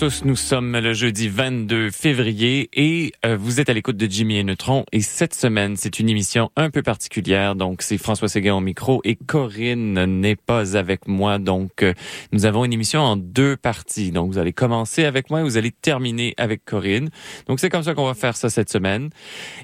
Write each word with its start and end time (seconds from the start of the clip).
tous, 0.00 0.24
nous 0.24 0.34
sommes 0.34 0.78
le 0.78 0.94
jeudi 0.94 1.28
22 1.28 1.90
février 1.90 2.70
et 2.72 3.12
euh, 3.26 3.36
vous 3.36 3.60
êtes 3.60 3.68
à 3.68 3.74
l'écoute 3.74 3.98
de 3.98 4.10
Jimmy 4.10 4.38
et 4.38 4.44
Neutron 4.44 4.86
et 4.92 5.02
cette 5.02 5.34
semaine 5.34 5.76
c'est 5.76 6.00
une 6.00 6.08
émission 6.08 6.50
un 6.56 6.70
peu 6.70 6.80
particulière. 6.82 7.54
Donc 7.54 7.82
c'est 7.82 7.98
François 7.98 8.28
Séguin 8.28 8.54
au 8.54 8.60
micro 8.60 9.02
et 9.04 9.14
Corinne 9.14 10.02
n'est 10.06 10.36
pas 10.36 10.78
avec 10.78 11.06
moi. 11.06 11.38
Donc 11.38 11.82
euh, 11.82 11.92
nous 12.32 12.46
avons 12.46 12.64
une 12.64 12.72
émission 12.72 13.00
en 13.02 13.18
deux 13.18 13.58
parties. 13.58 14.10
Donc 14.10 14.32
vous 14.32 14.38
allez 14.38 14.54
commencer 14.54 15.04
avec 15.04 15.28
moi 15.28 15.40
et 15.40 15.42
vous 15.42 15.58
allez 15.58 15.70
terminer 15.70 16.32
avec 16.38 16.64
Corinne. 16.64 17.10
Donc 17.46 17.60
c'est 17.60 17.68
comme 17.68 17.82
ça 17.82 17.92
qu'on 17.92 18.06
va 18.06 18.14
faire 18.14 18.38
ça 18.38 18.48
cette 18.48 18.70
semaine. 18.70 19.10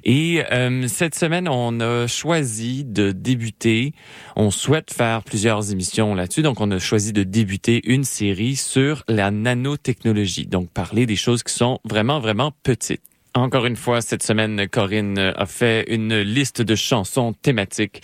Et 0.04 0.42
euh, 0.52 0.86
cette 0.86 1.14
semaine 1.14 1.48
on 1.48 1.80
a 1.80 2.06
choisi 2.06 2.84
de 2.84 3.10
débuter. 3.10 3.94
On 4.36 4.50
souhaite 4.50 4.92
faire 4.92 5.22
plusieurs 5.22 5.72
émissions 5.72 6.14
là-dessus. 6.14 6.42
Donc 6.42 6.60
on 6.60 6.70
a 6.72 6.78
choisi 6.78 7.14
de 7.14 7.22
débuter 7.22 7.80
une 7.90 8.04
série 8.04 8.56
sur 8.56 9.02
la 9.08 9.30
nanotechnologie 9.30 10.25
donc 10.48 10.70
parler 10.70 11.06
des 11.06 11.16
choses 11.16 11.42
qui 11.42 11.52
sont 11.52 11.78
vraiment, 11.84 12.20
vraiment 12.20 12.52
petites. 12.62 13.02
Encore 13.36 13.66
une 13.66 13.76
fois, 13.76 14.00
cette 14.00 14.22
semaine, 14.22 14.66
Corinne 14.66 15.18
a 15.18 15.44
fait 15.44 15.84
une 15.92 16.20
liste 16.20 16.62
de 16.62 16.74
chansons 16.74 17.34
thématiques 17.34 18.00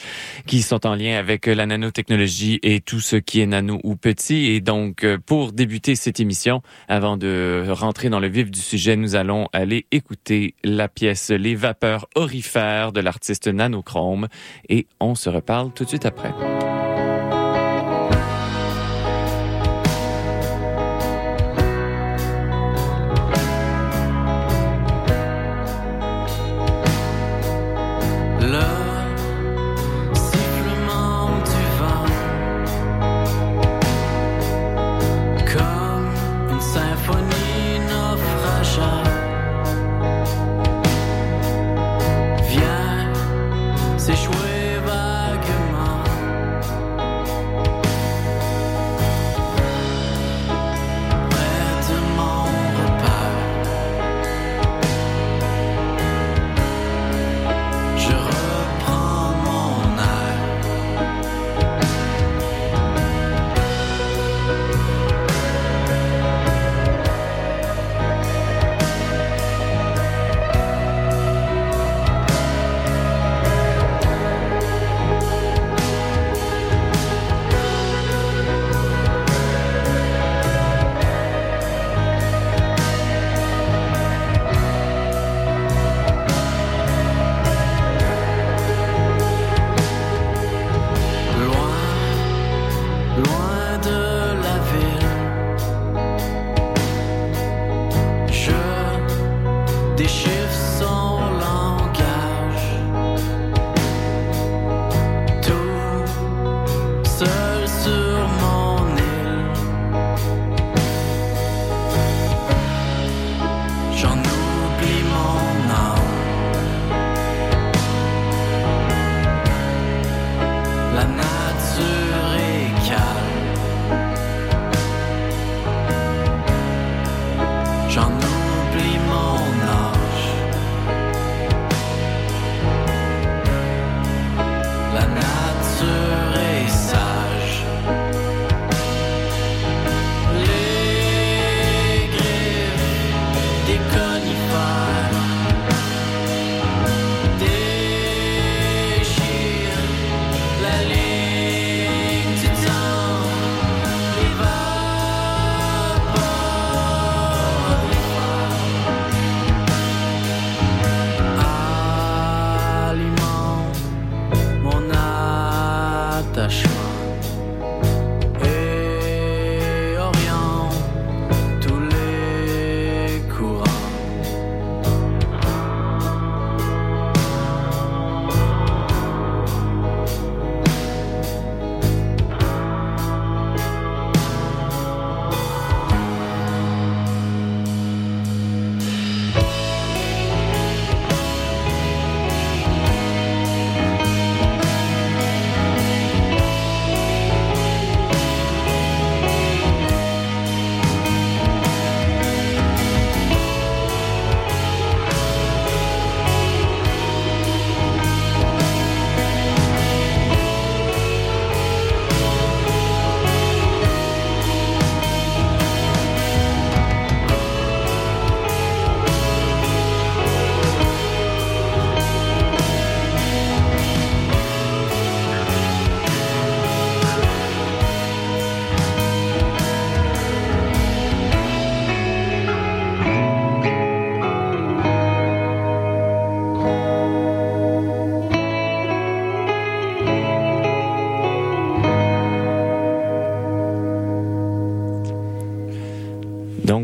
qui 0.47 0.61
sont 0.61 0.87
en 0.87 0.95
lien 0.95 1.17
avec 1.17 1.47
la 1.47 1.65
nanotechnologie 1.65 2.61
et 2.63 2.81
tout 2.81 3.01
ce 3.01 3.17
qui 3.17 3.41
est 3.41 3.47
nano 3.47 3.81
ou 3.83 3.97
petit. 3.97 4.49
Et 4.49 4.61
donc, 4.61 5.07
pour 5.25 5.53
débuter 5.53 5.95
cette 5.95 6.21
émission, 6.21 6.61
avant 6.87 7.17
de 7.17 7.65
rentrer 7.71 8.11
dans 8.11 8.21
le 8.21 8.29
vif 8.29 8.51
du 8.51 8.61
sujet, 8.61 8.95
nous 8.95 9.17
allons 9.17 9.49
aller 9.55 9.87
écouter 9.91 10.55
la 10.65 10.89
pièce 10.89 11.31
Les 11.31 11.55
vapeurs 11.55 12.09
orifères 12.15 12.93
de 12.93 13.01
l'artiste 13.01 13.49
Nanochrome 13.49 14.29
et 14.69 14.87
on 15.01 15.15
se 15.15 15.31
reparle 15.31 15.73
tout 15.73 15.85
de 15.85 15.89
suite 15.89 16.05
après. 16.05 16.35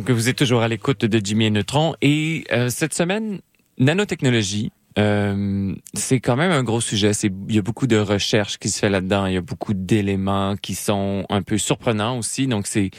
Donc, 0.09 0.17
vous 0.17 0.31
êtes 0.31 0.39
toujours 0.39 0.63
à 0.63 0.69
l'écoute 0.69 1.05
de 1.05 1.21
Jimmy 1.23 1.45
et 1.45 1.51
Neutron. 1.51 1.95
Et 2.01 2.47
euh, 2.51 2.71
cette 2.71 2.95
semaine, 2.95 3.41
nanotechnologie, 3.77 4.73
euh, 4.99 5.75
c'est 5.93 6.19
quand 6.19 6.35
même 6.35 6.51
un 6.51 6.63
gros 6.63 6.81
sujet. 6.81 7.13
C'est 7.13 7.31
il 7.49 7.55
y 7.55 7.59
a 7.59 7.63
beaucoup 7.63 7.87
de 7.87 7.99
recherches 7.99 8.57
qui 8.57 8.71
se 8.71 8.79
fait 8.79 8.89
là-dedans. 8.89 9.27
Il 9.27 9.35
y 9.35 9.37
a 9.37 9.43
beaucoup 9.43 9.75
d'éléments 9.75 10.57
qui 10.57 10.75
sont 10.75 11.27
un 11.29 11.43
peu 11.43 11.59
surprenants 11.59 12.17
aussi. 12.17 12.47
Donc 12.47 12.67
c'est 12.67 12.91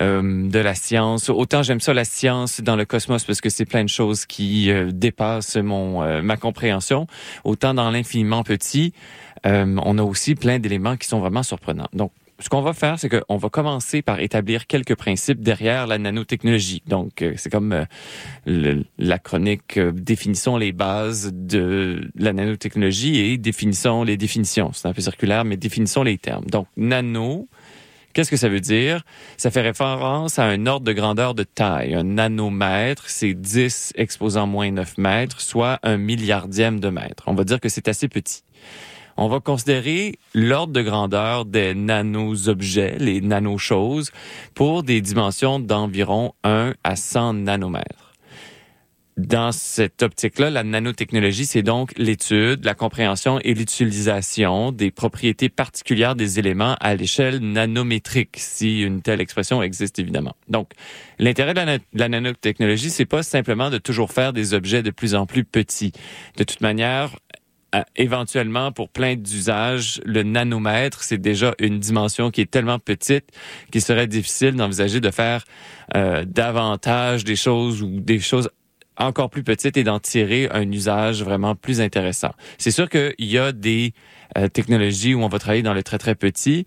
euh, 0.00 0.50
de 0.50 0.58
la 0.58 0.74
science. 0.74 1.30
Autant 1.30 1.62
j'aime 1.62 1.80
ça 1.80 1.94
la 1.94 2.04
science 2.04 2.60
dans 2.60 2.76
le 2.76 2.84
cosmos 2.84 3.24
parce 3.24 3.40
que 3.40 3.48
c'est 3.48 3.64
plein 3.64 3.82
de 3.82 3.88
choses 3.88 4.26
qui 4.26 4.70
euh, 4.70 4.90
dépassent 4.92 5.56
mon 5.56 6.02
euh, 6.02 6.20
ma 6.20 6.36
compréhension. 6.36 7.06
Autant 7.42 7.72
dans 7.72 7.90
l'infiniment 7.90 8.42
petit, 8.42 8.92
euh, 9.46 9.76
on 9.82 9.96
a 9.96 10.02
aussi 10.02 10.34
plein 10.34 10.58
d'éléments 10.58 10.98
qui 10.98 11.08
sont 11.08 11.20
vraiment 11.20 11.42
surprenants. 11.42 11.88
Donc 11.94 12.12
ce 12.40 12.48
qu'on 12.48 12.62
va 12.62 12.72
faire, 12.72 12.98
c'est 12.98 13.08
qu'on 13.08 13.36
va 13.36 13.48
commencer 13.50 14.02
par 14.02 14.18
établir 14.20 14.66
quelques 14.66 14.94
principes 14.96 15.40
derrière 15.40 15.86
la 15.86 15.98
nanotechnologie. 15.98 16.82
Donc, 16.86 17.22
euh, 17.22 17.34
c'est 17.36 17.50
comme 17.50 17.72
euh, 17.72 17.84
le- 18.46 18.84
la 18.98 19.18
chronique 19.18 19.76
euh, 19.76 19.92
définissons 19.92 20.56
les 20.56 20.72
bases 20.72 21.30
de 21.32 22.10
la 22.16 22.32
nanotechnologie 22.32 23.18
et 23.18 23.36
définissons 23.38 24.02
les 24.04 24.16
définitions. 24.16 24.72
C'est 24.72 24.88
un 24.88 24.92
peu 24.92 25.02
circulaire, 25.02 25.44
mais 25.44 25.56
définissons 25.56 26.02
les 26.02 26.18
termes. 26.18 26.46
Donc, 26.46 26.66
nano, 26.76 27.48
qu'est-ce 28.14 28.30
que 28.30 28.36
ça 28.36 28.48
veut 28.48 28.60
dire? 28.60 29.02
Ça 29.36 29.50
fait 29.50 29.60
référence 29.60 30.38
à 30.38 30.44
un 30.44 30.66
ordre 30.66 30.86
de 30.86 30.92
grandeur 30.92 31.34
de 31.34 31.42
taille. 31.42 31.94
Un 31.94 32.04
nanomètre, 32.04 33.08
c'est 33.08 33.34
10 33.34 33.92
exposant 33.96 34.46
moins 34.46 34.70
9 34.70 34.98
mètres, 34.98 35.40
soit 35.40 35.78
un 35.82 35.96
milliardième 35.98 36.80
de 36.80 36.88
mètre. 36.88 37.24
On 37.26 37.34
va 37.34 37.44
dire 37.44 37.60
que 37.60 37.68
c'est 37.68 37.86
assez 37.88 38.08
petit. 38.08 38.42
On 39.22 39.28
va 39.28 39.38
considérer 39.38 40.14
l'ordre 40.34 40.72
de 40.72 40.80
grandeur 40.80 41.44
des 41.44 41.74
nano-objets, 41.74 42.96
les 42.98 43.20
nano-choses, 43.20 44.12
pour 44.54 44.82
des 44.82 45.02
dimensions 45.02 45.60
d'environ 45.60 46.32
1 46.42 46.72
à 46.84 46.96
100 46.96 47.34
nanomètres. 47.34 48.14
Dans 49.18 49.52
cette 49.52 50.02
optique-là, 50.02 50.48
la 50.48 50.64
nanotechnologie, 50.64 51.44
c'est 51.44 51.60
donc 51.60 51.92
l'étude, 51.98 52.64
la 52.64 52.72
compréhension 52.72 53.38
et 53.40 53.52
l'utilisation 53.52 54.72
des 54.72 54.90
propriétés 54.90 55.50
particulières 55.50 56.14
des 56.14 56.38
éléments 56.38 56.76
à 56.80 56.94
l'échelle 56.94 57.40
nanométrique, 57.40 58.36
si 58.38 58.80
une 58.80 59.02
telle 59.02 59.20
expression 59.20 59.62
existe 59.62 59.98
évidemment. 59.98 60.34
Donc, 60.48 60.70
l'intérêt 61.18 61.52
de 61.52 61.60
la, 61.60 61.76
de 61.76 61.84
la 61.92 62.08
nanotechnologie, 62.08 62.88
c'est 62.88 63.04
pas 63.04 63.22
simplement 63.22 63.68
de 63.68 63.76
toujours 63.76 64.12
faire 64.12 64.32
des 64.32 64.54
objets 64.54 64.82
de 64.82 64.90
plus 64.90 65.14
en 65.14 65.26
plus 65.26 65.44
petits. 65.44 65.92
De 66.38 66.44
toute 66.44 66.62
manière, 66.62 67.16
éventuellement, 67.96 68.72
pour 68.72 68.88
plein 68.88 69.16
d'usages, 69.16 70.00
le 70.04 70.22
nanomètre, 70.22 71.02
c'est 71.02 71.18
déjà 71.18 71.54
une 71.58 71.78
dimension 71.78 72.30
qui 72.30 72.40
est 72.40 72.50
tellement 72.50 72.78
petite 72.78 73.26
qu'il 73.70 73.82
serait 73.82 74.06
difficile 74.06 74.54
d'envisager 74.54 75.00
de 75.00 75.10
faire 75.10 75.44
euh, 75.96 76.24
davantage 76.26 77.24
des 77.24 77.36
choses 77.36 77.82
ou 77.82 78.00
des 78.00 78.20
choses 78.20 78.50
encore 78.96 79.30
plus 79.30 79.42
petites 79.42 79.76
et 79.76 79.84
d'en 79.84 79.98
tirer 79.98 80.48
un 80.50 80.70
usage 80.70 81.22
vraiment 81.22 81.54
plus 81.54 81.80
intéressant. 81.80 82.32
C'est 82.58 82.70
sûr 82.70 82.88
qu'il 82.88 83.14
y 83.18 83.38
a 83.38 83.52
des 83.52 83.94
euh, 84.36 84.48
technologies 84.48 85.14
où 85.14 85.22
on 85.22 85.28
va 85.28 85.38
travailler 85.38 85.62
dans 85.62 85.74
le 85.74 85.82
très 85.82 85.98
très 85.98 86.14
petit, 86.14 86.66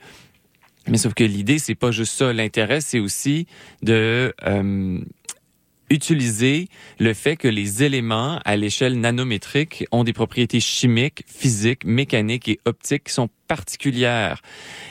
mais 0.88 0.98
sauf 0.98 1.14
que 1.14 1.24
l'idée 1.24 1.60
c'est 1.60 1.76
pas 1.76 1.92
juste 1.92 2.14
ça. 2.14 2.34
L'intérêt 2.34 2.82
c'est 2.82 3.00
aussi 3.00 3.46
de 3.84 4.34
euh, 4.46 5.00
utiliser 5.90 6.68
le 7.00 7.14
fait 7.14 7.36
que 7.36 7.48
les 7.48 7.84
éléments 7.84 8.40
à 8.46 8.56
l'échelle 8.56 9.00
nanométrique 9.00 9.86
ont 9.92 10.04
des 10.04 10.14
propriétés 10.14 10.60
chimiques, 10.60 11.24
physiques, 11.28 11.86
mécaniques 11.86 12.50
et 12.50 12.60
optiques 12.66 13.06
qui 13.06 13.14
sont 13.14 13.30
particulières 13.48 14.42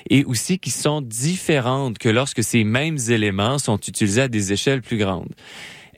et 0.08 0.24
aussi 0.24 0.58
qui 0.58 0.70
sont 0.70 1.00
différentes 1.00 1.98
que 1.98 2.08
lorsque 2.08 2.42
ces 2.44 2.64
mêmes 2.64 2.98
éléments 3.08 3.58
sont 3.58 3.78
utilisés 3.78 4.22
à 4.22 4.28
des 4.28 4.52
échelles 4.52 4.82
plus 4.82 4.98
grandes. 4.98 5.34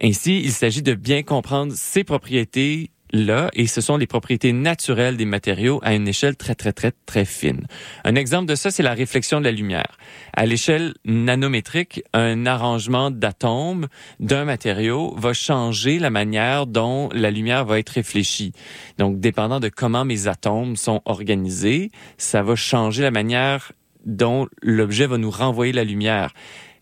Ainsi, 0.03 0.41
il 0.41 0.53
s'agit 0.53 0.83
de 0.83 0.95
bien 0.95 1.23
comprendre 1.23 1.73
ces 1.77 2.05
propriétés 2.05 2.91
là 3.15 3.49
et 3.55 3.67
ce 3.67 3.81
sont 3.81 3.97
les 3.97 4.07
propriétés 4.07 4.53
naturelles 4.53 5.17
des 5.17 5.25
matériaux 5.25 5.81
à 5.83 5.95
une 5.95 6.07
échelle 6.07 6.37
très 6.37 6.55
très 6.55 6.73
très 6.73 6.93
très 7.07 7.25
fine. 7.25 7.67
Un 8.05 8.17
exemple 8.17 8.47
de 8.47 8.55
ça, 8.55 8.71
c'est 8.71 8.83
la 8.83 8.93
réflexion 8.93 9.39
de 9.39 9.45
la 9.45 9.53
lumière. 9.53 9.97
À 10.35 10.45
l'échelle 10.45 10.95
nanométrique, 11.05 12.03
un 12.13 12.45
arrangement 12.45 13.11
d'atomes 13.11 13.87
d'un 14.21 14.45
matériau 14.45 15.15
va 15.17 15.33
changer 15.33 15.99
la 15.99 16.11
manière 16.11 16.67
dont 16.67 17.09
la 17.13 17.31
lumière 17.31 17.65
va 17.65 17.79
être 17.79 17.91
réfléchie. 17.91 18.53
Donc, 18.99 19.21
dépendant 19.21 19.61
de 19.61 19.69
comment 19.69 20.05
mes 20.05 20.27
atomes 20.27 20.77
sont 20.77 21.01
organisés, 21.05 21.91
ça 22.19 22.43
va 22.43 22.57
changer 22.57 23.03
la 23.03 23.11
manière 23.11 23.73
dont 24.05 24.49
l'objet 24.61 25.07
va 25.07 25.19
nous 25.19 25.31
renvoyer 25.31 25.73
la 25.73 25.85
lumière. 25.85 26.35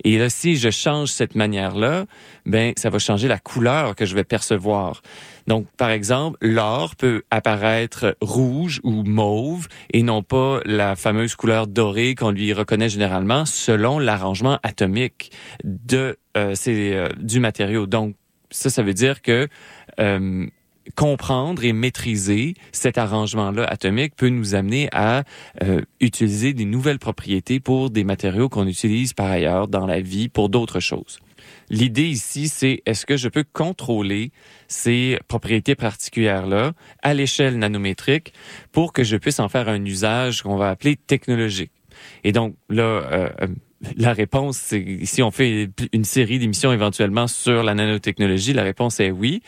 Et 0.04 0.18
là, 0.18 0.28
si 0.28 0.56
je 0.56 0.70
change 0.70 1.10
cette 1.10 1.34
manière-là, 1.34 2.06
ben, 2.46 2.72
ça 2.76 2.90
va 2.90 2.98
changer 2.98 3.28
la 3.28 3.38
couleur 3.38 3.94
que 3.94 4.04
je 4.04 4.14
vais 4.14 4.24
percevoir. 4.24 5.02
Donc, 5.46 5.66
par 5.76 5.90
exemple, 5.90 6.38
l'or 6.40 6.96
peut 6.96 7.22
apparaître 7.30 8.16
rouge 8.20 8.80
ou 8.84 9.02
mauve 9.02 9.68
et 9.92 10.02
non 10.02 10.22
pas 10.22 10.60
la 10.64 10.96
fameuse 10.96 11.34
couleur 11.34 11.66
dorée 11.66 12.14
qu'on 12.14 12.30
lui 12.30 12.52
reconnaît 12.52 12.88
généralement 12.88 13.44
selon 13.44 13.98
l'arrangement 13.98 14.58
atomique 14.62 15.32
de 15.64 16.18
euh, 16.36 16.54
ces, 16.54 16.92
euh, 16.92 17.08
du 17.18 17.40
matériau. 17.40 17.86
Donc, 17.86 18.14
ça, 18.50 18.70
ça 18.70 18.82
veut 18.82 18.94
dire 18.94 19.22
que 19.22 19.48
euh, 20.00 20.46
comprendre 20.96 21.64
et 21.64 21.72
maîtriser 21.72 22.54
cet 22.72 22.98
arrangement-là 22.98 23.64
atomique 23.64 24.14
peut 24.16 24.28
nous 24.28 24.54
amener 24.54 24.88
à 24.92 25.24
euh, 25.62 25.82
utiliser 26.00 26.52
des 26.52 26.64
nouvelles 26.64 26.98
propriétés 26.98 27.60
pour 27.60 27.90
des 27.90 28.04
matériaux 28.04 28.48
qu'on 28.48 28.66
utilise 28.66 29.12
par 29.12 29.30
ailleurs 29.30 29.68
dans 29.68 29.86
la 29.86 30.00
vie 30.00 30.28
pour 30.28 30.48
d'autres 30.48 30.80
choses. 30.80 31.18
L'idée 31.70 32.08
ici, 32.08 32.48
c'est 32.48 32.82
est-ce 32.86 33.06
que 33.06 33.16
je 33.16 33.28
peux 33.28 33.44
contrôler 33.52 34.30
ces 34.68 35.18
propriétés 35.28 35.74
particulières-là 35.74 36.72
à 37.02 37.14
l'échelle 37.14 37.58
nanométrique 37.58 38.32
pour 38.72 38.92
que 38.92 39.04
je 39.04 39.16
puisse 39.16 39.40
en 39.40 39.48
faire 39.48 39.68
un 39.68 39.84
usage 39.84 40.42
qu'on 40.42 40.56
va 40.56 40.70
appeler 40.70 40.96
technologique? 40.96 41.72
Et 42.24 42.32
donc 42.32 42.54
là, 42.68 42.82
euh, 42.82 43.28
euh, 43.42 43.46
la 43.96 44.12
réponse, 44.12 44.56
c'est 44.56 45.00
si 45.04 45.22
on 45.22 45.30
fait 45.30 45.68
une 45.92 46.04
série 46.04 46.38
d'émissions 46.38 46.72
éventuellement 46.72 47.26
sur 47.26 47.62
la 47.62 47.74
nanotechnologie, 47.74 48.52
la 48.52 48.62
réponse 48.62 49.00
est 49.00 49.10
oui. 49.10 49.42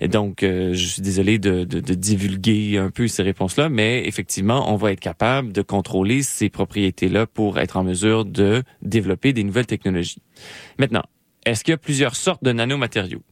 Et 0.00 0.08
donc, 0.08 0.42
euh, 0.42 0.72
je 0.72 0.86
suis 0.86 1.02
désolé 1.02 1.38
de, 1.38 1.64
de, 1.64 1.80
de 1.80 1.94
divulguer 1.94 2.78
un 2.78 2.90
peu 2.90 3.08
ces 3.08 3.22
réponses-là, 3.22 3.68
mais 3.68 4.06
effectivement, 4.06 4.72
on 4.72 4.76
va 4.76 4.92
être 4.92 5.00
capable 5.00 5.52
de 5.52 5.62
contrôler 5.62 6.22
ces 6.22 6.48
propriétés-là 6.48 7.26
pour 7.26 7.58
être 7.58 7.76
en 7.76 7.84
mesure 7.84 8.24
de 8.24 8.62
développer 8.82 9.32
des 9.32 9.44
nouvelles 9.44 9.66
technologies. 9.66 10.22
Maintenant, 10.78 11.04
est-ce 11.44 11.64
qu'il 11.64 11.72
y 11.72 11.74
a 11.74 11.78
plusieurs 11.78 12.16
sortes 12.16 12.42
de 12.42 12.52
nanomatériaux? 12.52 13.22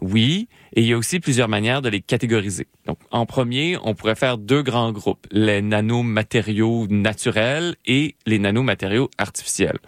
Oui, 0.00 0.48
et 0.74 0.82
il 0.82 0.86
y 0.86 0.92
a 0.92 0.98
aussi 0.98 1.20
plusieurs 1.20 1.48
manières 1.48 1.82
de 1.82 1.88
les 1.88 2.00
catégoriser. 2.00 2.66
Donc, 2.86 2.98
en 3.10 3.26
premier, 3.26 3.78
on 3.82 3.94
pourrait 3.94 4.14
faire 4.14 4.38
deux 4.38 4.62
grands 4.62 4.92
groupes, 4.92 5.26
les 5.30 5.62
nanomatériaux 5.62 6.86
naturels 6.88 7.76
et 7.86 8.16
les 8.26 8.38
nanomatériaux 8.38 9.10
artificiels. 9.18 9.78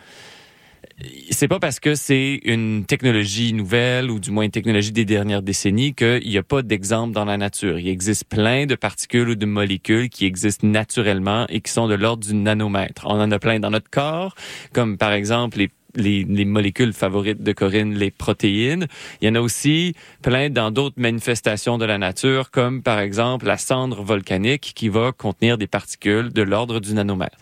C'est 1.30 1.48
pas 1.48 1.58
parce 1.58 1.80
que 1.80 1.96
c'est 1.96 2.40
une 2.44 2.84
technologie 2.86 3.52
nouvelle 3.52 4.10
ou 4.10 4.20
du 4.20 4.30
moins 4.30 4.44
une 4.44 4.52
technologie 4.52 4.92
des 4.92 5.04
dernières 5.04 5.42
décennies 5.42 5.92
qu'il 5.92 6.28
n'y 6.28 6.38
a 6.38 6.44
pas 6.44 6.62
d'exemple 6.62 7.12
dans 7.12 7.24
la 7.24 7.36
nature. 7.36 7.80
Il 7.80 7.88
existe 7.88 8.26
plein 8.26 8.66
de 8.66 8.76
particules 8.76 9.30
ou 9.30 9.34
de 9.34 9.46
molécules 9.46 10.08
qui 10.08 10.24
existent 10.24 10.66
naturellement 10.66 11.46
et 11.48 11.60
qui 11.62 11.72
sont 11.72 11.88
de 11.88 11.94
l'ordre 11.94 12.24
du 12.24 12.34
nanomètre. 12.34 13.06
On 13.06 13.20
en 13.20 13.30
a 13.32 13.38
plein 13.40 13.58
dans 13.58 13.70
notre 13.70 13.90
corps, 13.90 14.36
comme 14.72 14.96
par 14.96 15.12
exemple 15.12 15.58
les 15.58 15.70
les, 15.96 16.24
les, 16.24 16.44
molécules 16.44 16.92
favorites 16.92 17.42
de 17.42 17.52
Corinne, 17.52 17.94
les 17.94 18.10
protéines. 18.10 18.86
Il 19.20 19.28
y 19.28 19.30
en 19.30 19.34
a 19.34 19.40
aussi 19.40 19.94
plein 20.22 20.50
dans 20.50 20.70
d'autres 20.70 21.00
manifestations 21.00 21.78
de 21.78 21.84
la 21.84 21.98
nature, 21.98 22.50
comme 22.50 22.82
par 22.82 23.00
exemple 23.00 23.46
la 23.46 23.58
cendre 23.58 24.02
volcanique 24.02 24.72
qui 24.74 24.88
va 24.88 25.12
contenir 25.12 25.58
des 25.58 25.66
particules 25.66 26.32
de 26.32 26.42
l'ordre 26.42 26.80
du 26.80 26.94
nanomètre. 26.94 27.38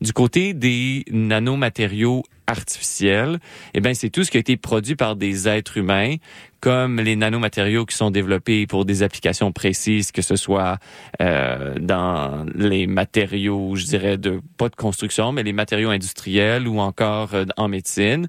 Du 0.00 0.12
côté 0.12 0.54
des 0.54 1.04
nanomatériaux 1.10 2.24
artificiels, 2.46 3.38
eh 3.74 3.80
bien, 3.80 3.94
c'est 3.94 4.10
tout 4.10 4.24
ce 4.24 4.30
qui 4.30 4.38
a 4.38 4.40
été 4.40 4.56
produit 4.56 4.96
par 4.96 5.16
des 5.16 5.48
êtres 5.48 5.76
humains, 5.76 6.16
comme 6.60 7.00
les 7.00 7.16
nanomatériaux 7.16 7.86
qui 7.86 7.96
sont 7.96 8.10
développés 8.10 8.66
pour 8.66 8.84
des 8.84 9.02
applications 9.02 9.52
précises, 9.52 10.12
que 10.12 10.22
ce 10.22 10.36
soit 10.36 10.78
euh, 11.20 11.74
dans 11.78 12.44
les 12.54 12.86
matériaux, 12.86 13.76
je 13.76 13.84
dirais, 13.84 14.18
de 14.18 14.40
pas 14.56 14.68
de 14.68 14.76
construction, 14.76 15.32
mais 15.32 15.42
les 15.42 15.52
matériaux 15.52 15.90
industriels 15.90 16.66
ou 16.66 16.80
encore 16.80 17.34
euh, 17.34 17.44
en 17.56 17.68
médecine, 17.68 18.28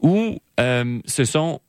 ou 0.00 0.38
euh, 0.58 0.98
ce 1.04 1.24
sont 1.24 1.60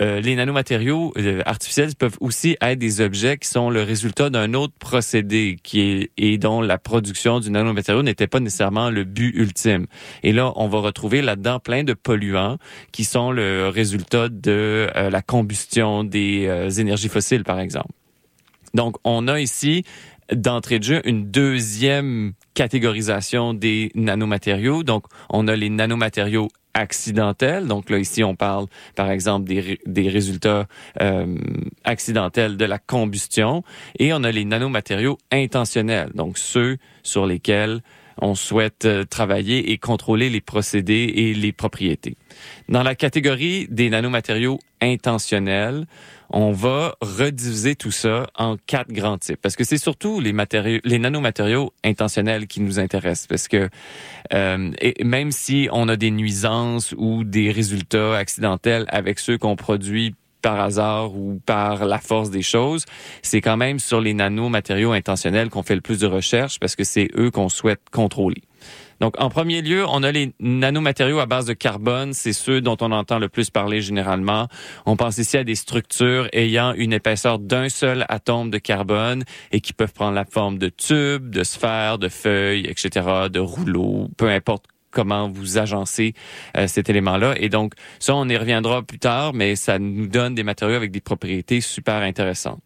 euh, 0.00 0.20
les 0.20 0.34
nanomatériaux 0.34 1.12
euh, 1.16 1.42
artificiels 1.46 1.94
peuvent 1.94 2.16
aussi 2.20 2.56
être 2.60 2.78
des 2.78 3.00
objets 3.00 3.38
qui 3.38 3.48
sont 3.48 3.70
le 3.70 3.82
résultat 3.82 4.28
d'un 4.28 4.52
autre 4.54 4.74
procédé 4.78 5.58
qui 5.62 5.80
est 5.80 6.10
et 6.16 6.38
dont 6.38 6.60
la 6.60 6.78
production 6.78 7.38
du 7.38 7.50
nanomatériau 7.50 8.02
n'était 8.02 8.26
pas 8.26 8.40
nécessairement 8.40 8.90
le 8.90 9.04
but 9.04 9.32
ultime. 9.36 9.86
Et 10.22 10.32
là, 10.32 10.52
on 10.56 10.66
va 10.66 10.80
retrouver 10.80 11.22
là-dedans 11.22 11.60
plein 11.60 11.84
de 11.84 11.94
polluants 11.94 12.58
qui 12.90 13.04
sont 13.04 13.30
le 13.30 13.68
résultat 13.68 14.28
de 14.28 14.88
euh, 14.96 15.10
la 15.10 15.22
combustion 15.22 16.02
des 16.02 16.48
énergies 16.78 17.08
fossiles, 17.08 17.44
par 17.44 17.60
exemple. 17.60 17.92
Donc, 18.74 18.96
on 19.04 19.28
a 19.28 19.40
ici 19.40 19.84
d'entrée 20.32 20.78
de 20.78 20.84
jeu 20.84 21.02
une 21.04 21.30
deuxième 21.30 22.32
catégorisation 22.54 23.54
des 23.54 23.92
nanomatériaux. 23.94 24.82
Donc, 24.82 25.04
on 25.30 25.46
a 25.48 25.54
les 25.54 25.70
nanomatériaux 25.70 26.48
accidentels. 26.74 27.66
Donc 27.66 27.90
là, 27.90 27.98
ici, 27.98 28.22
on 28.22 28.34
parle, 28.34 28.66
par 28.94 29.10
exemple, 29.10 29.46
des, 29.46 29.80
des 29.86 30.08
résultats 30.08 30.66
euh, 31.00 31.36
accidentels 31.84 32.56
de 32.56 32.64
la 32.64 32.78
combustion. 32.78 33.62
Et 33.98 34.12
on 34.12 34.22
a 34.24 34.30
les 34.30 34.44
nanomatériaux 34.44 35.18
intentionnels, 35.32 36.10
donc 36.14 36.38
ceux 36.38 36.76
sur 37.02 37.26
lesquels 37.26 37.80
on 38.20 38.34
souhaite 38.34 38.84
euh, 38.84 39.04
travailler 39.04 39.72
et 39.72 39.78
contrôler 39.78 40.30
les 40.30 40.40
procédés 40.40 41.12
et 41.16 41.34
les 41.34 41.52
propriétés. 41.52 42.16
Dans 42.68 42.82
la 42.82 42.94
catégorie 42.94 43.66
des 43.70 43.90
nanomatériaux 43.90 44.58
intentionnels, 44.80 45.86
on 46.34 46.50
va 46.50 46.96
rediviser 47.00 47.76
tout 47.76 47.92
ça 47.92 48.26
en 48.36 48.56
quatre 48.66 48.92
grands 48.92 49.18
types 49.18 49.40
parce 49.40 49.54
que 49.54 49.62
c'est 49.62 49.78
surtout 49.78 50.18
les 50.18 50.32
matériaux, 50.32 50.80
les 50.82 50.98
nanomatériaux 50.98 51.72
intentionnels 51.84 52.48
qui 52.48 52.60
nous 52.60 52.80
intéressent 52.80 53.28
parce 53.28 53.46
que 53.46 53.70
euh, 54.32 54.70
même 55.02 55.30
si 55.30 55.68
on 55.70 55.88
a 55.88 55.94
des 55.94 56.10
nuisances 56.10 56.92
ou 56.98 57.22
des 57.22 57.52
résultats 57.52 58.16
accidentels 58.16 58.84
avec 58.88 59.20
ceux 59.20 59.38
qu'on 59.38 59.54
produit 59.54 60.16
par 60.42 60.58
hasard 60.58 61.14
ou 61.14 61.40
par 61.46 61.86
la 61.86 61.98
force 61.98 62.30
des 62.30 62.42
choses, 62.42 62.84
c'est 63.22 63.40
quand 63.40 63.56
même 63.56 63.78
sur 63.78 64.00
les 64.00 64.12
nanomatériaux 64.12 64.90
intentionnels 64.90 65.50
qu'on 65.50 65.62
fait 65.62 65.76
le 65.76 65.80
plus 65.80 66.00
de 66.00 66.06
recherches 66.08 66.58
parce 66.58 66.74
que 66.74 66.82
c'est 66.82 67.08
eux 67.16 67.30
qu'on 67.30 67.48
souhaite 67.48 67.80
contrôler. 67.92 68.42
Donc, 69.00 69.20
en 69.20 69.28
premier 69.28 69.62
lieu, 69.62 69.84
on 69.88 70.02
a 70.02 70.12
les 70.12 70.32
nanomatériaux 70.40 71.18
à 71.18 71.26
base 71.26 71.46
de 71.46 71.52
carbone. 71.52 72.12
C'est 72.12 72.32
ceux 72.32 72.60
dont 72.60 72.76
on 72.80 72.92
entend 72.92 73.18
le 73.18 73.28
plus 73.28 73.50
parler 73.50 73.80
généralement. 73.80 74.48
On 74.86 74.96
pense 74.96 75.18
ici 75.18 75.36
à 75.36 75.44
des 75.44 75.54
structures 75.54 76.28
ayant 76.32 76.72
une 76.74 76.92
épaisseur 76.92 77.38
d'un 77.38 77.68
seul 77.68 78.04
atome 78.08 78.50
de 78.50 78.58
carbone 78.58 79.24
et 79.52 79.60
qui 79.60 79.72
peuvent 79.72 79.92
prendre 79.92 80.14
la 80.14 80.24
forme 80.24 80.58
de 80.58 80.68
tubes, 80.68 81.30
de 81.30 81.44
sphères, 81.44 81.98
de 81.98 82.08
feuilles, 82.08 82.66
etc., 82.66 83.28
de 83.30 83.40
rouleaux, 83.40 84.08
peu 84.16 84.28
importe 84.28 84.66
comment 84.94 85.28
vous 85.28 85.58
agencez 85.58 86.14
euh, 86.56 86.66
cet 86.66 86.88
élément-là. 86.88 87.34
Et 87.38 87.50
donc, 87.50 87.74
ça, 87.98 88.14
on 88.14 88.28
y 88.28 88.36
reviendra 88.36 88.82
plus 88.82 88.98
tard, 88.98 89.34
mais 89.34 89.56
ça 89.56 89.78
nous 89.78 90.06
donne 90.06 90.34
des 90.34 90.44
matériaux 90.44 90.76
avec 90.76 90.92
des 90.92 91.00
propriétés 91.00 91.60
super 91.60 91.96
intéressantes. 91.96 92.60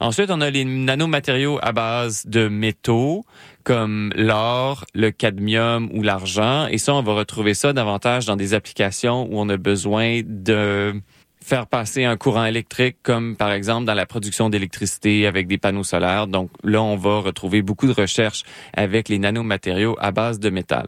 Ensuite, 0.00 0.30
on 0.30 0.40
a 0.40 0.48
les 0.48 0.64
nanomatériaux 0.64 1.58
à 1.60 1.72
base 1.72 2.24
de 2.26 2.48
métaux 2.48 3.24
comme 3.64 4.12
l'or, 4.16 4.86
le 4.94 5.10
cadmium 5.10 5.90
ou 5.92 6.02
l'argent. 6.02 6.66
Et 6.68 6.78
ça, 6.78 6.94
on 6.94 7.02
va 7.02 7.12
retrouver 7.12 7.52
ça 7.52 7.74
davantage 7.74 8.24
dans 8.24 8.36
des 8.36 8.54
applications 8.54 9.28
où 9.30 9.38
on 9.38 9.48
a 9.50 9.58
besoin 9.58 10.22
de 10.24 10.94
faire 11.42 11.66
passer 11.66 12.04
un 12.04 12.16
courant 12.16 12.46
électrique, 12.46 12.96
comme 13.02 13.36
par 13.36 13.52
exemple 13.52 13.84
dans 13.84 13.94
la 13.94 14.06
production 14.06 14.48
d'électricité 14.48 15.26
avec 15.26 15.46
des 15.46 15.58
panneaux 15.58 15.84
solaires. 15.84 16.26
Donc 16.26 16.50
là, 16.64 16.82
on 16.82 16.96
va 16.96 17.18
retrouver 17.18 17.60
beaucoup 17.60 17.86
de 17.86 17.92
recherches 17.92 18.44
avec 18.74 19.10
les 19.10 19.18
nanomatériaux 19.18 19.96
à 20.00 20.12
base 20.12 20.38
de 20.38 20.48
métal. 20.48 20.86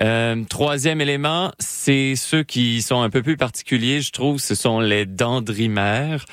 Euh, 0.00 0.44
troisième 0.48 1.00
élément, 1.00 1.50
c'est 1.58 2.14
ceux 2.14 2.44
qui 2.44 2.82
sont 2.82 3.02
un 3.02 3.10
peu 3.10 3.22
plus 3.22 3.36
particuliers, 3.36 4.00
je 4.00 4.12
trouve, 4.12 4.38
ce 4.38 4.54
sont 4.54 4.78
les 4.78 5.06
dendrimères. 5.06 6.24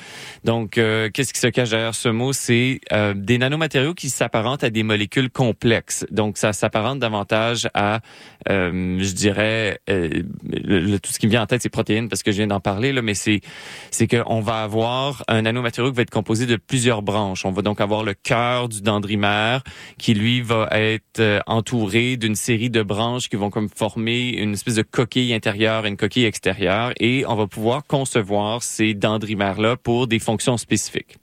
Donc, 0.44 0.78
euh, 0.78 1.10
qu'est-ce 1.12 1.34
qui 1.34 1.40
se 1.40 1.48
cache 1.48 1.72
derrière 1.72 1.96
ce 1.96 2.10
mot? 2.10 2.32
C'est 2.32 2.80
euh, 2.92 3.14
des 3.16 3.40
nanomatériaux 3.40 3.96
qui 3.96 4.10
s'apparentent 4.10 4.64
à 4.64 4.70
des 4.70 4.84
molécules 4.84 5.32
complexes. 5.32 6.06
Donc, 6.12 6.38
ça 6.38 6.54
s'apparente 6.54 7.00
davantage 7.00 7.68
à, 7.74 8.02
je 8.48 9.14
dirais, 9.14 9.80
tout 9.88 11.12
ce 11.12 11.20
qui 11.20 11.26
me 11.26 11.32
vient 11.32 11.42
en 11.42 11.48
tête, 11.48 11.64
c'est 11.64 11.70
protéines, 11.70 12.10
parce 12.10 12.22
que 12.22 12.32
je 12.32 12.38
viens 12.38 12.48
d'en 12.48 12.60
parler, 12.60 12.94
là, 12.94 13.02
mais 13.02 13.16
c'est 13.16 13.42
c'est 13.90 14.08
qu'on 14.08 14.42
va 14.42 14.64
avoir 14.64 15.24
un 15.28 15.42
nanomatériau 15.44 15.92
qui 15.92 15.98
va 15.98 16.02
être 16.04 16.12
composé 16.12 16.46
de 16.46 16.56
plusieurs 16.56 17.02
branches. 17.02 17.46
On 17.46 17.52
va 17.52 17.62
donc 17.62 17.82
avoir 17.82 18.04
le 18.04 18.14
cœur 18.14 18.70
du 18.70 18.82
dendrimère 18.82 19.64
qui, 19.98 20.14
lui, 20.14 20.42
va 20.42 20.68
être 20.72 21.42
entouré 21.48 22.18
d'une 22.18 22.36
série 22.36 22.70
de 22.70 22.84
branches 22.84 23.30
qui 23.30 23.36
vont 23.36 23.50
comme 23.56 23.70
former 23.70 24.32
une 24.32 24.52
espèce 24.52 24.76
de 24.76 24.82
coquille 24.82 25.34
intérieure 25.34 25.86
et 25.86 25.88
une 25.88 25.96
coquille 25.96 26.26
extérieure 26.26 26.92
et 27.00 27.26
on 27.26 27.36
va 27.36 27.48
pouvoir 27.48 27.88
concevoir 27.88 28.62
ces 28.62 28.94
dendrimères-là 28.94 29.78
pour 29.78 30.08
des 30.08 30.20
fonctions 30.20 30.58
spécifiques. 30.58 31.16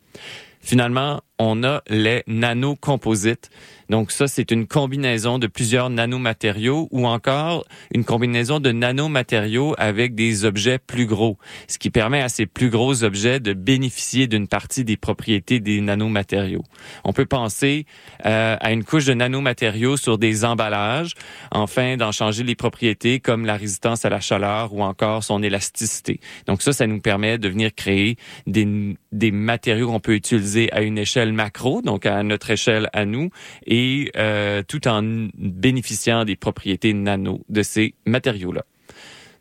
Finalement, 0.62 1.20
on 1.42 1.64
a 1.64 1.82
les 1.88 2.22
nanocomposites. 2.28 3.50
Donc 3.90 4.10
ça, 4.10 4.26
c'est 4.26 4.50
une 4.52 4.66
combinaison 4.66 5.38
de 5.38 5.46
plusieurs 5.46 5.90
nanomatériaux 5.90 6.88
ou 6.92 7.06
encore 7.06 7.66
une 7.92 8.04
combinaison 8.04 8.60
de 8.60 8.70
nanomatériaux 8.70 9.74
avec 9.76 10.14
des 10.14 10.44
objets 10.44 10.78
plus 10.78 11.04
gros, 11.04 11.36
ce 11.68 11.78
qui 11.78 11.90
permet 11.90 12.22
à 12.22 12.28
ces 12.28 12.46
plus 12.46 12.70
gros 12.70 13.04
objets 13.04 13.40
de 13.40 13.52
bénéficier 13.52 14.28
d'une 14.28 14.46
partie 14.46 14.84
des 14.84 14.96
propriétés 14.96 15.60
des 15.60 15.80
nanomatériaux. 15.80 16.62
On 17.04 17.12
peut 17.12 17.26
penser 17.26 17.84
euh, 18.24 18.56
à 18.58 18.72
une 18.72 18.84
couche 18.84 19.04
de 19.06 19.14
nanomatériaux 19.14 19.96
sur 19.96 20.16
des 20.18 20.44
emballages, 20.44 21.14
afin 21.50 21.96
d'en 21.96 22.12
changer 22.12 22.44
les 22.44 22.54
propriétés 22.54 23.20
comme 23.20 23.44
la 23.44 23.56
résistance 23.56 24.04
à 24.04 24.08
la 24.08 24.20
chaleur 24.20 24.72
ou 24.72 24.82
encore 24.82 25.24
son 25.24 25.42
élasticité. 25.42 26.20
Donc 26.46 26.62
ça, 26.62 26.72
ça 26.72 26.86
nous 26.86 27.00
permet 27.00 27.36
de 27.36 27.48
venir 27.48 27.74
créer 27.74 28.16
des 28.46 29.30
matériaux 29.32 29.88
qu'on 29.88 30.00
peut 30.00 30.14
utiliser 30.14 30.72
à 30.72 30.82
une 30.82 30.98
échelle 30.98 31.31
macro, 31.34 31.82
donc 31.82 32.06
à 32.06 32.22
notre 32.22 32.50
échelle 32.50 32.88
à 32.92 33.04
nous, 33.04 33.30
et 33.66 34.10
euh, 34.16 34.62
tout 34.66 34.86
en 34.88 35.02
bénéficiant 35.34 36.24
des 36.24 36.36
propriétés 36.36 36.92
nano 36.92 37.42
de 37.48 37.62
ces 37.62 37.94
matériaux-là. 38.06 38.64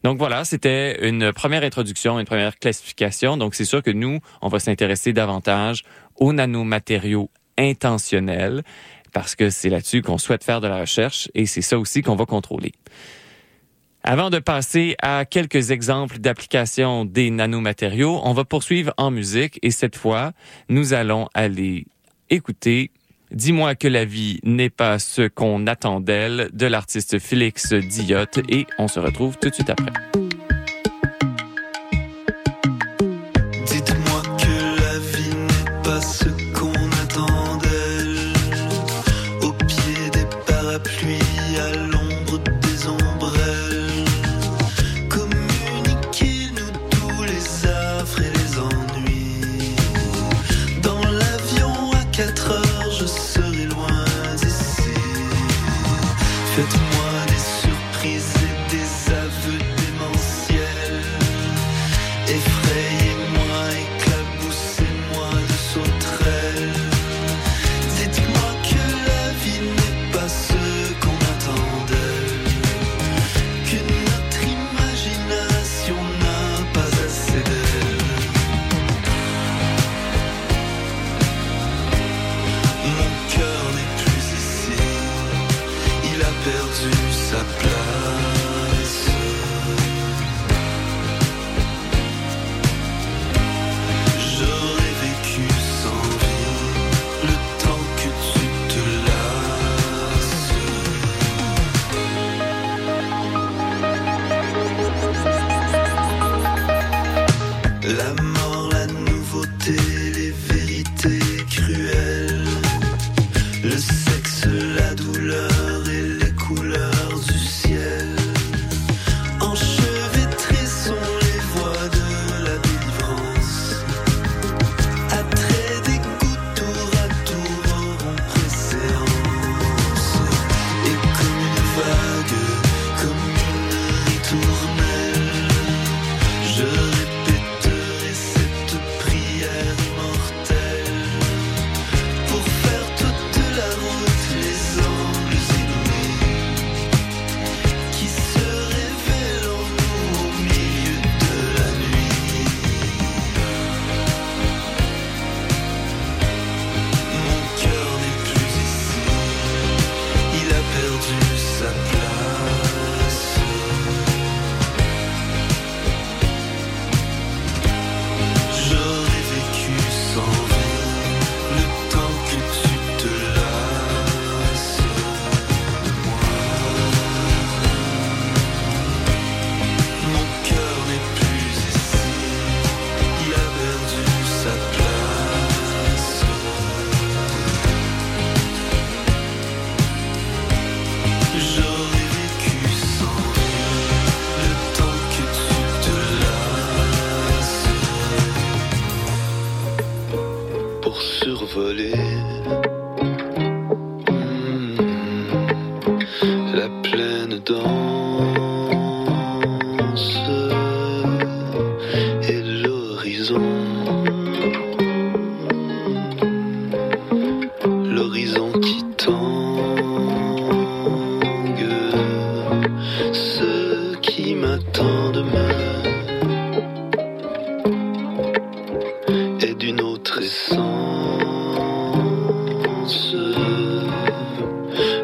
Donc 0.04 0.18
voilà, 0.18 0.46
c'était 0.46 1.08
une 1.08 1.32
première 1.32 1.64
introduction, 1.64 2.20
une 2.20 2.26
première 2.26 2.58
classification. 2.58 3.38
Donc 3.38 3.54
c'est 3.54 3.66
sûr 3.66 3.84
que 3.84 3.92
nous, 3.92 4.20
on 4.42 4.48
va 4.48 4.60
s'intéresser 4.60 5.14
davantage 5.14 5.84
aux 6.16 6.34
nanomatériaux 6.34 7.30
intentionnels 7.58 8.64
parce 9.14 9.36
que 9.36 9.50
c'est 9.50 9.70
là-dessus 9.70 10.02
qu'on 10.02 10.18
souhaite 10.18 10.44
faire 10.44 10.62
de 10.62 10.68
la 10.68 10.80
recherche 10.80 11.30
et 11.36 11.46
c'est 11.46 11.62
ça 11.62 11.78
aussi 11.78 12.02
qu'on 12.02 12.16
va 12.16 12.26
contrôler. 12.26 12.72
Avant 14.03 14.31
de 14.31 14.39
passer 14.39 14.96
à 15.01 15.25
quelques 15.25 15.70
exemples 15.70 16.17
d'application 16.17 17.05
des 17.05 17.29
nanomatériaux, 17.29 18.20
on 18.24 18.34
va 18.34 18.46
poursuivre 18.46 18.93
en 18.98 19.12
musique 19.12 19.60
et 19.62 19.70
cette 19.70 19.96
fois, 19.96 20.31
nous 20.70 20.93
allons 20.93 21.27
aller 21.34 21.86
écouter 22.29 22.91
Dis-moi 23.31 23.75
que 23.75 23.88
la 23.88 24.03
vie 24.03 24.39
n'est 24.43 24.70
pas 24.70 25.00
ce 25.00 25.27
qu'on 25.29 25.65
attend 25.65 26.01
d'elle 26.01 26.50
de 26.51 26.65
l'artiste 26.65 27.17
Félix 27.17 27.72
Diotte 27.72 28.39
et 28.50 28.65
on 28.77 28.89
se 28.89 29.00
retrouve 29.00 29.38
tout 29.38 29.50
de 29.50 29.53
suite 29.53 29.70
après. 29.70 30.21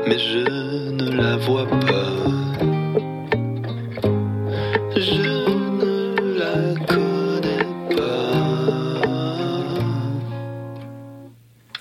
Mais 0.07 0.19
je 0.19 0.39
ne 0.91 1.11
la 1.11 1.35
vois 1.37 1.67
pas. 1.67 2.13
Je 4.95 5.49
ne 5.81 6.39
la 6.39 6.85
connais 6.85 7.95
pas. 7.95 8.97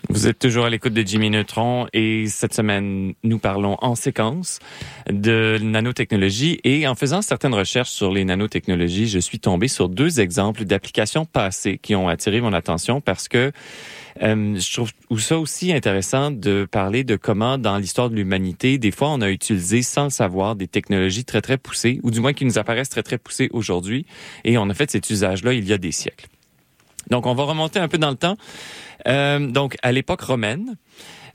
Vous 0.09 0.27
êtes 0.27 0.39
toujours 0.39 0.65
à 0.65 0.71
l'écoute 0.71 0.93
de 0.93 1.07
Jimmy 1.07 1.31
Neutron 1.31 1.87
et 1.93 2.27
cette 2.27 2.55
semaine, 2.55 3.15
nous 3.23 3.39
parlons 3.39 3.77
en 3.81 3.95
séquence 3.95 4.59
de 5.09 5.59
nanotechnologie 5.63 6.59
et 6.65 6.89
en 6.89 6.97
faisant 6.97 7.23
certaines 7.23 7.55
recherches 7.55 7.91
sur 7.91 8.11
les 8.11 8.25
nanotechnologies, 8.25 9.07
je 9.07 9.21
suis 9.21 9.39
tombé 9.39 9.69
sur 9.69 9.89
deux 9.89 10.21
exemples 10.21 10.65
d'applications 10.65 11.27
passées 11.27 11.79
qui 11.79 11.95
ont 11.95 12.09
attiré 12.09 12.41
mon 12.41 12.53
attention 12.53 13.01
parce 13.01 13.29
que 13.29 13.53
euh, 14.23 14.59
je 14.59 14.73
trouve 14.73 15.21
ça 15.21 15.39
aussi 15.39 15.73
intéressant 15.73 16.31
de 16.31 16.67
parler 16.71 17.05
de 17.05 17.17
comment, 17.17 17.59
dans 17.59 17.79
l'histoire 17.79 18.11
de 18.11 18.17
l'humanité, 18.17 18.79
des 18.79 18.91
fois, 18.91 19.09
on 19.11 19.21
a 19.21 19.31
utilisé 19.31 19.83
sans 19.83 20.05
le 20.05 20.11
savoir 20.11 20.57
des 20.57 20.69
technologies 20.69 21.25
très, 21.25 21.43
très 21.43 21.59
poussées, 21.59 22.01
ou 22.03 22.11
du 22.11 22.21
moins 22.21 22.33
qui 22.33 22.45
nous 22.45 22.59
apparaissent 22.59 22.89
très, 22.89 23.03
très 23.03 23.19
poussées 23.19 23.49
aujourd'hui, 23.53 24.07
et 24.45 24.59
on 24.59 24.69
a 24.71 24.75
fait 24.75 24.91
cet 24.91 25.11
usage-là 25.11 25.53
il 25.53 25.67
y 25.67 25.73
a 25.73 25.79
des 25.79 25.93
siècles. 25.93 26.27
Donc, 27.11 27.27
on 27.27 27.35
va 27.35 27.45
remonter 27.45 27.79
un 27.79 27.89
peu 27.89 27.99
dans 27.99 28.11
le 28.11 28.17
temps. 28.17 28.37
Euh, 29.07 29.39
donc, 29.47 29.77
à 29.83 29.93
l'époque 29.93 30.23
romaine, 30.23 30.77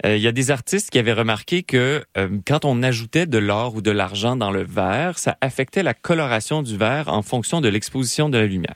euh, 0.06 0.18
il 0.18 0.22
y 0.22 0.28
a 0.28 0.34
des 0.34 0.52
artistes 0.52 0.90
qui 0.90 1.00
avaient 1.00 1.14
remarqué 1.14 1.64
que 1.64 2.04
quand 2.46 2.66
on 2.66 2.84
ajoutait 2.84 3.26
de 3.26 3.38
l'or 3.38 3.76
ou 3.76 3.82
de 3.82 3.92
l'argent 3.92 4.36
dans 4.36 4.52
le 4.52 4.64
verre, 4.64 5.18
ça 5.18 5.38
affectait 5.40 5.84
la 5.84 5.94
coloration 5.94 6.62
du 6.64 6.76
verre 6.76 7.08
en 7.08 7.22
fonction 7.22 7.62
de 7.62 7.70
l'exposition 7.70 8.28
de 8.28 8.38
la 8.38 8.48
lumière. 8.48 8.76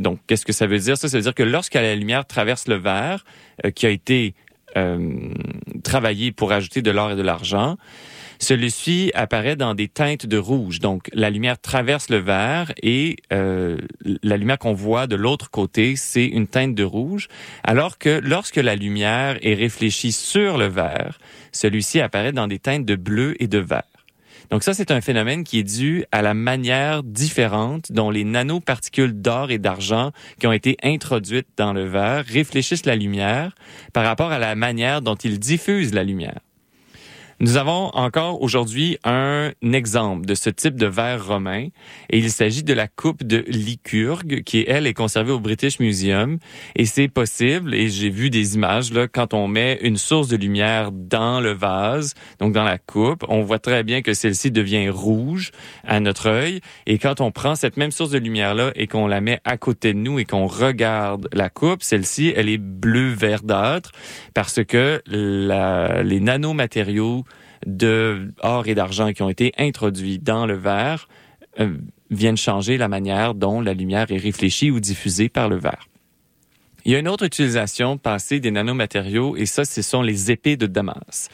Donc, 0.00 0.18
qu'est-ce 0.26 0.46
que 0.46 0.52
ça 0.52 0.66
veut 0.66 0.78
dire? 0.78 0.96
Ça, 0.96 1.08
ça 1.08 1.16
veut 1.18 1.22
dire 1.22 1.34
que 1.34 1.42
lorsque 1.42 1.74
la 1.74 1.94
lumière 1.94 2.26
traverse 2.26 2.66
le 2.66 2.76
verre, 2.76 3.24
euh, 3.64 3.70
qui 3.70 3.86
a 3.86 3.90
été 3.90 4.34
euh, 4.76 5.18
travaillé 5.84 6.32
pour 6.32 6.52
ajouter 6.52 6.80
de 6.80 6.90
l'or 6.90 7.12
et 7.12 7.16
de 7.16 7.22
l'argent, 7.22 7.76
celui-ci 8.38 9.12
apparaît 9.14 9.56
dans 9.56 9.74
des 9.74 9.88
teintes 9.88 10.24
de 10.24 10.38
rouge. 10.38 10.78
Donc, 10.80 11.10
la 11.12 11.28
lumière 11.28 11.60
traverse 11.60 12.08
le 12.08 12.16
verre 12.16 12.72
et 12.82 13.16
euh, 13.34 13.76
la 14.22 14.38
lumière 14.38 14.58
qu'on 14.58 14.72
voit 14.72 15.06
de 15.06 15.16
l'autre 15.16 15.50
côté, 15.50 15.96
c'est 15.96 16.24
une 16.24 16.46
teinte 16.46 16.74
de 16.74 16.84
rouge. 16.84 17.28
Alors 17.62 17.98
que 17.98 18.20
lorsque 18.22 18.56
la 18.56 18.76
lumière 18.76 19.36
est 19.42 19.54
réfléchie 19.54 20.12
sur 20.12 20.56
le 20.56 20.66
verre, 20.66 21.18
celui-ci 21.52 22.00
apparaît 22.00 22.32
dans 22.32 22.46
des 22.46 22.58
teintes 22.58 22.86
de 22.86 22.96
bleu 22.96 23.36
et 23.42 23.48
de 23.48 23.58
vert. 23.58 23.82
Donc 24.50 24.64
ça, 24.64 24.74
c'est 24.74 24.90
un 24.90 25.00
phénomène 25.00 25.44
qui 25.44 25.60
est 25.60 25.64
dû 25.64 26.04
à 26.10 26.22
la 26.22 26.34
manière 26.34 27.04
différente 27.04 27.92
dont 27.92 28.10
les 28.10 28.24
nanoparticules 28.24 29.12
d'or 29.12 29.52
et 29.52 29.58
d'argent 29.58 30.10
qui 30.40 30.48
ont 30.48 30.52
été 30.52 30.76
introduites 30.82 31.48
dans 31.56 31.72
le 31.72 31.84
verre 31.84 32.24
réfléchissent 32.26 32.86
la 32.86 32.96
lumière 32.96 33.54
par 33.92 34.04
rapport 34.04 34.32
à 34.32 34.40
la 34.40 34.56
manière 34.56 35.02
dont 35.02 35.14
ils 35.14 35.38
diffusent 35.38 35.94
la 35.94 36.02
lumière. 36.02 36.40
Nous 37.42 37.56
avons 37.56 37.86
encore 37.94 38.42
aujourd'hui 38.42 38.98
un 39.02 39.52
exemple 39.72 40.26
de 40.26 40.34
ce 40.34 40.50
type 40.50 40.74
de 40.74 40.84
verre 40.84 41.26
romain 41.26 41.68
et 42.10 42.18
il 42.18 42.30
s'agit 42.30 42.62
de 42.62 42.74
la 42.74 42.86
coupe 42.86 43.24
de 43.24 43.42
Lycurgue 43.48 44.42
qui, 44.44 44.62
elle, 44.68 44.86
est 44.86 44.92
conservée 44.92 45.32
au 45.32 45.40
British 45.40 45.80
Museum 45.80 46.36
et 46.76 46.84
c'est 46.84 47.08
possible 47.08 47.74
et 47.74 47.88
j'ai 47.88 48.10
vu 48.10 48.28
des 48.28 48.56
images 48.56 48.92
là 48.92 49.08
quand 49.08 49.32
on 49.32 49.48
met 49.48 49.78
une 49.80 49.96
source 49.96 50.28
de 50.28 50.36
lumière 50.36 50.92
dans 50.92 51.40
le 51.40 51.52
vase, 51.52 52.12
donc 52.40 52.52
dans 52.52 52.62
la 52.62 52.76
coupe, 52.76 53.24
on 53.30 53.40
voit 53.40 53.58
très 53.58 53.84
bien 53.84 54.02
que 54.02 54.12
celle-ci 54.12 54.50
devient 54.50 54.90
rouge 54.90 55.50
à 55.86 55.98
notre 55.98 56.28
œil 56.28 56.60
et 56.84 56.98
quand 56.98 57.22
on 57.22 57.30
prend 57.30 57.54
cette 57.54 57.78
même 57.78 57.90
source 57.90 58.10
de 58.10 58.18
lumière 58.18 58.54
là 58.54 58.70
et 58.74 58.86
qu'on 58.86 59.06
la 59.06 59.22
met 59.22 59.40
à 59.46 59.56
côté 59.56 59.94
de 59.94 59.98
nous 59.98 60.18
et 60.18 60.26
qu'on 60.26 60.46
regarde 60.46 61.26
la 61.32 61.48
coupe, 61.48 61.82
celle-ci, 61.82 62.34
elle 62.36 62.50
est 62.50 62.58
bleu 62.58 63.08
verdâtre 63.08 63.92
parce 64.34 64.62
que 64.62 65.00
la, 65.06 66.02
les 66.02 66.20
nanomatériaux 66.20 67.24
de 67.66 68.32
or 68.42 68.66
et 68.68 68.74
d'argent 68.74 69.12
qui 69.12 69.22
ont 69.22 69.28
été 69.28 69.52
introduits 69.58 70.18
dans 70.18 70.46
le 70.46 70.54
verre 70.54 71.08
euh, 71.58 71.76
viennent 72.10 72.36
changer 72.36 72.76
la 72.76 72.88
manière 72.88 73.34
dont 73.34 73.60
la 73.60 73.74
lumière 73.74 74.10
est 74.10 74.16
réfléchie 74.16 74.70
ou 74.70 74.80
diffusée 74.80 75.28
par 75.28 75.48
le 75.48 75.56
verre. 75.56 75.86
Il 76.84 76.92
y 76.92 76.94
a 76.94 76.98
une 76.98 77.08
autre 77.08 77.24
utilisation 77.24 77.98
passée 77.98 78.40
des 78.40 78.50
nanomatériaux 78.50 79.36
et 79.36 79.46
ça, 79.46 79.64
ce 79.64 79.82
sont 79.82 80.02
les 80.02 80.30
épées 80.30 80.56
de 80.56 80.66
Damas. 80.66 81.28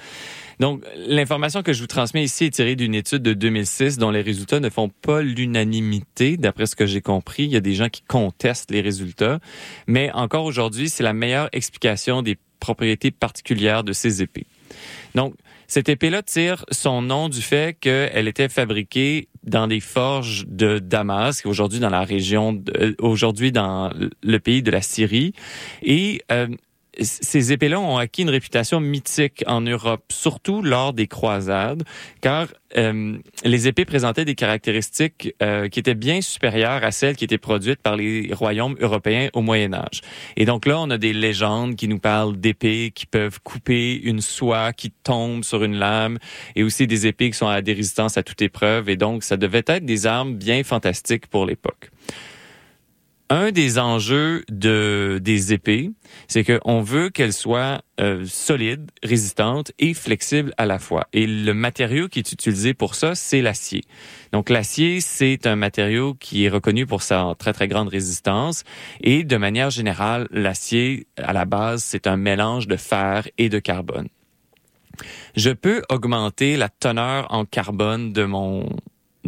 Donc, 0.58 0.82
l'information 0.96 1.62
que 1.62 1.72
je 1.72 1.80
vous 1.80 1.86
transmets 1.86 2.24
ici 2.24 2.44
est 2.44 2.50
tirée 2.50 2.76
d'une 2.76 2.94
étude 2.94 3.22
de 3.22 3.34
2006 3.34 3.98
dont 3.98 4.10
les 4.10 4.22
résultats 4.22 4.58
ne 4.58 4.70
font 4.70 4.88
pas 4.88 5.20
l'unanimité, 5.20 6.38
d'après 6.38 6.66
ce 6.66 6.74
que 6.74 6.86
j'ai 6.86 7.02
compris. 7.02 7.44
Il 7.44 7.50
y 7.50 7.56
a 7.56 7.60
des 7.60 7.74
gens 7.74 7.90
qui 7.90 8.02
contestent 8.02 8.70
les 8.70 8.80
résultats, 8.80 9.38
mais 9.86 10.10
encore 10.12 10.44
aujourd'hui, 10.44 10.88
c'est 10.88 11.02
la 11.02 11.12
meilleure 11.12 11.50
explication 11.52 12.22
des 12.22 12.38
propriétés 12.58 13.10
particulières 13.10 13.84
de 13.84 13.92
ces 13.92 14.22
épées. 14.22 14.46
Donc, 15.14 15.34
cette 15.68 15.88
épée-là 15.88 16.22
tire 16.22 16.64
son 16.70 17.02
nom 17.02 17.28
du 17.28 17.42
fait 17.42 17.78
qu'elle 17.78 18.28
était 18.28 18.48
fabriquée 18.48 19.28
dans 19.44 19.68
des 19.68 19.80
forges 19.80 20.44
de 20.48 20.78
Damas, 20.78 21.44
aujourd'hui 21.46 21.78
dans 21.78 21.90
la 21.90 22.02
région, 22.02 22.52
de, 22.52 22.96
aujourd'hui 23.00 23.52
dans 23.52 23.90
le 24.22 24.38
pays 24.38 24.62
de 24.62 24.70
la 24.70 24.82
Syrie. 24.82 25.32
Et 25.82 26.22
euh, 26.32 26.48
ces 27.00 27.52
épées-là 27.52 27.78
ont 27.80 27.98
acquis 27.98 28.22
une 28.22 28.30
réputation 28.30 28.80
mythique 28.80 29.44
en 29.46 29.60
Europe, 29.60 30.04
surtout 30.10 30.62
lors 30.62 30.92
des 30.92 31.06
croisades, 31.06 31.82
car 32.20 32.48
euh, 32.76 33.16
les 33.44 33.68
épées 33.68 33.84
présentaient 33.84 34.24
des 34.24 34.34
caractéristiques 34.34 35.34
euh, 35.42 35.68
qui 35.68 35.78
étaient 35.78 35.94
bien 35.94 36.20
supérieures 36.20 36.84
à 36.84 36.90
celles 36.90 37.16
qui 37.16 37.24
étaient 37.24 37.38
produites 37.38 37.80
par 37.80 37.96
les 37.96 38.32
royaumes 38.32 38.76
européens 38.80 39.28
au 39.34 39.42
Moyen 39.42 39.72
Âge. 39.72 40.00
Et 40.36 40.44
donc 40.44 40.66
là, 40.66 40.80
on 40.80 40.90
a 40.90 40.98
des 40.98 41.12
légendes 41.12 41.76
qui 41.76 41.88
nous 41.88 41.98
parlent 41.98 42.36
d'épées 42.36 42.92
qui 42.94 43.06
peuvent 43.06 43.40
couper 43.42 43.94
une 43.94 44.20
soie 44.20 44.72
qui 44.72 44.90
tombe 44.90 45.44
sur 45.44 45.64
une 45.64 45.76
lame, 45.76 46.18
et 46.54 46.62
aussi 46.62 46.86
des 46.86 47.06
épées 47.06 47.30
qui 47.30 47.38
sont 47.38 47.48
à 47.48 47.62
des 47.62 47.72
résistances 47.72 48.16
à 48.16 48.22
toute 48.22 48.42
épreuve. 48.42 48.88
Et 48.88 48.96
donc, 48.96 49.22
ça 49.22 49.36
devait 49.36 49.64
être 49.66 49.84
des 49.84 50.06
armes 50.06 50.34
bien 50.34 50.62
fantastiques 50.64 51.26
pour 51.26 51.46
l'époque 51.46 51.90
un 53.28 53.50
des 53.50 53.78
enjeux 53.78 54.44
de 54.50 55.18
des 55.22 55.52
épées, 55.52 55.90
c'est 56.28 56.44
qu'on 56.44 56.80
veut 56.80 57.10
qu'elles 57.10 57.32
soient 57.32 57.82
euh, 58.00 58.24
solides, 58.26 58.90
résistantes 59.02 59.72
et 59.78 59.94
flexibles 59.94 60.52
à 60.58 60.66
la 60.66 60.78
fois. 60.78 61.08
Et 61.12 61.26
le 61.26 61.52
matériau 61.52 62.08
qui 62.08 62.20
est 62.20 62.32
utilisé 62.32 62.74
pour 62.74 62.94
ça, 62.94 63.14
c'est 63.14 63.42
l'acier. 63.42 63.82
Donc 64.32 64.48
l'acier, 64.48 65.00
c'est 65.00 65.46
un 65.46 65.56
matériau 65.56 66.14
qui 66.14 66.44
est 66.44 66.48
reconnu 66.48 66.86
pour 66.86 67.02
sa 67.02 67.34
très 67.38 67.52
très 67.52 67.68
grande 67.68 67.88
résistance 67.88 68.64
et 69.00 69.24
de 69.24 69.36
manière 69.36 69.70
générale, 69.70 70.28
l'acier 70.30 71.06
à 71.16 71.32
la 71.32 71.44
base, 71.44 71.82
c'est 71.82 72.06
un 72.06 72.16
mélange 72.16 72.68
de 72.68 72.76
fer 72.76 73.28
et 73.38 73.48
de 73.48 73.58
carbone. 73.58 74.08
Je 75.36 75.50
peux 75.50 75.82
augmenter 75.90 76.56
la 76.56 76.68
teneur 76.68 77.26
en 77.30 77.44
carbone 77.44 78.12
de 78.12 78.24
mon 78.24 78.68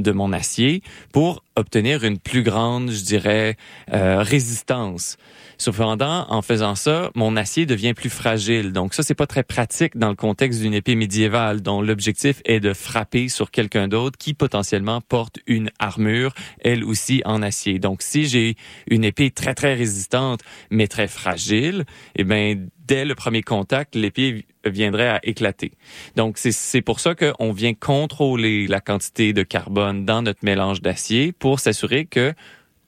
de 0.02 0.12
mon 0.12 0.32
acier 0.32 0.82
pour 1.12 1.42
obtenir 1.56 2.04
une 2.04 2.18
plus 2.18 2.42
grande, 2.42 2.90
je 2.90 3.04
dirais, 3.04 3.56
euh, 3.92 4.22
résistance. 4.22 5.16
Cependant, 5.58 6.24
en 6.28 6.40
faisant 6.40 6.76
ça, 6.76 7.10
mon 7.16 7.36
acier 7.36 7.66
devient 7.66 7.92
plus 7.92 8.10
fragile. 8.10 8.72
Donc 8.72 8.94
ça, 8.94 9.02
c'est 9.02 9.16
pas 9.16 9.26
très 9.26 9.42
pratique 9.42 9.96
dans 9.96 10.08
le 10.08 10.14
contexte 10.14 10.60
d'une 10.60 10.72
épée 10.72 10.94
médiévale 10.94 11.62
dont 11.62 11.82
l'objectif 11.82 12.40
est 12.44 12.60
de 12.60 12.72
frapper 12.72 13.28
sur 13.28 13.50
quelqu'un 13.50 13.88
d'autre 13.88 14.16
qui 14.16 14.34
potentiellement 14.34 15.00
porte 15.00 15.40
une 15.48 15.70
armure, 15.80 16.32
elle 16.60 16.84
aussi 16.84 17.22
en 17.24 17.42
acier. 17.42 17.80
Donc 17.80 18.02
si 18.02 18.26
j'ai 18.26 18.54
une 18.86 19.02
épée 19.02 19.32
très 19.32 19.54
très 19.54 19.74
résistante 19.74 20.40
mais 20.70 20.86
très 20.86 21.08
fragile, 21.08 21.84
eh 22.14 22.22
ben 22.22 22.68
dès 22.88 23.04
le 23.04 23.14
premier 23.14 23.42
contact, 23.42 23.94
l'épée 23.94 24.46
viendrait 24.64 25.08
à 25.08 25.20
éclater. 25.22 25.72
Donc, 26.16 26.38
c'est 26.38 26.82
pour 26.82 27.00
ça 27.00 27.14
qu'on 27.14 27.52
vient 27.52 27.74
contrôler 27.74 28.66
la 28.66 28.80
quantité 28.80 29.32
de 29.32 29.42
carbone 29.42 30.04
dans 30.04 30.22
notre 30.22 30.42
mélange 30.42 30.80
d'acier 30.80 31.32
pour 31.32 31.60
s'assurer 31.60 32.06
que 32.06 32.32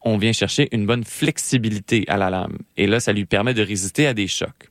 on 0.02 0.18
vient 0.18 0.32
chercher 0.32 0.68
une 0.72 0.86
bonne 0.86 1.04
flexibilité 1.04 2.04
à 2.08 2.16
la 2.16 2.30
lame. 2.30 2.58
Et 2.76 2.86
là, 2.86 3.00
ça 3.00 3.12
lui 3.12 3.24
permet 3.24 3.54
de 3.54 3.62
résister 3.62 4.06
à 4.06 4.14
des 4.14 4.26
chocs. 4.26 4.68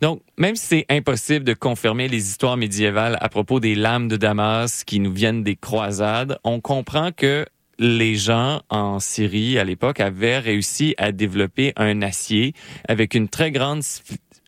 Donc, 0.00 0.20
même 0.36 0.56
si 0.56 0.66
c'est 0.66 0.86
impossible 0.90 1.44
de 1.44 1.54
confirmer 1.54 2.08
les 2.08 2.28
histoires 2.28 2.56
médiévales 2.56 3.16
à 3.20 3.28
propos 3.28 3.60
des 3.60 3.74
lames 3.74 4.08
de 4.08 4.16
Damas 4.16 4.84
qui 4.84 5.00
nous 5.00 5.12
viennent 5.12 5.42
des 5.42 5.56
croisades, 5.56 6.38
on 6.44 6.60
comprend 6.60 7.10
que 7.12 7.46
les 7.78 8.14
gens 8.14 8.62
en 8.68 9.00
Syrie 9.00 9.58
à 9.58 9.64
l'époque 9.64 10.00
avaient 10.00 10.38
réussi 10.38 10.94
à 10.98 11.12
développer 11.12 11.72
un 11.76 12.02
acier 12.02 12.52
avec 12.86 13.14
une 13.14 13.28
très 13.28 13.50
grande 13.50 13.82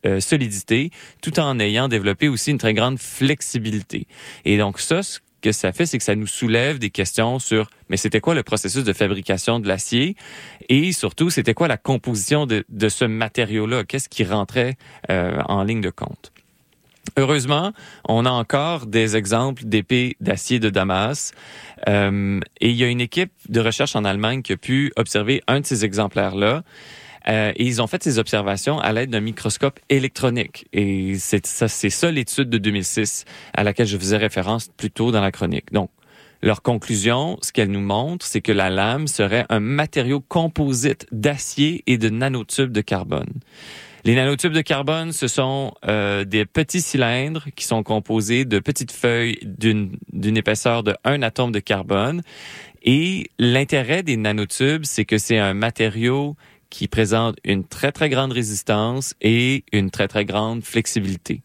euh, 0.05 0.21
solidité 0.21 0.91
tout 1.23 1.41
en 1.41 1.59
ayant 1.59 1.89
développé 1.89 2.29
aussi 2.29 2.51
une 2.51 2.59
très 2.59 2.75
grande 2.75 2.99
flexibilité. 2.99 4.07
Et 4.45 4.59
donc 4.59 4.79
ça, 4.79 5.03
ce 5.03 5.19
que 5.53 5.53
ça 5.53 5.73
fait, 5.73 5.87
c'est 5.87 5.99
que 5.99 6.05
ça 6.05 6.17
nous 6.17 6.27
soulève 6.27 6.79
des 6.79 6.91
questions 6.91 7.39
sur, 7.39 7.71
mais 7.89 7.97
c'était 7.97 8.21
quoi 8.21 8.35
le 8.35 8.43
processus 8.43 8.85
de 8.85 8.93
fabrication 8.93 9.61
de 9.61 9.69
l'acier? 9.69 10.17
Et 10.69 10.93
surtout, 10.93 11.31
c'était 11.31 11.55
quoi 11.55 11.69
la 11.69 11.77
composition 11.77 12.47
de, 12.47 12.65
ce 12.89 13.05
matériau-là? 13.05 13.85
Qu'est-ce 13.85 14.09
qui 14.09 14.25
rentrait 14.25 14.77
euh, 15.11 15.41
en 15.47 15.63
ligne 15.63 15.81
de 15.81 15.91
compte? 15.91 16.33
Heureusement, 17.17 17.73
on 18.09 18.27
a 18.27 18.31
encore 18.31 18.87
des 18.87 19.17
exemples 19.17 19.65
d'épées 19.65 20.17
d'acier 20.21 20.59
de 20.59 20.69
Damas. 20.69 21.33
Euh, 21.89 22.41
et 22.61 22.71
il 22.71 22.77
y 22.77 22.83
a 22.83 22.89
une 22.89 23.01
équipe 23.01 23.33
de 23.49 23.61
recherche 23.61 23.95
en 23.95 24.05
Allemagne 24.05 24.43
qui 24.43 24.53
a 24.53 24.57
pu 24.57 24.93
observer 24.97 25.43
un 25.47 25.61
de 25.61 25.67
ces 25.67 25.85
exemplaires-là 25.85 26.65
Euh, 27.29 27.53
et 27.57 27.65
ils 27.65 27.83
ont 27.83 27.87
fait 27.87 28.03
ces 28.03 28.19
observations 28.19 28.79
à 28.79 28.93
l'aide 28.93 29.11
d'un 29.11 29.21
microscope 29.21 29.81
électronique. 29.89 30.67
Et 30.73 31.17
c'est 31.19 31.47
ça, 31.47 31.69
c'est 31.69 31.91
ça 31.91 32.11
l'étude 32.11 32.49
de 32.49 32.59
2006 32.59 33.25
à 33.55 33.65
laquelle 33.65 33.87
je 33.87 33.99
faisais 33.99 34.17
référence 34.17 34.69
plus 34.77 34.91
tôt 34.91 35.11
dans 35.11 35.21
la 35.21 35.33
chronique. 35.33 35.73
Donc, 35.73 35.91
leur 36.43 36.63
conclusion, 36.63 37.39
ce 37.43 37.51
qu'elle 37.51 37.71
nous 37.71 37.81
montre, 37.81 38.27
c'est 38.27 38.43
que 38.43 38.53
la 38.53 38.71
lame 38.71 39.07
serait 39.07 39.47
un 39.49 39.61
matériau 39.61 40.21
composite 40.21 41.07
d'acier 41.11 41.83
et 41.87 41.99
de 41.99 42.09
nanotubes 42.11 42.73
de 42.73 42.83
carbone. 42.83 43.33
Les 44.05 44.15
nanotubes 44.15 44.53
de 44.53 44.61
carbone, 44.61 45.11
ce 45.11 45.27
sont 45.27 45.75
euh, 45.89 46.25
des 46.25 46.47
petits 46.47 46.81
cylindres 46.81 47.47
qui 47.57 47.65
sont 47.65 47.83
composés 47.83 48.45
de 48.45 48.61
petites 48.61 48.93
feuilles 48.93 49.39
d'une 49.43 50.37
épaisseur 50.37 50.85
de 50.85 50.95
un 51.03 51.23
atome 51.23 51.51
de 51.51 51.59
carbone. 51.59 52.23
Et 52.85 53.31
l'intérêt 53.41 54.05
des 54.05 54.17
nanotubes, 54.17 54.85
c'est 54.85 55.05
que 55.05 55.19
c'est 55.19 55.39
un 55.39 55.55
matériau 55.55 56.37
qui 56.77 56.89
présente 56.89 57.37
une 57.43 57.65
très, 57.65 57.91
très 57.91 58.11
grande 58.11 58.33
résistance 58.33 59.15
et 59.23 59.65
une 59.73 59.91
très, 59.91 60.09
très 60.09 60.27
grande 60.27 60.63
flexibilité. 60.63 61.41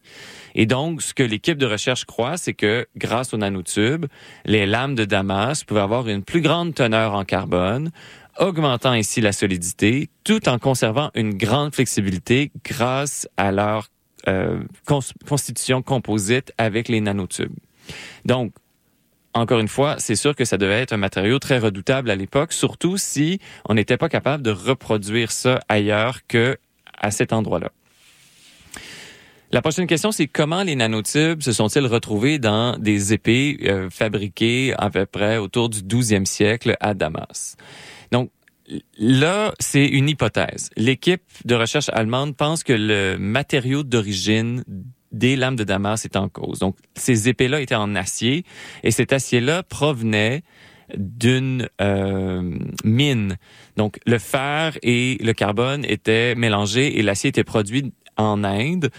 Et 0.54 0.66
donc, 0.66 1.00
ce 1.00 1.14
que 1.14 1.22
l'équipe 1.22 1.56
de 1.56 1.64
recherche 1.64 2.04
croit, 2.04 2.36
c'est 2.36 2.52
que 2.52 2.86
grâce 2.98 3.32
aux 3.32 3.38
nanotubes, 3.38 4.04
les 4.44 4.66
lames 4.66 4.94
de 4.94 5.06
Damas 5.06 5.64
pouvaient 5.64 5.80
avoir 5.80 6.06
une 6.06 6.22
plus 6.22 6.42
grande 6.42 6.74
teneur 6.74 7.14
en 7.14 7.24
carbone, 7.24 7.92
augmentant 8.38 8.90
ainsi 8.90 9.22
la 9.22 9.32
solidité, 9.32 10.10
tout 10.22 10.50
en 10.50 10.58
conservant 10.58 11.10
une 11.14 11.32
grande 11.32 11.74
flexibilité 11.74 12.52
grâce 12.62 13.26
à 13.38 13.52
leur 13.52 13.88
euh, 14.28 14.62
cons- 14.86 15.14
constitution 15.26 15.80
composite 15.80 16.52
avec 16.58 16.88
les 16.88 17.00
nanotubes. 17.00 17.56
Donc, 18.26 18.52
encore 19.34 19.60
une 19.60 19.68
fois, 19.68 19.96
c'est 19.98 20.16
sûr 20.16 20.36
que 20.36 20.44
ça 20.44 20.58
devait 20.58 20.80
être 20.80 20.92
un 20.92 20.98
matériau 20.98 21.38
très 21.38 21.58
redoutable 21.58 22.10
à 22.10 22.16
l'époque, 22.16 22.52
surtout 22.52 22.96
si 22.98 23.40
on 23.68 23.74
n'était 23.74 23.96
pas 23.96 24.08
capable 24.08 24.42
de 24.42 24.50
reproduire 24.50 25.30
ça 25.32 25.60
ailleurs 25.68 26.26
que 26.26 26.58
à 26.98 27.10
cet 27.10 27.32
endroit-là. 27.32 27.70
La 29.50 29.60
prochaine 29.60 29.86
question, 29.86 30.12
c'est 30.12 30.28
comment 30.28 30.62
les 30.62 30.76
nanotubes 30.76 31.42
se 31.42 31.52
sont-ils 31.52 31.86
retrouvés 31.86 32.38
dans 32.38 32.78
des 32.78 33.12
épées 33.12 33.58
euh, 33.64 33.90
fabriquées 33.90 34.72
à 34.78 34.88
peu 34.88 35.04
près 35.04 35.36
autour 35.36 35.68
du 35.68 35.80
12e 35.80 36.24
siècle 36.24 36.74
à 36.80 36.94
Damas? 36.94 37.56
Donc, 38.12 38.30
là, 38.96 39.52
c'est 39.58 39.84
une 39.86 40.08
hypothèse. 40.08 40.70
L'équipe 40.76 41.22
de 41.44 41.54
recherche 41.54 41.90
allemande 41.92 42.34
pense 42.34 42.64
que 42.64 42.72
le 42.72 43.18
matériau 43.18 43.82
d'origine 43.82 44.64
des 45.12 45.36
lames 45.36 45.56
de 45.56 45.64
Damas 45.64 46.04
est 46.04 46.16
en 46.16 46.28
cause. 46.28 46.58
Donc, 46.58 46.76
ces 46.94 47.28
épées-là 47.28 47.60
étaient 47.60 47.74
en 47.74 47.94
acier 47.94 48.44
et 48.82 48.90
cet 48.90 49.12
acier-là 49.12 49.62
provenait 49.62 50.42
d'une 50.96 51.68
euh, 51.80 52.58
mine. 52.84 53.36
Donc, 53.76 53.98
le 54.06 54.18
fer 54.18 54.76
et 54.82 55.18
le 55.20 55.32
carbone 55.32 55.84
étaient 55.86 56.34
mélangés 56.34 56.98
et 56.98 57.02
l'acier 57.02 57.28
était 57.28 57.44
produit 57.44 57.92
en 58.16 58.44
Inde 58.44 58.90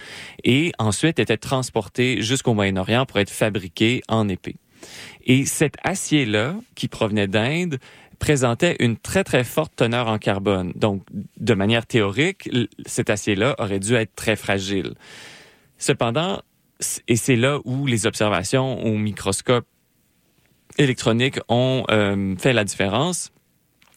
et 0.42 0.72
ensuite 0.78 1.18
était 1.18 1.36
transporté 1.36 2.20
jusqu'au 2.20 2.54
Moyen-Orient 2.54 3.06
pour 3.06 3.18
être 3.18 3.30
fabriqué 3.30 4.02
en 4.08 4.28
épée. 4.28 4.56
Et 5.24 5.46
cet 5.46 5.76
acier-là, 5.84 6.56
qui 6.74 6.88
provenait 6.88 7.28
d'Inde, 7.28 7.78
présentait 8.18 8.76
une 8.80 8.96
très, 8.96 9.24
très 9.24 9.44
forte 9.44 9.72
teneur 9.76 10.08
en 10.08 10.18
carbone. 10.18 10.72
Donc, 10.76 11.02
de 11.38 11.54
manière 11.54 11.86
théorique, 11.86 12.50
cet 12.86 13.10
acier-là 13.10 13.54
aurait 13.58 13.80
dû 13.80 13.94
être 13.94 14.14
très 14.14 14.36
fragile. 14.36 14.94
Cependant, 15.78 16.40
et 17.08 17.16
c'est 17.16 17.36
là 17.36 17.58
où 17.64 17.86
les 17.86 18.06
observations 18.06 18.82
au 18.84 18.96
microscope 18.96 19.66
électronique 20.78 21.38
ont 21.48 21.84
euh, 21.90 22.34
fait 22.36 22.52
la 22.52 22.64
différence, 22.64 23.30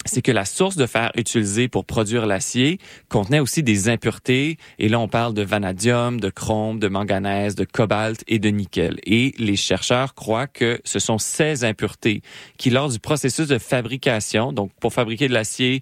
c'est 0.05 0.21
que 0.21 0.31
la 0.31 0.45
source 0.45 0.75
de 0.75 0.85
fer 0.85 1.11
utilisée 1.15 1.67
pour 1.67 1.85
produire 1.85 2.25
l'acier 2.25 2.79
contenait 3.09 3.39
aussi 3.39 3.61
des 3.61 3.89
impuretés, 3.89 4.57
et 4.79 4.89
là 4.89 4.99
on 4.99 5.07
parle 5.07 5.33
de 5.33 5.41
vanadium, 5.43 6.19
de 6.19 6.29
chrome, 6.29 6.79
de 6.79 6.87
manganèse, 6.87 7.55
de 7.55 7.65
cobalt 7.65 8.23
et 8.27 8.39
de 8.39 8.49
nickel. 8.49 8.99
Et 9.05 9.33
les 9.37 9.55
chercheurs 9.55 10.15
croient 10.15 10.47
que 10.47 10.79
ce 10.83 10.99
sont 10.99 11.17
ces 11.17 11.63
impuretés 11.63 12.21
qui, 12.57 12.69
lors 12.69 12.89
du 12.89 12.99
processus 12.99 13.47
de 13.47 13.57
fabrication, 13.57 14.53
donc 14.53 14.71
pour 14.79 14.93
fabriquer 14.93 15.27
de 15.27 15.33
l'acier, 15.33 15.81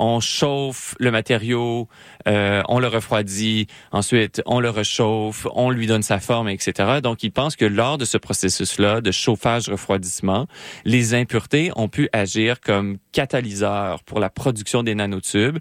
on 0.00 0.18
chauffe 0.18 0.94
le 0.98 1.10
matériau, 1.10 1.86
euh, 2.26 2.62
on 2.68 2.80
le 2.80 2.88
refroidit, 2.88 3.66
ensuite 3.92 4.42
on 4.46 4.58
le 4.58 4.70
réchauffe, 4.70 5.46
on 5.52 5.70
lui 5.70 5.86
donne 5.86 6.02
sa 6.02 6.18
forme, 6.18 6.48
etc. 6.48 7.00
Donc 7.02 7.22
ils 7.22 7.30
pensent 7.30 7.54
que 7.54 7.66
lors 7.66 7.98
de 7.98 8.06
ce 8.06 8.16
processus-là 8.16 9.02
de 9.02 9.10
chauffage-refroidissement, 9.10 10.46
les 10.86 11.14
impuretés 11.14 11.70
ont 11.76 11.88
pu 11.88 12.08
agir 12.14 12.60
comme 12.60 12.96
catalyseurs 13.12 14.02
pour 14.04 14.20
la 14.20 14.30
production 14.30 14.82
des 14.82 14.94
nanotubes 14.94 15.58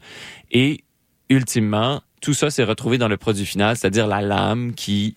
et 0.52 0.86
ultimement, 1.30 2.02
tout 2.22 2.34
ça 2.34 2.50
s'est 2.50 2.64
retrouvé 2.64 2.98
dans 2.98 3.10
le 3.10 3.18
produit 3.18 3.46
final, 3.46 3.76
c'est-à-dire 3.76 4.08
la 4.08 4.22
lame 4.22 4.74
qui 4.74 5.16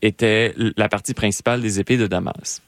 était 0.00 0.54
la 0.56 0.88
partie 0.88 1.14
principale 1.14 1.60
des 1.60 1.80
épées 1.80 1.98
de 1.98 2.06
Damas. 2.06 2.62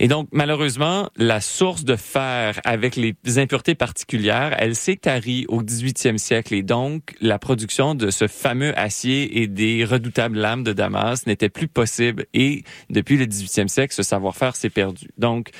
Et 0.00 0.06
donc, 0.06 0.28
malheureusement, 0.30 1.10
la 1.16 1.40
source 1.40 1.84
de 1.84 1.96
fer 1.96 2.60
avec 2.64 2.94
les 2.94 3.16
impuretés 3.38 3.74
particulières, 3.74 4.54
elle 4.58 4.76
s'est 4.76 4.96
tarie 4.96 5.44
au 5.48 5.62
18e 5.62 6.18
siècle 6.18 6.54
et 6.54 6.62
donc 6.62 7.16
la 7.20 7.38
production 7.38 7.96
de 7.96 8.10
ce 8.10 8.28
fameux 8.28 8.78
acier 8.78 9.42
et 9.42 9.48
des 9.48 9.84
redoutables 9.84 10.38
lames 10.38 10.62
de 10.62 10.72
Damas 10.72 11.26
n'était 11.26 11.48
plus 11.48 11.66
possible 11.66 12.26
et 12.32 12.62
depuis 12.90 13.16
le 13.16 13.26
18e 13.26 13.66
siècle, 13.68 13.92
ce 13.92 14.04
savoir-faire 14.04 14.54
s'est 14.54 14.70
perdu. 14.70 15.08
Donc, 15.18 15.50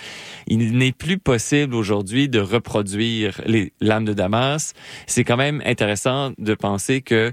il 0.47 0.77
n'est 0.79 0.93
plus 0.93 1.19
possible 1.19 1.75
aujourd'hui 1.75 2.29
de 2.29 2.39
reproduire 2.39 3.41
les 3.45 3.73
lames 3.81 4.05
de 4.05 4.13
Damas. 4.13 4.73
C'est 5.07 5.25
quand 5.25 5.37
même 5.37 5.63
intéressant 5.67 6.33
de 6.39 6.55
penser 6.55 7.03
que 7.03 7.33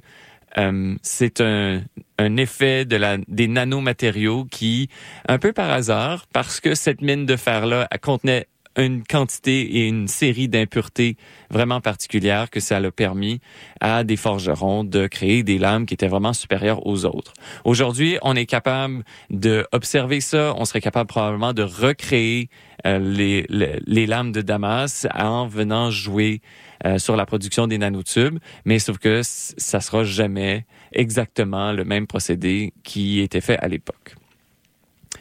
euh, 0.58 0.96
c'est 1.02 1.42
un, 1.42 1.82
un 2.18 2.38
effet 2.38 2.86
de 2.86 2.96
la, 2.96 3.18
des 3.28 3.48
nanomatériaux 3.48 4.46
qui, 4.46 4.90
un 5.28 5.38
peu 5.38 5.54
par 5.54 5.72
hasard, 5.72 6.28
parce 6.34 6.60
que 6.60 6.76
cette 6.76 7.02
mine 7.02 7.26
de 7.26 7.36
fer-là 7.36 7.88
contenait 8.02 8.48
une 8.78 9.04
quantité 9.04 9.78
et 9.78 9.88
une 9.88 10.08
série 10.08 10.48
d'impuretés 10.48 11.18
vraiment 11.50 11.82
particulières 11.82 12.50
que 12.50 12.60
ça 12.60 12.78
a 12.78 12.92
permis 12.92 13.40
à 13.82 14.04
des 14.04 14.18
forgerons 14.18 14.84
de 14.84 15.08
créer 15.08 15.44
des 15.44 15.58
lames 15.58 15.86
qui 15.86 15.94
étaient 15.94 16.08
vraiment 16.08 16.34
supérieures 16.34 16.86
aux 16.86 17.06
autres. 17.06 17.34
Aujourd'hui, 17.64 18.18
on 18.22 18.36
est 18.36 18.46
capable 18.46 19.04
de 19.30 19.66
observer 19.72 20.22
ça. 20.22 20.54
On 20.58 20.66
serait 20.66 20.82
capable 20.82 21.08
probablement 21.08 21.54
de 21.54 21.64
recréer 21.64 22.50
euh, 22.86 23.00
les, 23.00 23.46
les, 23.50 24.06
lames 24.06 24.32
de 24.32 24.42
Damas 24.42 25.08
en 25.14 25.48
venant 25.48 25.90
jouer 25.90 26.42
euh, 26.86 27.00
sur 27.00 27.16
la 27.16 27.26
production 27.26 27.68
des 27.68 27.78
nanotubes, 27.78 28.40
mais 28.66 28.80
sauf 28.80 28.98
que 28.98 29.22
ça 29.24 29.80
sera 29.80 30.04
jamais 30.04 30.66
exactement 30.92 31.72
le 31.72 31.84
même 31.84 32.06
procédé 32.06 32.74
qui 32.84 33.22
était 33.22 33.42
fait 33.42 33.58
à 33.58 33.68
l'époque. 33.68 34.16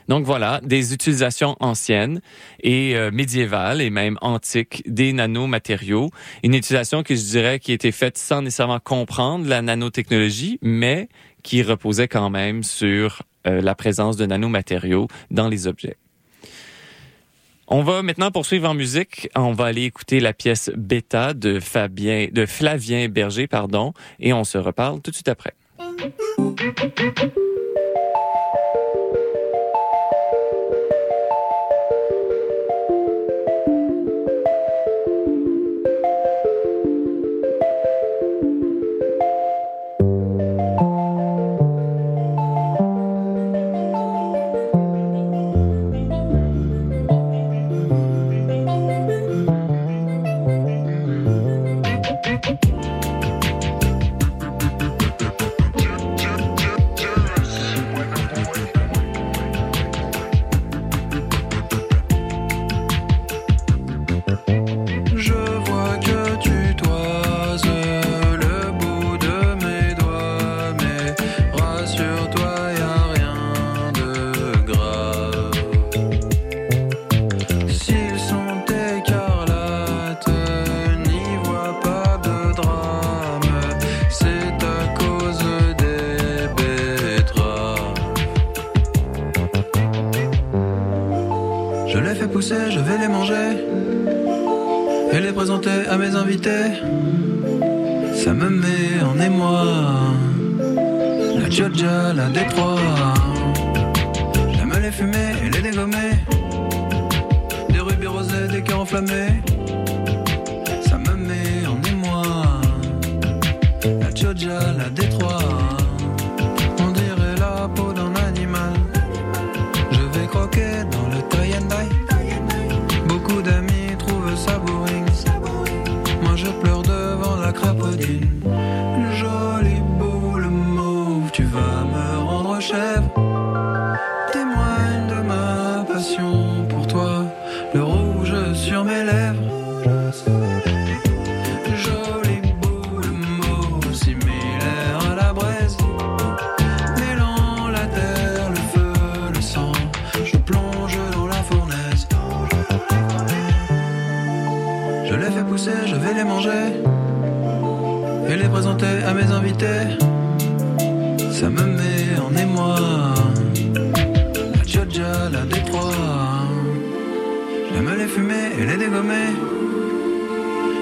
Donc 0.08 0.24
voilà, 0.24 0.60
des 0.62 0.92
utilisations 0.92 1.56
anciennes 1.60 2.20
et 2.62 2.96
euh, 2.96 3.10
médiévales 3.10 3.80
et 3.80 3.90
même 3.90 4.18
antiques 4.20 4.82
des 4.86 5.12
nanomatériaux. 5.12 6.10
Une 6.42 6.54
utilisation 6.54 7.02
que 7.02 7.14
je 7.14 7.22
dirais 7.22 7.58
qui 7.58 7.72
était 7.72 7.92
faite 7.92 8.18
sans 8.18 8.42
nécessairement 8.42 8.80
comprendre 8.80 9.48
la 9.48 9.62
nanotechnologie, 9.62 10.58
mais 10.62 11.08
qui 11.42 11.62
reposait 11.62 12.08
quand 12.08 12.30
même 12.30 12.62
sur 12.62 13.22
euh, 13.46 13.60
la 13.60 13.74
présence 13.74 14.16
de 14.16 14.26
nanomatériaux 14.26 15.08
dans 15.30 15.48
les 15.48 15.66
objets. 15.66 15.96
On 17.66 17.82
va 17.82 18.02
maintenant 18.02 18.30
poursuivre 18.30 18.68
en 18.68 18.74
musique. 18.74 19.28
On 19.34 19.52
va 19.52 19.66
aller 19.66 19.84
écouter 19.84 20.20
la 20.20 20.34
pièce 20.34 20.70
Beta 20.76 21.32
de 21.32 21.60
Fabien, 21.60 22.28
de 22.30 22.44
Flavien 22.44 23.08
Berger, 23.08 23.46
pardon, 23.46 23.94
et 24.20 24.34
on 24.34 24.44
se 24.44 24.58
reparle 24.58 25.00
tout 25.00 25.10
de 25.10 25.16
suite 25.16 25.28
après. 25.28 25.54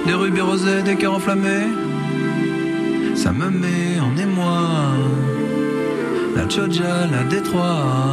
Des 0.06 0.14
rubis 0.14 0.40
rosés, 0.40 0.82
des 0.82 0.96
cœurs 0.96 1.14
enflammés. 1.14 1.68
Ça 3.14 3.32
me 3.32 3.50
met 3.50 4.00
en 4.00 4.16
émoi. 4.16 4.60
La 6.34 6.48
Georgia, 6.48 7.06
la 7.06 7.22
Détroit. 7.24 8.12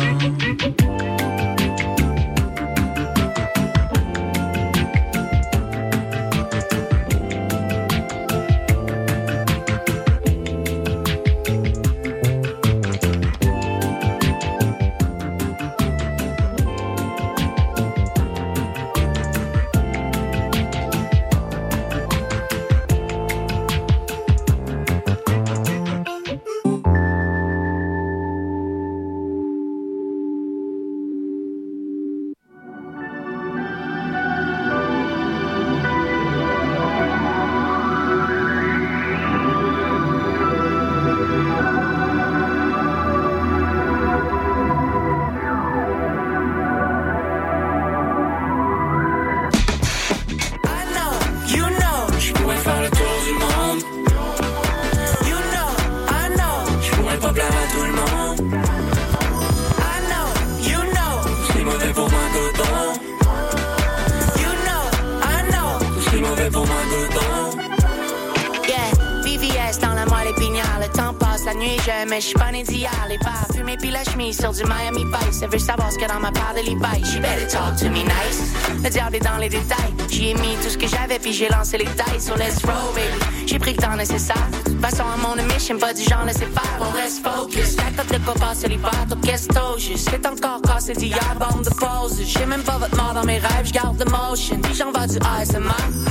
A 76.01 76.07
dans 76.07 76.19
ma 76.19 76.31
part 76.31 76.53
de 76.53 76.61
Levi's. 76.61 77.11
She 77.11 77.19
better 77.19 77.45
talk 77.47 77.75
to 77.77 77.89
me 77.89 78.03
nice. 78.03 78.53
Le 78.83 78.89
diable 78.89 79.17
est 79.17 79.19
dans 79.19 79.37
les 79.37 79.49
détails. 79.49 79.93
J'y 80.09 80.29
ai 80.29 80.33
mis 80.33 80.55
tout 80.63 80.69
ce 80.69 80.77
que 80.77 80.87
j'avais 80.87 81.19
puis 81.19 81.33
j'ai 81.33 81.49
lancé 81.49 81.77
les 81.77 81.85
tailles 81.85 82.21
sur 82.21 82.37
Let's 82.37 82.63
Roll, 82.63 82.93
baby. 82.95 83.47
J'ai 83.47 83.59
pris 83.59 83.73
le 83.73 83.81
temps 83.81 83.95
nécessaire. 83.95 84.47
Façon, 84.81 85.03
à 85.03 85.17
mon 85.17 85.35
mission, 85.53 85.77
pas 85.77 85.93
du 85.93 86.03
genre 86.03 86.23
laisser 86.25 86.45
faire. 86.45 86.79
On 86.79 86.91
reste 86.95 87.21
focus. 87.21 87.75
La 87.77 87.91
cote 88.03 88.13
de 88.13 88.23
quoi 88.23 88.33
passer 88.35 88.67
l'hiver, 88.69 89.05
donc 89.09 89.21
qu'est-ce 89.21 89.47
que 89.47 89.79
juste. 89.79 90.09
C'est 90.09 90.25
encore 90.25 90.61
cassé 90.61 90.93
d'hier, 90.93 91.35
bande 91.37 91.65
de 91.65 91.69
pause. 91.69 92.21
J'ai 92.23 92.45
même 92.45 92.63
pas 92.63 92.77
votre 92.77 92.95
mort 92.95 93.13
dans 93.13 93.25
mes 93.25 93.39
rêves, 93.39 93.65
j'garde 93.65 93.97
the 93.97 94.09
motion. 94.09 94.59
Puis 94.61 94.75
j'en 94.75 94.91
vais 94.91 95.07
du 95.07 95.17
ASMR. 95.17 95.69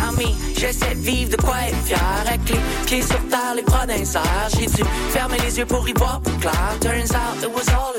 Ami, 0.09 0.35
j'essaie 0.57 0.95
de 0.95 1.01
vivre 1.01 1.37
de 1.37 1.43
quoi 1.43 1.57
être 1.67 1.77
fier. 1.85 1.99
Avec 2.27 2.41
les 2.51 2.61
pieds 2.87 3.03
sur 3.03 3.21
terre, 3.29 3.55
les 3.57 3.63
bras 3.63 3.87
d'un. 3.87 3.95
J'ai 4.59 4.67
dû 4.67 4.83
fermer 5.11 5.39
les 5.45 5.59
yeux 5.59 5.67
pour 5.67 5.89
y 5.89 5.93
voir 5.95 6.21
plus 6.21 6.37
clair. 6.37 6.77
Turns 6.81 7.13
out 7.13 7.43
it 7.43 7.51
was 7.55 7.69
all 7.71 7.98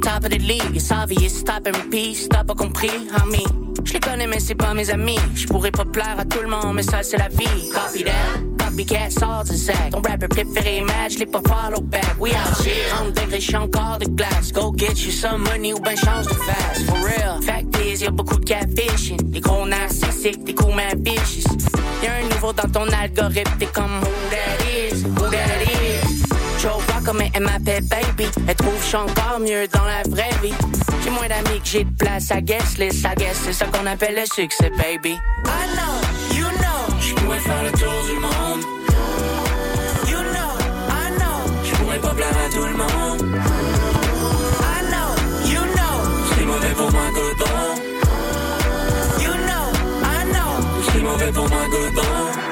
top 0.00 0.24
of 0.24 0.30
the 0.30 0.38
league. 0.38 0.74
It's 0.74 0.90
obvious, 0.90 1.38
stop 1.38 1.66
and 1.66 1.76
repeat. 1.76 2.28
T'as 2.30 2.44
pas 2.44 2.54
compris, 2.54 2.90
homie. 3.22 3.46
Je 3.84 3.92
les 3.94 4.00
connais, 4.00 4.26
mais 4.26 4.40
c'est 4.40 4.54
pas 4.54 4.74
mes 4.74 4.90
amis. 4.90 5.18
Je 5.34 5.46
pourrais 5.46 5.70
pas 5.70 5.84
plaire 5.84 6.16
à 6.18 6.24
tout 6.24 6.40
le 6.40 6.48
monde, 6.48 6.74
mais 6.74 6.82
ça, 6.82 7.02
c'est 7.02 7.16
la 7.16 7.28
vie. 7.28 7.70
Copy 7.72 8.04
that. 8.04 8.64
Copycat, 8.64 9.10
sort 9.10 9.44
du 9.44 9.56
sac. 9.56 9.90
Ton 9.90 10.02
rapper 10.02 10.28
préféré, 10.28 10.82
match, 10.82 11.18
les 11.18 11.26
pas 11.26 11.40
follow 11.46 11.80
back. 11.80 12.16
We 12.18 12.32
out 12.32 12.64
here, 12.64 12.94
on 13.02 13.10
degré, 13.10 13.40
j'suis 13.40 13.56
encore 13.56 13.98
de 13.98 14.06
glace. 14.06 14.52
Go 14.52 14.72
get 14.76 15.04
you 15.04 15.10
some 15.10 15.42
money 15.42 15.72
ou 15.72 15.80
ben 15.80 15.96
change 15.96 16.26
de 16.26 16.34
face. 16.34 16.82
For 16.84 16.98
real. 16.98 17.42
Fact 17.42 17.76
is, 17.84 18.02
y'a 18.02 18.10
beaucoup 18.10 18.38
de 18.38 18.44
catfishing. 18.44 19.30
Des 19.30 19.40
gros 19.40 19.66
narcissiques, 19.66 20.44
des 20.44 20.54
coups 20.54 20.74
mad 20.74 21.00
vicious. 21.00 21.50
Y'a 22.02 22.14
un 22.16 22.28
niveau 22.34 22.52
dans 22.52 22.68
ton 22.68 22.86
algorithme, 22.92 23.52
t'es 23.58 23.66
comme 23.66 24.00
who 24.02 24.10
that 24.30 24.59
elle 27.34 27.42
m'appelle 27.42 27.84
baby. 27.84 28.26
Elle 28.48 28.54
trouve 28.54 28.74
que 28.74 28.82
je 28.82 28.86
suis 28.86 28.96
encore 28.96 29.38
mieux 29.40 29.66
dans 29.68 29.84
la 29.84 30.02
vraie 30.08 30.30
vie. 30.42 30.54
J'ai 31.04 31.10
moins 31.10 31.28
d'amis 31.28 31.60
que 31.60 31.68
j'ai 31.68 31.84
de 31.84 31.90
place 31.96 32.30
à 32.30 32.40
guest 32.40 32.78
list. 32.78 33.04
I 33.04 33.14
guess 33.16 33.36
c'est 33.44 33.52
ça 33.52 33.66
qu'on 33.66 33.86
appelle 33.86 34.14
le 34.14 34.26
succès, 34.26 34.70
baby. 34.76 35.12
I 35.12 35.18
know, 35.74 36.36
you 36.36 36.44
know, 36.44 36.96
Je 37.00 37.14
pourrais 37.14 37.38
faire 37.38 37.62
le 37.64 37.70
tour 37.72 38.04
du 38.06 38.18
monde. 38.20 38.62
you 40.08 40.18
know, 40.18 40.52
I 40.88 41.10
know, 41.18 41.64
Je 41.64 41.74
pourrais 41.76 41.98
pas 41.98 42.14
plaire 42.14 42.36
à 42.46 42.50
tout 42.52 42.64
le 42.64 42.72
monde. 42.72 43.36
I 44.62 44.82
know, 44.90 45.48
you 45.48 45.60
know, 45.60 45.94
C'est 46.36 46.44
mauvais 46.44 46.74
pour 46.76 46.90
moi 46.92 47.06
coton. 47.14 47.60
you 49.22 49.32
know, 49.32 49.66
I 50.04 50.24
know. 50.32 50.90
C'est 50.92 51.02
mauvais 51.02 51.32
pour 51.32 51.48
moi 51.48 51.62
coton. 51.70 52.49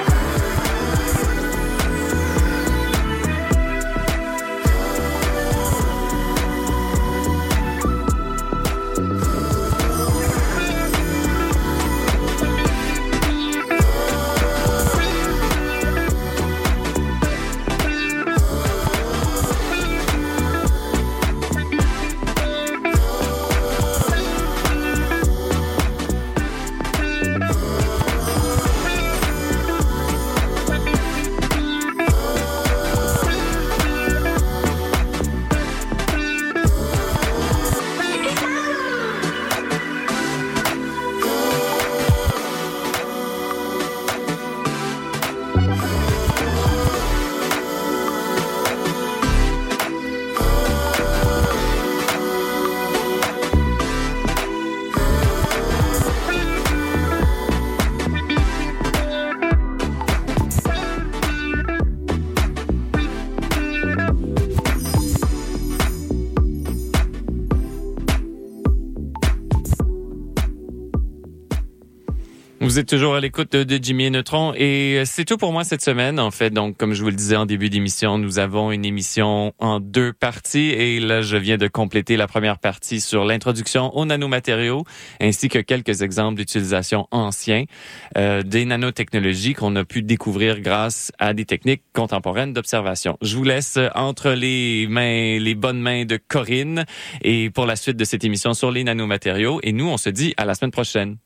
Vous 72.78 72.82
êtes 72.82 72.90
toujours 72.90 73.16
à 73.16 73.20
l'écoute 73.20 73.56
de, 73.56 73.78
Jimmy 73.82 74.08
Neutron 74.08 74.54
et 74.54 74.98
euh, 74.98 75.02
c'est 75.04 75.24
tout 75.24 75.36
pour 75.36 75.50
moi 75.50 75.64
cette 75.64 75.82
semaine. 75.82 76.20
En 76.20 76.30
fait, 76.30 76.50
donc 76.50 76.76
comme 76.76 76.94
je 76.94 77.02
vous 77.02 77.08
le 77.08 77.16
disais 77.16 77.34
en 77.34 77.44
début 77.44 77.70
d'émission, 77.70 78.18
nous 78.18 78.38
avons 78.38 78.70
une 78.70 78.84
émission 78.84 79.52
en 79.58 79.80
deux 79.80 80.12
parties 80.12 80.70
et 80.70 81.00
là 81.00 81.20
je 81.20 81.36
viens 81.36 81.56
de 81.56 81.66
compléter 81.66 82.16
la 82.16 82.28
première 82.28 82.60
partie 82.60 83.00
sur 83.00 83.24
l'introduction 83.24 83.92
aux 83.96 84.04
nanomatériaux 84.04 84.84
ainsi 85.20 85.48
que 85.48 85.58
quelques 85.58 86.02
exemples 86.02 86.36
d'utilisation 86.36 87.08
anciens 87.10 87.64
euh, 88.16 88.44
des 88.44 88.64
nanotechnologies 88.64 89.54
qu'on 89.54 89.74
a 89.74 89.84
pu 89.84 90.02
découvrir 90.02 90.60
grâce 90.60 91.10
à 91.18 91.34
des 91.34 91.46
techniques 91.46 91.82
contemporaines 91.92 92.52
d'observation. 92.52 93.18
Je 93.22 93.34
vous 93.34 93.42
laisse 93.42 93.76
entre 93.96 94.30
les 94.30 94.86
mains, 94.88 95.40
les 95.40 95.56
bonnes 95.56 95.80
mains 95.80 96.04
de 96.04 96.16
Corinne 96.16 96.84
et 97.22 97.50
pour 97.50 97.66
la 97.66 97.74
suite 97.74 97.96
de 97.96 98.04
cette 98.04 98.22
émission 98.22 98.54
sur 98.54 98.70
les 98.70 98.84
nanomatériaux 98.84 99.58
et 99.64 99.72
nous 99.72 99.88
on 99.88 99.96
se 99.96 100.10
dit 100.10 100.32
à 100.36 100.44
la 100.44 100.54
semaine 100.54 100.70
prochaine. 100.70 101.16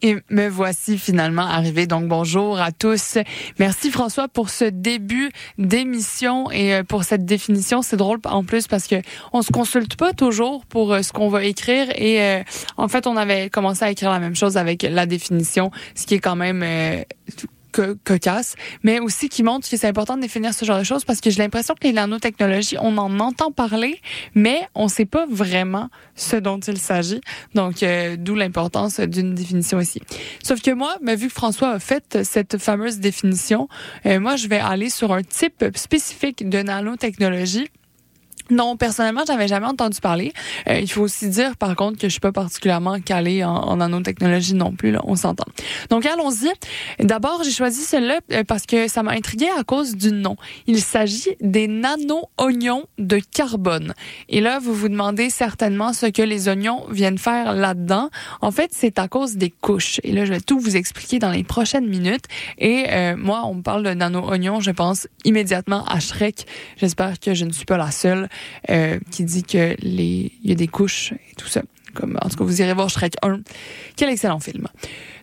Et 0.00 0.16
me 0.30 0.48
voici 0.48 0.96
finalement 0.96 1.42
arrivé. 1.42 1.86
Donc 1.86 2.06
bonjour 2.06 2.60
à 2.60 2.70
tous. 2.70 3.18
Merci 3.58 3.90
François 3.90 4.28
pour 4.28 4.48
ce 4.48 4.64
début 4.64 5.30
d'émission 5.58 6.50
et 6.52 6.74
euh, 6.74 6.84
pour 6.84 7.02
cette 7.02 7.24
définition. 7.24 7.82
C'est 7.82 7.96
drôle 7.96 8.20
en 8.24 8.44
plus 8.44 8.68
parce 8.68 8.86
que 8.86 8.96
on 9.32 9.42
se 9.42 9.50
consulte 9.50 9.96
pas 9.96 10.12
toujours 10.12 10.64
pour 10.66 10.92
euh, 10.92 11.02
ce 11.02 11.12
qu'on 11.12 11.28
va 11.28 11.44
écrire 11.44 11.88
et 11.96 12.22
euh, 12.22 12.42
en 12.76 12.86
fait 12.86 13.06
on 13.06 13.16
avait 13.16 13.50
commencé 13.50 13.84
à 13.84 13.90
écrire 13.90 14.10
la 14.10 14.20
même 14.20 14.36
chose 14.36 14.56
avec 14.56 14.82
la 14.82 15.06
définition, 15.06 15.72
ce 15.94 16.06
qui 16.06 16.14
est 16.14 16.20
quand 16.20 16.36
même 16.36 16.64
co- 17.82 17.94
mais 18.82 19.00
aussi 19.00 19.28
qui 19.28 19.42
montre 19.42 19.68
que 19.68 19.76
c'est 19.76 19.86
important 19.86 20.16
de 20.16 20.22
définir 20.22 20.54
ce 20.54 20.64
genre 20.64 20.78
de 20.78 20.84
choses 20.84 21.04
parce 21.04 21.20
que 21.20 21.30
j'ai 21.30 21.38
l'impression 21.42 21.74
que 21.74 21.86
les 21.86 21.92
nanotechnologies, 21.92 22.76
on 22.80 22.96
en 22.98 23.18
entend 23.20 23.52
parler, 23.52 24.00
mais 24.34 24.68
on 24.74 24.88
sait 24.88 25.06
pas 25.06 25.26
vraiment 25.28 25.88
ce 26.14 26.36
dont 26.36 26.58
il 26.60 26.78
s'agit. 26.78 27.20
Donc, 27.54 27.82
euh, 27.82 28.16
d'où 28.18 28.34
l'importance 28.34 29.00
d'une 29.00 29.34
définition 29.34 29.80
ici. 29.80 30.00
Sauf 30.42 30.60
que 30.62 30.70
moi, 30.70 30.96
vu 31.02 31.28
que 31.28 31.32
François 31.32 31.70
a 31.70 31.78
fait 31.78 32.18
cette 32.24 32.58
fameuse 32.58 32.98
définition, 32.98 33.68
euh, 34.06 34.20
moi, 34.20 34.36
je 34.36 34.48
vais 34.48 34.58
aller 34.58 34.90
sur 34.90 35.12
un 35.12 35.22
type 35.22 35.64
spécifique 35.74 36.48
de 36.48 36.62
nanotechnologie 36.62 37.68
non, 38.50 38.76
personnellement, 38.76 39.22
j'avais 39.26 39.48
jamais 39.48 39.66
entendu 39.66 40.00
parler. 40.00 40.32
Euh, 40.68 40.78
il 40.80 40.90
faut 40.90 41.02
aussi 41.02 41.28
dire, 41.28 41.56
par 41.56 41.76
contre, 41.76 41.98
que 41.98 42.08
je 42.08 42.12
suis 42.12 42.20
pas 42.20 42.32
particulièrement 42.32 43.00
calée 43.00 43.44
en, 43.44 43.76
nanotechnologie 43.76 44.54
non 44.54 44.72
plus. 44.72 44.90
Là, 44.90 45.00
on 45.04 45.16
s'entend. 45.16 45.46
Donc, 45.90 46.06
allons-y. 46.06 46.50
D'abord, 47.04 47.42
j'ai 47.44 47.50
choisi 47.50 47.82
celle-là 47.82 48.20
euh, 48.32 48.44
parce 48.44 48.66
que 48.66 48.88
ça 48.88 49.02
m'a 49.02 49.12
intrigué 49.12 49.46
à 49.58 49.64
cause 49.64 49.96
du 49.96 50.12
nom. 50.12 50.36
Il 50.66 50.80
s'agit 50.80 51.36
des 51.40 51.68
nano-oignons 51.68 52.86
de 52.98 53.18
carbone. 53.18 53.94
Et 54.28 54.40
là, 54.40 54.58
vous 54.58 54.74
vous 54.74 54.88
demandez 54.88 55.30
certainement 55.30 55.92
ce 55.92 56.06
que 56.06 56.22
les 56.22 56.48
oignons 56.48 56.86
viennent 56.90 57.18
faire 57.18 57.52
là-dedans. 57.52 58.10
En 58.40 58.50
fait, 58.50 58.70
c'est 58.72 58.98
à 58.98 59.08
cause 59.08 59.36
des 59.36 59.50
couches. 59.50 60.00
Et 60.02 60.12
là, 60.12 60.24
je 60.24 60.32
vais 60.32 60.40
tout 60.40 60.58
vous 60.58 60.76
expliquer 60.76 61.18
dans 61.18 61.30
les 61.30 61.44
prochaines 61.44 61.86
minutes. 61.86 62.24
Et 62.58 62.86
euh, 62.88 63.16
moi, 63.16 63.42
on 63.44 63.54
me 63.54 63.62
parle 63.62 63.82
de 63.82 63.90
nano-oignons, 63.90 64.60
je 64.60 64.70
pense 64.70 65.08
immédiatement 65.24 65.84
à 65.86 66.00
Shrek. 66.00 66.46
J'espère 66.76 67.18
que 67.20 67.34
je 67.34 67.44
ne 67.44 67.52
suis 67.52 67.64
pas 67.64 67.76
la 67.76 67.90
seule 67.90 68.28
euh, 68.70 68.98
qui 69.10 69.24
dit 69.24 69.42
que 69.42 69.74
les 69.80 70.32
il 70.42 70.48
y 70.48 70.52
a 70.52 70.56
des 70.56 70.68
couches 70.68 71.12
et 71.12 71.34
tout 71.36 71.48
ça. 71.48 71.62
Comme, 71.94 72.18
en 72.22 72.28
tout 72.28 72.36
cas, 72.36 72.44
vous 72.44 72.60
irez 72.60 72.74
voir 72.74 72.90
Shrek 72.90 73.14
1. 73.22 73.40
Quel 73.96 74.10
excellent 74.10 74.40
film. 74.40 74.68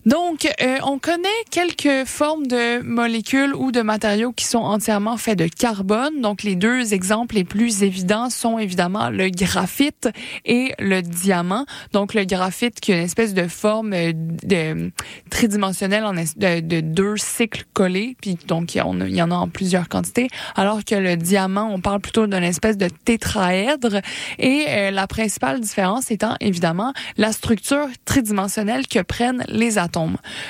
Donc, 0.06 0.48
euh, 0.62 0.78
on 0.84 1.00
connaît 1.00 1.28
quelques 1.50 2.06
formes 2.08 2.46
de 2.46 2.80
molécules 2.84 3.56
ou 3.56 3.72
de 3.72 3.82
matériaux 3.82 4.32
qui 4.34 4.46
sont 4.46 4.60
entièrement 4.60 5.18
faits 5.18 5.40
de 5.40 5.48
carbone. 5.48 6.22
Donc, 6.22 6.44
les 6.44 6.56
deux 6.56 6.94
exemples 6.94 7.34
les 7.34 7.44
plus 7.44 7.82
évidents 7.82 8.30
sont 8.30 8.60
évidemment 8.60 9.10
le 9.10 9.30
graphite 9.30 10.08
et 10.46 10.74
le 10.78 11.02
diamant. 11.02 11.66
Donc, 11.92 12.14
le 12.14 12.24
graphite 12.26 12.80
qui 12.80 12.92
est 12.92 12.98
une 13.00 13.04
espèce 13.04 13.34
de 13.34 13.48
forme 13.48 13.94
euh, 13.94 14.12
de, 14.14 14.92
tridimensionnelle 15.32 16.04
de, 16.38 16.60
de 16.60 16.82
deux 16.82 17.18
cycles 17.18 17.64
collés. 17.74 18.16
Puis, 18.22 18.38
donc, 18.48 18.76
il 18.76 18.78
y 18.78 18.82
en 18.82 19.02
a- 19.02 19.08
il 19.08 19.16
y 19.16 19.24
en 19.24 19.32
a 19.32 19.36
en 19.36 19.48
plusieurs 19.50 19.90
quantités. 19.90 20.28
Alors 20.56 20.86
que 20.86 20.94
le 20.94 21.16
diamant, 21.18 21.70
on 21.74 21.80
parle 21.82 22.00
plutôt 22.00 22.28
d'une 22.28 22.44
espèce 22.44 22.78
de 22.78 22.90
tétraèdre. 23.06 24.02
Et 24.38 24.66
euh, 24.70 24.92
la 24.92 25.08
principale 25.08 25.60
différence 25.62 26.12
étant 26.12 26.36
évidemment 26.42 26.94
la 27.18 27.32
structure 27.32 27.88
tridimensionnelle 28.06 28.86
que 28.88 29.00
prennent 29.02 29.44
les 29.48 29.80
atomes. 29.80 29.95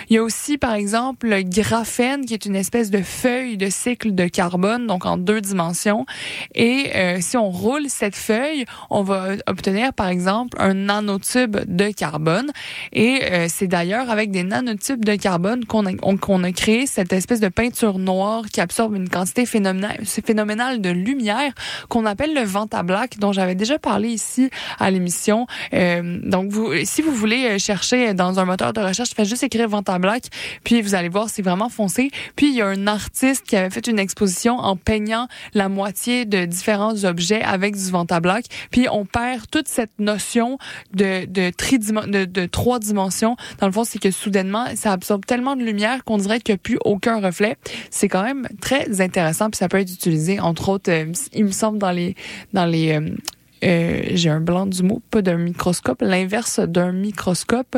Il 0.10 0.16
y 0.16 0.18
a 0.18 0.24
aussi, 0.24 0.58
par 0.58 0.74
exemple, 0.74 1.28
le 1.28 1.41
graphène, 1.43 2.26
qui 2.26 2.34
est 2.34 2.46
une 2.46 2.56
espèce 2.56 2.89
de 2.91 3.02
feuille 3.02 3.58
de 3.58 3.70
cycle 3.70 4.14
de 4.16 4.28
carbone, 4.28 4.88
donc 4.88 5.06
en 5.06 5.18
deux 5.18 5.41
dimensions. 5.41 6.06
Et 6.54 6.91
euh, 6.96 7.18
si 7.22 7.38
on 7.38 7.50
roule 7.50 7.86
cette 7.89 8.16
feuille, 8.16 8.66
on 8.89 9.04
va 9.04 9.30
obtenir, 9.48 9.93
par 9.93 10.08
exemple, 10.08 10.58
un 10.60 10.74
nanotube 10.74 11.58
de 11.68 11.91
carbone. 11.91 12.52
Et 12.93 13.20
euh, 13.32 13.46
c'est 13.50 13.68
d'ailleurs 13.68 14.10
avec 14.10 14.32
des 14.32 14.43
nanotubes 14.43 15.04
de 15.06 15.16
carbone 15.16 15.66
qu'on 15.66 15.86
a, 15.86 15.91
on- 16.02 16.18
qu'on 16.18 16.43
a 16.43 16.52
créé 16.52 16.86
cette 16.88 17.14
espèce 17.14 17.39
de 17.39 17.50
peinture 17.50 18.00
noire 18.00 18.43
qui 18.52 18.62
absorbe 18.62 18.96
une 18.96 19.10
quantité 19.10 19.46
phénoménale, 19.46 20.00
phénoménale 20.06 20.82
de 20.82 20.89
lumière 20.89 21.52
qu'on 21.89 22.06
appelle 22.06 22.34
le 22.34 22.43
Vantablack, 22.43 23.20
dont 23.20 23.32
j'avais 23.32 23.56
déjà 23.56 23.78
parlé 23.80 24.10
ici 24.10 24.50
à 24.80 24.89
l'émission. 24.91 25.46
Euh, 25.74 26.20
donc, 26.24 26.50
vous, 26.50 26.72
si 26.84 27.02
vous 27.02 27.12
voulez 27.12 27.46
euh, 27.46 27.58
chercher 27.60 28.14
dans 28.14 28.39
un 28.39 28.46
moteur 28.46 28.74
de 28.74 28.82
recherche, 28.82 29.10
faites 29.16 29.28
juste 29.28 29.34
écrire 29.43 29.67
Vantablack, 29.67 30.23
puis 30.63 30.81
vous 30.81 30.95
allez 30.95 31.09
voir, 31.09 31.29
c'est 31.29 31.41
vraiment 31.41 31.69
foncé. 31.69 32.11
Puis, 32.36 32.47
il 32.47 32.55
y 32.55 32.61
a 32.61 32.67
un 32.67 32.88
artiste 32.88 33.45
qui 33.45 33.55
avait 33.55 33.69
fait 33.69 33.88
une 33.88 33.99
exposition 33.99 34.57
en 34.57 34.75
peignant 34.75 35.27
la 35.53 35.69
moitié 35.69 36.25
de 36.25 36.45
différents 36.45 37.03
objets 37.03 37.41
avec 37.41 37.75
du 37.75 37.91
Vantablack. 37.91 38.45
Puis, 38.71 38.88
on 38.91 39.05
perd 39.05 39.49
toute 39.51 39.67
cette 39.67 39.97
notion 39.99 40.57
de, 40.93 41.25
de, 41.25 41.49
tridimen- 41.51 42.09
de, 42.09 42.25
de 42.25 42.45
trois 42.45 42.79
dimensions. 42.79 43.36
Dans 43.59 43.67
le 43.67 43.73
fond, 43.73 43.83
c'est 43.83 43.99
que 43.99 44.11
soudainement, 44.11 44.67
ça 44.75 44.91
absorbe 44.91 45.25
tellement 45.25 45.55
de 45.55 45.63
lumière 45.63 46.03
qu'on 46.03 46.17
dirait 46.17 46.39
qu'il 46.39 46.53
n'y 46.53 46.57
a 46.57 46.59
plus 46.59 46.79
aucun 46.86 47.19
reflet. 47.19 47.57
C'est 47.89 48.07
quand 48.07 48.23
même 48.23 48.47
très 48.61 49.01
intéressant, 49.01 49.49
puis 49.49 49.57
ça 49.57 49.67
peut 49.67 49.79
être 49.79 49.91
utilisé, 49.91 50.39
entre 50.39 50.69
autres, 50.69 50.91
euh, 50.91 51.11
il 51.33 51.45
me 51.45 51.51
semble, 51.51 51.77
dans 51.77 51.91
les, 51.91 52.15
dans 52.53 52.65
les 52.65 52.93
euh, 52.93 53.09
euh, 53.66 54.01
j'ai 54.11 54.30
un 54.30 54.41
blanc 54.41 54.66
du 54.66 54.84
mot, 54.84 55.01
pas 55.11 55.22
d'un 55.22 55.38
microscope, 55.38 56.01
l'inverse 56.01 56.59
d'un 56.59 56.91
microscope, 56.91 57.78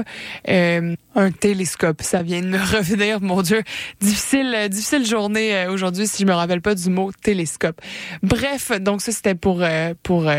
euh, 0.49 0.95
un 1.15 1.31
télescope. 1.31 2.01
Ça 2.01 2.23
vient 2.23 2.41
de 2.41 2.47
me 2.47 2.57
revenir, 2.77 3.21
mon 3.21 3.41
Dieu. 3.41 3.63
Difficile, 3.99 4.53
euh, 4.55 4.67
difficile 4.67 5.05
journée 5.05 5.55
euh, 5.55 5.71
aujourd'hui 5.71 6.07
si 6.07 6.23
je 6.23 6.27
me 6.27 6.33
rappelle 6.33 6.61
pas 6.61 6.75
du 6.75 6.89
mot 6.89 7.11
télescope. 7.23 7.79
Bref, 8.23 8.71
donc 8.79 9.01
ça 9.01 9.11
c'était 9.11 9.35
pour 9.35 9.61
euh, 9.61 9.93
pour 10.03 10.29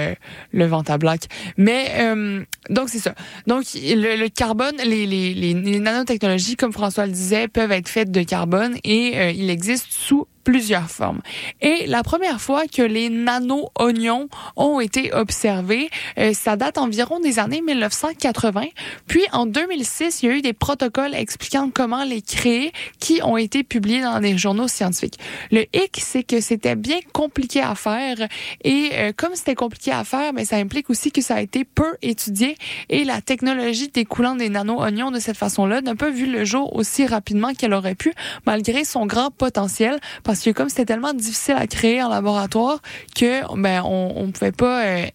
le 0.52 0.66
Vantablack. 0.66 1.22
Mais 1.56 1.92
euh, 1.98 2.44
donc 2.70 2.88
c'est 2.88 2.98
ça. 2.98 3.14
Donc 3.46 3.64
le, 3.74 4.16
le 4.20 4.28
carbone, 4.28 4.76
les, 4.84 5.06
les, 5.06 5.34
les, 5.34 5.54
nanotechnologies, 5.54 6.56
comme 6.56 6.72
François 6.72 7.06
le 7.06 7.12
disait, 7.12 7.48
peuvent 7.48 7.72
être 7.72 7.88
faites 7.88 8.10
de 8.10 8.22
carbone 8.22 8.76
et 8.84 9.30
il 9.30 9.50
existe 9.50 9.86
sous 9.90 10.26
plusieurs 10.44 10.90
formes. 10.90 11.20
Et 11.60 11.86
la 11.86 12.02
première 12.02 12.40
fois 12.40 12.66
que 12.66 12.82
les 12.82 13.08
nano-oignons 13.08 14.28
ont 14.56 14.80
été 14.80 15.12
observés, 15.12 15.90
euh, 16.18 16.32
ça 16.32 16.56
date 16.56 16.78
environ 16.78 17.20
des 17.20 17.38
années 17.38 17.60
1980. 17.60 18.66
Puis 19.06 19.22
en 19.32 19.46
2006, 19.46 20.22
il 20.22 20.28
y 20.28 20.32
a 20.32 20.36
eu 20.36 20.42
des 20.42 20.52
protocoles 20.52 21.14
expliquant 21.14 21.70
comment 21.72 22.04
les 22.04 22.22
créer 22.22 22.72
qui 22.98 23.20
ont 23.22 23.36
été 23.36 23.62
publiés 23.62 24.02
dans 24.02 24.20
des 24.20 24.36
journaux 24.36 24.68
scientifiques. 24.68 25.18
Le 25.50 25.62
hic, 25.74 26.00
c'est 26.00 26.22
que 26.22 26.40
c'était 26.40 26.76
bien 26.76 26.98
compliqué 27.12 27.60
à 27.60 27.74
faire 27.74 28.16
et 28.64 28.90
euh, 28.94 29.12
comme 29.16 29.34
c'était 29.34 29.54
compliqué 29.54 29.92
à 29.92 30.04
faire, 30.04 30.32
mais 30.32 30.44
ça 30.44 30.56
implique 30.56 30.90
aussi 30.90 31.10
que 31.10 31.20
ça 31.20 31.36
a 31.36 31.40
été 31.40 31.64
peu 31.64 31.96
étudié 32.02 32.56
et 32.88 33.04
la 33.04 33.20
technologie 33.20 33.88
découlant 33.88 34.34
des 34.34 34.48
nano-oignons 34.48 35.10
de 35.10 35.18
cette 35.18 35.36
façon-là 35.36 35.80
n'a 35.80 35.94
pas 35.94 36.10
vu 36.10 36.26
le 36.26 36.44
jour 36.44 36.74
aussi 36.74 37.06
rapidement 37.06 37.54
qu'elle 37.54 37.74
aurait 37.74 37.94
pu, 37.94 38.12
malgré 38.46 38.84
son 38.84 39.06
grand 39.06 39.30
potentiel, 39.30 39.98
que 40.44 40.50
comme 40.50 40.68
c'était 40.68 40.86
tellement 40.86 41.12
difficile 41.12 41.54
à 41.56 41.66
créer 41.66 42.02
en 42.02 42.08
laboratoire 42.08 42.80
que 43.16 43.42
ben 43.56 43.82
on, 43.84 44.12
on 44.16 44.30
pouvait 44.30 44.52
pas 44.52 44.84
euh, 44.84 45.06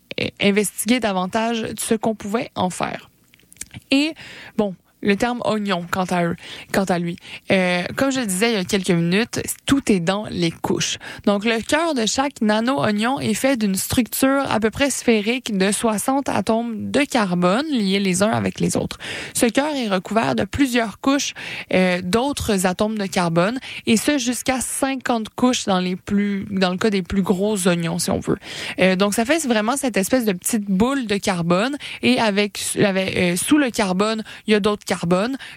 investiguer 0.41 0.99
davantage 0.99 1.67
ce 1.77 1.95
qu'on 1.95 2.15
pouvait 2.15 2.49
en 2.55 2.69
faire. 2.69 3.09
Et 3.91 4.13
bon, 4.57 4.75
le 5.03 5.15
terme 5.15 5.41
oignon, 5.45 5.85
quant 5.91 6.05
à 6.05 6.23
eux, 6.23 6.35
quant 6.71 6.85
à 6.85 6.97
lui. 6.97 7.17
Euh, 7.51 7.83
comme 7.95 8.11
je 8.11 8.21
le 8.21 8.25
disais 8.25 8.51
il 8.51 8.55
y 8.55 8.59
a 8.59 8.63
quelques 8.63 8.89
minutes, 8.89 9.41
tout 9.65 9.91
est 9.91 9.99
dans 9.99 10.25
les 10.31 10.51
couches. 10.51 10.97
Donc, 11.25 11.45
le 11.45 11.61
cœur 11.61 11.93
de 11.93 12.05
chaque 12.05 12.41
nano-oignon 12.41 13.19
est 13.19 13.33
fait 13.33 13.57
d'une 13.57 13.75
structure 13.75 14.49
à 14.49 14.59
peu 14.59 14.69
près 14.69 14.89
sphérique 14.89 15.57
de 15.57 15.71
60 15.71 16.29
atomes 16.29 16.91
de 16.91 17.01
carbone 17.01 17.65
liés 17.69 17.99
les 17.99 18.23
uns 18.23 18.31
avec 18.31 18.59
les 18.59 18.77
autres. 18.77 18.97
Ce 19.33 19.45
cœur 19.45 19.75
est 19.75 19.87
recouvert 19.87 20.35
de 20.35 20.43
plusieurs 20.43 20.99
couches 20.99 21.33
euh, 21.73 22.01
d'autres 22.03 22.65
atomes 22.65 22.97
de 22.97 23.05
carbone, 23.05 23.59
et 23.85 23.97
ce 23.97 24.17
jusqu'à 24.17 24.61
50 24.61 25.29
couches 25.29 25.65
dans 25.65 25.79
les 25.79 25.95
plus, 25.95 26.45
dans 26.49 26.71
le 26.71 26.77
cas 26.77 26.89
des 26.89 27.01
plus 27.01 27.21
gros 27.21 27.67
oignons, 27.67 27.99
si 27.99 28.09
on 28.09 28.19
veut. 28.19 28.37
Euh, 28.79 28.95
donc, 28.95 29.13
ça 29.13 29.25
fait 29.25 29.45
vraiment 29.45 29.75
cette 29.75 29.97
espèce 29.97 30.25
de 30.25 30.31
petite 30.31 30.65
boule 30.65 31.07
de 31.07 31.17
carbone, 31.17 31.75
et 32.01 32.19
avec, 32.19 32.59
avec 32.81 33.17
euh, 33.17 33.35
sous 33.35 33.57
le 33.57 33.69
carbone, 33.69 34.23
il 34.47 34.53
y 34.53 34.55
a 34.55 34.59
d'autres 34.59 34.85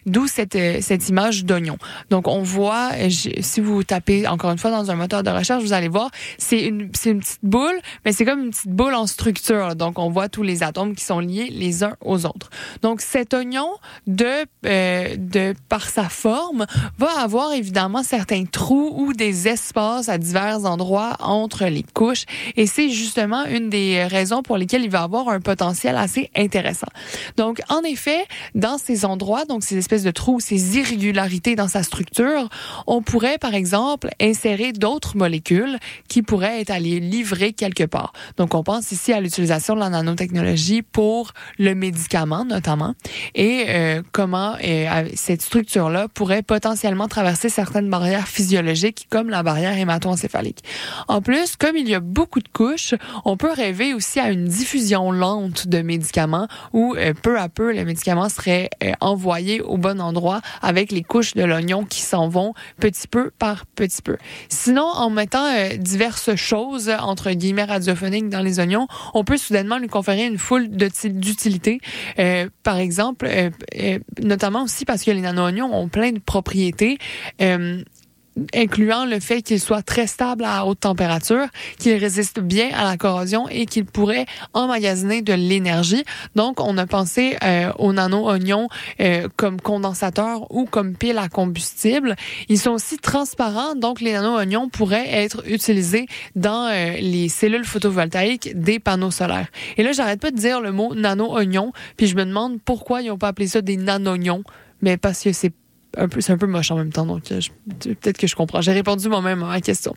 d'où 0.07 0.27
cette, 0.27 0.57
euh, 0.57 0.79
cette 0.81 1.09
image 1.09 1.45
d'oignon. 1.45 1.79
Donc, 2.11 2.29
on 2.29 2.43
voit, 2.43 2.91
euh, 2.95 3.09
si 3.11 3.61
vous 3.61 3.83
tapez 3.85 4.27
encore 4.27 4.51
une 4.51 4.59
fois 4.59 4.71
dans 4.71 4.91
un 4.91 4.95
moteur 4.95 5.23
de 5.23 5.31
recherche, 5.31 5.63
vous 5.63 5.73
allez 5.73 5.89
voir, 5.89 6.11
c'est 6.39 6.61
une, 6.61 6.91
une 7.05 7.21
petite 7.21 7.39
boule, 7.43 7.79
mais 8.05 8.13
c'est 8.13 8.25
comme 8.25 8.45
une 8.45 8.51
petite 8.51 8.71
boule 8.71 8.95
en 8.95 9.07
structure. 9.07 9.77
Donc, 9.77 9.99
on 9.99 10.11
voit 10.11 10.29
tous 10.29 10.43
les 10.43 10.63
atomes 10.63 10.95
qui 10.95 11.05
sont 11.05 11.21
liés 11.21 11.49
les 11.51 11.85
uns 11.85 11.97
aux 12.01 12.27
autres. 12.27 12.51
Donc, 12.83 13.01
cet 13.01 13.35
oignon, 13.35 13.71
de, 14.07 14.47
euh, 14.67 15.17
de 15.17 15.55
par 15.69 15.89
sa 15.89 16.09
forme, 16.09 16.67
va 16.99 17.21
avoir 17.21 17.53
évidemment 17.53 18.03
certains 18.03 18.45
trous 18.45 18.93
ou 18.97 19.13
des 19.13 19.49
espaces 19.49 20.09
à 20.09 20.19
divers 20.19 20.65
endroits 20.65 21.17
entre 21.21 21.67
les 21.67 21.85
couches. 21.95 22.25
Et 22.57 22.67
c'est 22.67 22.91
justement 22.91 23.45
une 23.45 23.71
des 23.71 24.05
raisons 24.05 24.43
pour 24.43 24.57
lesquelles 24.57 24.85
il 24.85 24.91
va 24.91 25.03
avoir 25.03 25.29
un 25.29 25.41
potentiel 25.41 25.97
assez 25.97 26.31
intéressant. 26.37 26.89
Donc, 27.37 27.61
en 27.69 27.83
effet, 27.83 28.25
dans 28.55 28.79
ces 28.79 29.05
endroits, 29.05 29.26
donc 29.49 29.65
ces 29.65 29.77
espèces 29.77 30.03
de 30.03 30.11
trous, 30.11 30.41
ces 30.41 30.77
irrégularités 30.79 31.57
dans 31.57 31.69
sa 31.69 31.83
structure, 31.83 32.49
on 32.87 33.03
pourrait, 33.03 33.39
par 33.39 33.55
exemple, 33.55 34.11
insérer 34.21 34.73
d'autres 34.73 35.17
molécules 35.17 35.79
qui 36.09 36.23
pourraient 36.23 36.61
être 36.61 36.71
allées 36.71 37.01
livrer 37.01 37.53
quelque 37.53 37.85
part. 37.85 38.13
Donc, 38.37 38.55
on 38.55 38.63
pense 38.63 38.93
ici 38.93 39.13
à 39.13 39.21
l'utilisation 39.21 39.75
de 39.75 39.81
la 39.81 39.91
nanotechnologie 39.91 40.83
pour 40.83 41.33
le 41.59 41.75
médicament, 41.75 42.45
notamment, 42.45 42.95
et 43.35 43.65
euh, 43.69 44.03
comment 44.13 44.55
euh, 44.63 45.09
cette 45.15 45.43
structure-là 45.43 46.09
pourrait 46.09 46.43
potentiellement 46.43 47.09
traverser 47.09 47.49
certaines 47.49 47.91
barrières 47.91 48.29
physiologiques, 48.29 49.07
comme 49.11 49.31
la 49.31 49.43
barrière 49.43 49.77
hémato-encéphalique. 49.77 50.63
En 51.09 51.21
plus, 51.21 51.57
comme 51.57 51.77
il 51.77 51.89
y 51.89 51.95
a 51.95 52.01
beaucoup 52.01 52.41
de 52.41 52.49
couches, 52.49 52.95
on 53.25 53.37
peut 53.37 53.53
rêver 53.53 53.95
aussi 53.95 54.21
à 54.21 54.31
une 54.31 54.45
diffusion 54.45 55.11
lente 55.11 55.67
de 55.67 55.83
médicaments 55.83 56.49
où 56.73 56.95
euh, 56.97 57.13
peu 57.15 57.39
à 57.39 57.49
peu, 57.49 57.73
le 57.73 57.85
médicament 57.85 58.29
serait 58.29 58.71
euh, 58.83 58.93
envoyé 59.17 59.63
au 59.63 59.79
bon 59.79 59.99
endroit 59.99 60.43
avec 60.61 60.93
les 60.93 61.03
couches 61.03 61.33
de 61.33 61.43
l'oignon 61.43 61.85
qui 61.85 62.03
s'en 62.03 62.29
vont 62.29 62.53
petit 62.79 63.09
peu 63.09 63.31
par 63.39 63.65
petit 63.65 64.03
peu. 64.03 64.19
Sinon, 64.51 64.85
en 64.85 65.09
mettant 65.09 65.47
euh, 65.47 65.77
diverses 65.77 66.35
choses, 66.35 66.91
entre 67.01 67.31
guillemets, 67.31 67.65
radiophoniques 67.65 68.29
dans 68.29 68.43
les 68.43 68.61
oignons, 68.61 68.89
on 69.15 69.25
peut 69.25 69.39
soudainement 69.39 69.79
lui 69.79 69.89
conférer 69.89 70.27
une 70.27 70.37
foule 70.37 70.69
d'utilités. 70.69 71.81
Euh, 72.19 72.49
par 72.63 72.77
exemple, 72.77 73.27
euh, 73.27 73.51
euh, 73.79 73.99
notamment 74.23 74.65
aussi 74.65 74.85
parce 74.85 75.03
que 75.03 75.11
les 75.11 75.23
nano-oignons 75.23 75.73
ont 75.73 75.89
plein 75.89 76.13
de 76.13 76.19
propriétés. 76.19 76.99
Incluant 78.55 79.05
le 79.05 79.21
fait 79.21 79.43
qu'il 79.43 79.61
soit 79.61 79.83
très 79.83 80.07
stable 80.07 80.45
à 80.45 80.67
haute 80.67 80.81
température, 80.81 81.47
qu'il 81.79 81.95
résiste 81.95 82.41
bien 82.41 82.71
à 82.75 82.85
la 82.85 82.97
corrosion 82.97 83.49
et 83.49 83.67
qu'il 83.67 83.85
pourrait 83.85 84.27
emmagasiner 84.53 85.23
de 85.23 85.33
l'énergie. 85.33 86.05
Donc, 86.35 86.61
on 86.61 86.77
a 86.79 86.87
pensé 86.87 87.37
euh, 87.43 87.73
aux 87.79 87.93
nano-oignons 87.93 88.69
euh, 89.01 89.29
comme 89.37 89.61
condensateur 89.61 90.51
ou 90.51 90.67
comme 90.67 90.97
pile 90.97 91.19
à 91.19 91.29
combustible. 91.29 92.17
Ils 92.49 92.59
sont 92.59 92.73
aussi 92.73 92.99
transparents, 92.99 93.75
donc 93.75 94.01
les 94.01 94.13
nano-oignons 94.13 94.69
pourraient 94.69 95.09
être 95.09 95.43
utilisés 95.49 96.07
dans 96.35 96.69
euh, 96.71 96.97
les 97.01 97.29
cellules 97.29 97.65
photovoltaïques 97.65 98.59
des 98.61 98.79
panneaux 98.79 99.11
solaires. 99.11 99.49
Et 99.77 99.83
là, 99.83 99.93
j'arrête 99.93 100.21
pas 100.21 100.31
de 100.31 100.37
dire 100.37 100.61
le 100.61 100.73
mot 100.73 100.95
nano-oignon, 100.95 101.73
puis 101.97 102.07
je 102.07 102.17
me 102.17 102.25
demande 102.25 102.61
pourquoi 102.65 103.03
ils 103.03 103.11
ont 103.11 103.19
pas 103.19 103.29
appelé 103.29 103.49
ça 103.49 103.63
des 103.63 103.77
nano-oignons, 103.77 104.43
mais 104.83 104.97
parce 104.97 105.23
que 105.23 105.33
c'est 105.33 105.53
un 105.97 106.09
peu, 106.09 106.21
c'est 106.21 106.33
un 106.33 106.39
peu 106.39 106.47
moche 106.47 106.71
en 106.71 106.77
même 106.77 106.93
temps, 106.93 107.07
donc 107.07 107.31
euh, 107.33 107.41
peut-être 107.81 108.19
que 108.19 108.27
je 108.27 108.35
comprends. 108.37 108.61
J'ai 108.61 108.73
répondu 108.73 109.09
moi-même 109.09 109.43
à 109.43 109.53
la 109.55 109.61
question. 109.61 109.95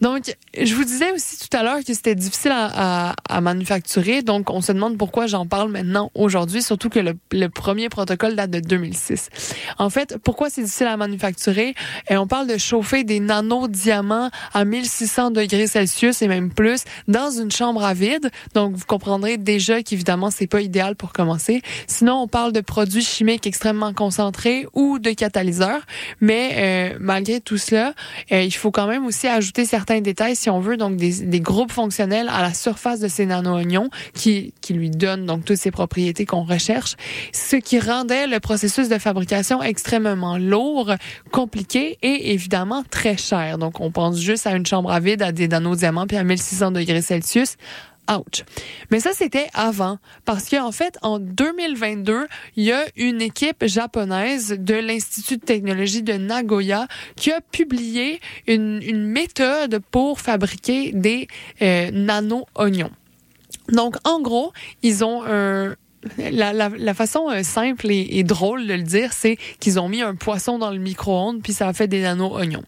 Donc, 0.00 0.36
je 0.60 0.74
vous 0.74 0.84
disais 0.84 1.10
aussi 1.12 1.38
tout 1.48 1.56
à 1.56 1.62
l'heure 1.62 1.78
que 1.84 1.92
c'était 1.92 2.14
difficile 2.14 2.52
à, 2.52 3.10
à- 3.10 3.14
à 3.28 3.40
manufacturer, 3.40 4.22
donc 4.22 4.50
on 4.50 4.60
se 4.60 4.72
demande 4.72 4.96
pourquoi 4.96 5.26
j'en 5.26 5.46
parle 5.46 5.70
maintenant 5.70 6.10
aujourd'hui, 6.14 6.62
surtout 6.62 6.88
que 6.88 6.98
le, 7.00 7.14
le 7.32 7.48
premier 7.48 7.88
protocole 7.88 8.36
date 8.36 8.50
de 8.50 8.60
2006. 8.60 9.28
En 9.78 9.90
fait, 9.90 10.16
pourquoi 10.22 10.50
c'est 10.50 10.62
difficile 10.62 10.86
à 10.86 10.96
manufacturer? 10.96 11.74
Et 12.08 12.16
on 12.16 12.26
parle 12.26 12.46
de 12.46 12.56
chauffer 12.58 13.04
des 13.04 13.20
nanodiamants 13.20 14.30
à 14.54 14.64
1600 14.64 15.30
degrés 15.32 15.66
Celsius 15.66 16.22
et 16.22 16.28
même 16.28 16.50
plus 16.52 16.84
dans 17.06 17.30
une 17.30 17.50
chambre 17.50 17.84
à 17.84 17.94
vide. 17.94 18.30
Donc, 18.54 18.74
vous 18.76 18.84
comprendrez 18.86 19.36
déjà 19.36 19.82
qu'évidemment, 19.82 20.30
c'est 20.30 20.46
pas 20.46 20.60
idéal 20.60 20.96
pour 20.96 21.12
commencer. 21.12 21.62
Sinon, 21.86 22.14
on 22.22 22.28
parle 22.28 22.52
de 22.52 22.60
produits 22.60 23.02
chimiques 23.02 23.46
extrêmement 23.46 23.92
concentrés 23.92 24.66
ou 24.74 24.98
de 24.98 25.10
catalyseurs. 25.18 25.82
Mais 26.20 26.54
euh, 26.56 26.96
malgré 27.00 27.40
tout 27.40 27.58
cela, 27.58 27.94
euh, 28.32 28.42
il 28.42 28.52
faut 28.52 28.70
quand 28.70 28.86
même 28.86 29.04
aussi 29.04 29.26
ajouter 29.26 29.66
certains 29.66 30.00
détails 30.00 30.36
si 30.36 30.48
on 30.48 30.60
veut, 30.60 30.76
donc 30.76 30.96
des, 30.96 31.24
des 31.24 31.40
groupes 31.40 31.72
fonctionnels 31.72 32.30
à 32.30 32.40
la 32.42 32.54
surface 32.54 33.00
de 33.00 33.08
ces 33.08 33.26
nano-oignons 33.26 33.90
qui, 34.14 34.54
qui 34.60 34.72
lui 34.72 34.90
donnent 34.90 35.26
donc 35.26 35.44
toutes 35.44 35.56
ces 35.56 35.70
propriétés 35.70 36.24
qu'on 36.24 36.44
recherche, 36.44 36.96
ce 37.32 37.56
qui 37.56 37.78
rendait 37.78 38.26
le 38.26 38.40
processus 38.40 38.88
de 38.88 38.98
fabrication 38.98 39.62
extrêmement 39.62 40.38
lourd, 40.38 40.94
compliqué 41.30 41.98
et 42.02 42.32
évidemment 42.32 42.84
très 42.88 43.16
cher. 43.16 43.58
Donc 43.58 43.80
on 43.80 43.90
pense 43.90 44.18
juste 44.18 44.46
à 44.46 44.52
une 44.52 44.66
chambre 44.66 44.90
à 44.90 45.00
vide, 45.00 45.22
à 45.22 45.32
des 45.32 45.48
nanodiamants 45.48 46.06
puis 46.06 46.16
à 46.16 46.24
1600 46.24 46.70
degrés 46.70 47.02
Celsius. 47.02 47.56
Ouch. 48.08 48.44
Mais 48.90 49.00
ça, 49.00 49.10
c'était 49.12 49.48
avant. 49.52 49.98
Parce 50.24 50.48
qu'en 50.48 50.72
fait, 50.72 50.98
en 51.02 51.18
2022, 51.18 52.26
il 52.56 52.64
y 52.64 52.72
a 52.72 52.84
une 52.96 53.20
équipe 53.20 53.66
japonaise 53.66 54.56
de 54.58 54.74
l'Institut 54.74 55.36
de 55.36 55.44
technologie 55.44 56.02
de 56.02 56.14
Nagoya 56.14 56.86
qui 57.16 57.32
a 57.32 57.40
publié 57.40 58.20
une, 58.46 58.78
méthode 59.08 59.80
pour 59.90 60.20
fabriquer 60.20 60.92
des 60.92 61.28
euh, 61.62 61.90
nano-oignons. 61.92 62.90
Donc, 63.70 63.96
en 64.04 64.20
gros, 64.20 64.52
ils 64.82 65.04
ont 65.04 65.22
un... 65.26 65.76
La, 66.18 66.94
façon 66.94 67.28
euh, 67.28 67.42
simple 67.42 67.90
et, 67.90 68.06
et 68.12 68.22
drôle 68.22 68.66
de 68.66 68.74
le 68.74 68.82
dire, 68.82 69.12
c'est 69.12 69.36
qu'ils 69.58 69.80
ont 69.80 69.88
mis 69.88 70.00
un 70.00 70.14
poisson 70.14 70.58
dans 70.58 70.70
le 70.70 70.78
micro-ondes, 70.78 71.42
puis 71.42 71.52
ça 71.52 71.68
a 71.68 71.72
fait 71.72 71.88
des 71.88 72.02
nano-oignons. 72.02 72.64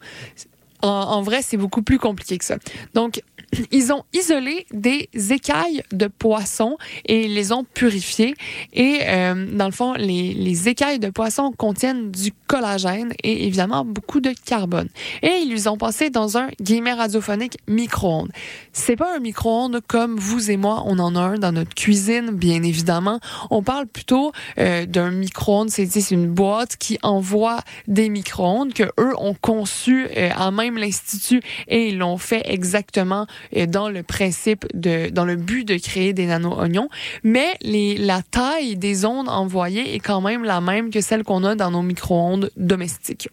En, 0.82 0.88
en 0.88 1.22
vrai, 1.22 1.40
c'est 1.42 1.56
beaucoup 1.56 1.82
plus 1.82 1.98
compliqué 1.98 2.38
que 2.38 2.44
ça. 2.44 2.56
Donc, 2.94 3.22
ils 3.70 3.92
ont 3.92 4.04
isolé 4.12 4.66
des 4.72 5.08
écailles 5.30 5.82
de 5.92 6.06
poisson 6.06 6.76
et 7.06 7.28
les 7.28 7.52
ont 7.52 7.64
purifiées. 7.64 8.34
Et 8.72 9.00
euh, 9.02 9.46
dans 9.52 9.66
le 9.66 9.72
fond, 9.72 9.94
les, 9.94 10.34
les 10.34 10.68
écailles 10.68 10.98
de 10.98 11.10
poisson 11.10 11.52
contiennent 11.52 12.10
du 12.10 12.32
collagène 12.46 13.12
et 13.22 13.46
évidemment 13.46 13.84
beaucoup 13.84 14.20
de 14.20 14.32
carbone. 14.44 14.88
Et 15.22 15.40
ils 15.42 15.50
les 15.50 15.68
ont 15.68 15.76
passé 15.76 16.10
dans 16.10 16.38
un 16.38 16.48
guillemet 16.60 16.94
radiophonique 16.94 17.58
micro-ondes. 17.68 18.30
C'est 18.72 18.96
pas 18.96 19.14
un 19.14 19.20
micro-ondes 19.20 19.80
comme 19.86 20.16
vous 20.16 20.50
et 20.50 20.56
moi, 20.56 20.82
on 20.86 20.98
en 20.98 21.16
a 21.16 21.20
un 21.20 21.38
dans 21.38 21.52
notre 21.52 21.74
cuisine, 21.74 22.30
bien 22.30 22.62
évidemment. 22.62 23.20
On 23.50 23.62
parle 23.62 23.86
plutôt 23.86 24.32
euh, 24.58 24.86
d'un 24.86 25.10
micro-ondes, 25.10 25.70
c'est 25.70 26.10
une 26.10 26.28
boîte 26.28 26.76
qui 26.76 26.98
envoie 27.02 27.60
des 27.88 28.08
micro-ondes 28.08 28.72
que 28.72 28.84
eux 28.98 29.14
ont 29.18 29.34
conçu 29.34 30.06
euh, 30.16 30.30
à 30.36 30.50
même 30.50 30.76
l'institut 30.76 31.42
et 31.68 31.88
ils 31.88 31.98
l'ont 31.98 32.18
fait 32.18 32.42
exactement 32.44 33.26
dans 33.68 33.88
le 33.88 34.02
principe 34.02 34.66
de 34.74 35.10
dans 35.10 35.24
le 35.24 35.36
but 35.36 35.66
de 35.66 35.76
créer 35.76 36.12
des 36.12 36.26
nano-oignons, 36.26 36.88
mais 37.22 37.56
les 37.62 37.96
la 37.96 38.22
taille 38.22 38.76
des 38.76 39.04
ondes 39.04 39.28
envoyées 39.28 39.94
est 39.94 40.00
quand 40.00 40.20
même 40.20 40.44
la 40.44 40.60
même 40.60 40.90
que 40.90 41.00
celle 41.00 41.24
qu'on 41.24 41.44
a 41.44 41.54
dans 41.54 41.70
nos 41.70 41.82
micro-ondes 41.82 42.50
domestiques. 42.56 43.28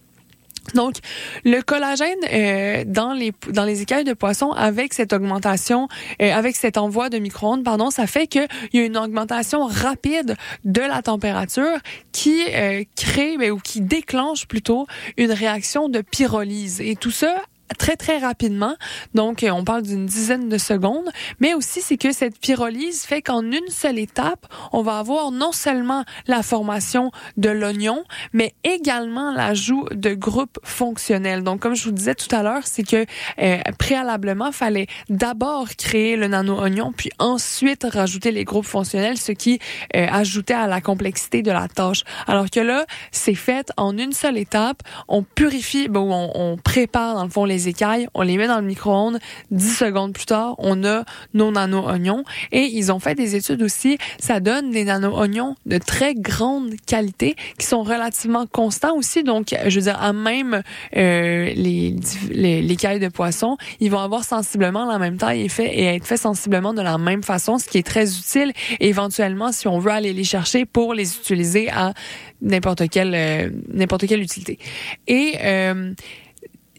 Donc, 0.74 0.98
le 1.46 1.62
collagène 1.62 2.18
euh, 2.32 2.84
dans 2.86 3.14
les 3.14 3.32
dans 3.50 3.64
les 3.64 3.82
écailles 3.82 4.04
de 4.04 4.14
poisson 4.14 4.52
avec 4.52 4.94
cette 4.94 5.14
augmentation, 5.14 5.88
euh, 6.22 6.34
avec 6.34 6.56
cet 6.56 6.78
envoi 6.78 7.10
de 7.10 7.18
micro-ondes, 7.20 7.64
pardon, 7.64 7.90
ça 7.90 8.08
fait 8.08 8.28
qu'il 8.28 8.48
y 8.74 8.80
a 8.80 8.86
une 8.86 8.98
augmentation 8.98 9.66
rapide 9.66 10.36
de 10.66 10.82
la 10.82 11.02
température 11.02 11.78
qui 12.12 12.44
euh, 12.54 12.84
crée 12.96 13.52
ou 13.52 13.60
qui 13.60 13.82
déclenche 13.82 14.48
plutôt 14.48 14.88
une 15.18 15.32
réaction 15.32 15.90
de 15.90 16.02
pyrolyse. 16.02 16.82
Et 16.82 16.96
tout 16.96 17.12
ça 17.12 17.42
très 17.78 17.96
très 17.96 18.18
rapidement. 18.18 18.76
Donc 19.14 19.44
euh, 19.44 19.50
on 19.52 19.64
parle 19.64 19.82
d'une 19.82 20.06
dizaine 20.06 20.50
de 20.50 20.58
secondes, 20.58 21.10
mais 21.40 21.54
aussi 21.54 21.82
c'est 21.82 21.98
que 21.98 22.12
cette 22.12 22.40
pyrolyse 22.40 23.04
fait 23.04 23.22
qu'en 23.22 23.44
une 23.44 23.70
seule 23.70 24.00
étape, 24.00 24.48
on 24.72 24.82
va 24.82 25.00
avoir 25.00 25.32
non 25.32 25.52
seulement 25.52 26.04
la 26.28 26.44
formation 26.44 27.12
de 27.38 27.50
l'oignon, 27.50 28.04
mais 28.34 28.54
également 28.64 29.34
l'ajout 29.34 29.86
de 29.92 30.14
groupes 30.14 30.60
fonctionnels. 30.64 31.44
Donc 31.44 31.60
comme 31.60 31.76
je 31.76 31.84
vous 31.86 31.92
disais 31.92 32.16
tout 32.16 32.34
à 32.34 32.44
l'heure, 32.44 32.64
c'est 32.66 32.84
que 32.84 33.06
euh, 33.40 33.58
préalablement 33.78 34.52
fallait 34.52 34.88
d'abord 35.10 35.70
créer 35.78 36.16
le 36.16 36.28
nano-oignon 36.28 36.94
puis 36.96 37.10
ensuite 37.20 37.86
rajouter 37.90 38.32
les 38.32 38.44
groupes 38.44 38.66
fonctionnels, 38.66 39.18
ce 39.18 39.32
qui 39.32 39.60
euh, 39.96 40.08
ajoutait 40.10 40.54
à 40.54 40.68
la 40.68 40.82
complexité 40.82 41.42
de 41.42 41.52
la 41.52 41.68
tâche. 41.68 42.04
Alors 42.28 42.50
que 42.50 42.60
là, 42.60 42.86
c'est 43.12 43.36
fait 43.36 43.72
en 43.78 43.98
une 43.98 44.14
seule 44.14 44.38
étape, 44.38 44.84
on 45.08 45.24
purifie, 45.24 45.88
ben, 45.88 46.02
on, 46.02 46.32
on 46.36 46.58
prépare 46.58 47.16
dans 47.16 47.24
le 47.24 47.30
fond 47.30 47.46
les 47.46 47.57
les 47.58 47.68
écailles, 47.68 48.08
on 48.14 48.22
les 48.22 48.38
met 48.38 48.48
dans 48.48 48.60
le 48.60 48.68
micro-ondes. 48.68 49.20
10 49.50 49.78
secondes 49.78 50.14
plus 50.14 50.26
tard, 50.26 50.56
on 50.60 50.84
a 50.84 51.06
nos 51.34 51.52
nano-oignons. 51.52 52.24
Et 52.52 52.66
ils 52.66 52.92
ont 52.92 53.00
fait 53.00 53.16
des 53.16 53.36
études 53.36 53.64
aussi. 53.64 53.98
Ça 54.20 54.40
donne 54.40 54.70
des 54.70 54.84
nano-oignons 54.84 55.56
de 55.66 55.80
très 55.80 56.14
grande 56.14 56.76
qualité 56.86 57.36
qui 57.58 57.66
sont 57.66 57.82
relativement 57.82 58.46
constants 58.46 58.96
aussi. 58.96 59.24
Donc, 59.24 59.56
je 59.68 59.76
veux 59.76 59.86
dire, 59.86 60.00
à 60.00 60.14
même 60.14 60.62
euh, 60.96 61.52
les, 61.56 61.96
les, 62.30 62.62
de 62.62 63.08
poisson, 63.08 63.58
ils 63.80 63.90
vont 63.90 64.00
avoir 64.00 64.24
sensiblement 64.24 64.86
la 64.86 65.00
même 65.00 65.18
taille 65.18 65.48
et, 65.48 65.62
et 65.64 65.96
être 65.96 66.06
faits 66.06 66.22
sensiblement 66.22 66.76
de 66.76 66.84
la 66.84 67.00
même 67.00 67.24
façon, 67.24 67.58
ce 67.58 67.66
qui 67.66 67.80
est 67.80 67.88
très 67.88 68.18
utile. 68.18 68.54
Éventuellement, 68.80 69.52
si 69.52 69.68
on 69.68 69.80
veut 69.80 69.92
aller 69.92 70.14
les 70.14 70.24
chercher 70.24 70.66
pour 70.66 70.94
les 70.94 71.16
utiliser 71.16 71.70
à 71.72 71.94
n'importe 72.42 72.88
quelle 72.90 73.16
euh, 73.16 73.50
n'importe 73.74 74.06
quelle 74.06 74.22
utilité. 74.22 74.60
Et 75.08 75.34
euh, 75.44 75.94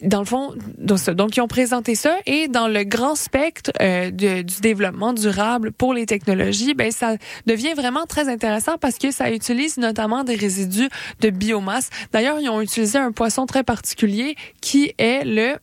dans 0.02 0.20
le 0.20 0.24
fond, 0.24 0.54
donc, 0.78 1.36
ils 1.36 1.40
ont 1.40 1.48
présenté 1.48 1.94
ça 1.94 2.16
et 2.26 2.48
dans 2.48 2.68
le 2.68 2.84
grand 2.84 3.14
spectre 3.14 3.70
euh, 3.80 4.10
de- 4.10 4.42
du 4.42 4.60
développement 4.60 5.12
durable 5.12 5.72
pour 5.72 5.94
les 5.94 6.06
technologies, 6.06 6.74
ben 6.74 6.90
ça 6.90 7.16
devient 7.46 7.74
vraiment 7.74 8.06
très 8.06 8.28
intéressant 8.28 8.78
parce 8.78 8.98
que 8.98 9.10
ça 9.10 9.30
utilise 9.32 9.76
notamment 9.78 10.24
des 10.24 10.34
résidus 10.36 10.88
de 11.20 11.30
biomasse. 11.30 11.90
D'ailleurs, 12.12 12.38
ils 12.40 12.48
ont 12.48 12.60
utilisé 12.60 12.98
un 12.98 13.12
poisson 13.12 13.46
très 13.46 13.62
particulier 13.64 14.36
qui 14.60 14.92
est 14.98 15.24
le 15.24 15.56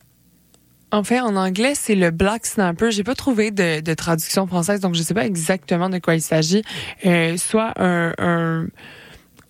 en 0.92 1.02
fait, 1.02 1.18
en 1.20 1.34
anglais, 1.34 1.72
c'est 1.74 1.96
le 1.96 2.12
black 2.12 2.46
snapper. 2.46 2.92
J'ai 2.92 3.02
pas 3.02 3.16
trouvé 3.16 3.50
de, 3.50 3.80
de 3.80 3.94
traduction 3.94 4.46
française, 4.46 4.78
donc 4.80 4.94
je 4.94 5.02
sais 5.02 5.14
pas 5.14 5.26
exactement 5.26 5.88
de 5.90 5.98
quoi 5.98 6.14
il 6.14 6.22
s'agit. 6.22 6.62
Euh, 7.04 7.36
soit 7.36 7.72
un, 7.76 8.12
un 8.18 8.66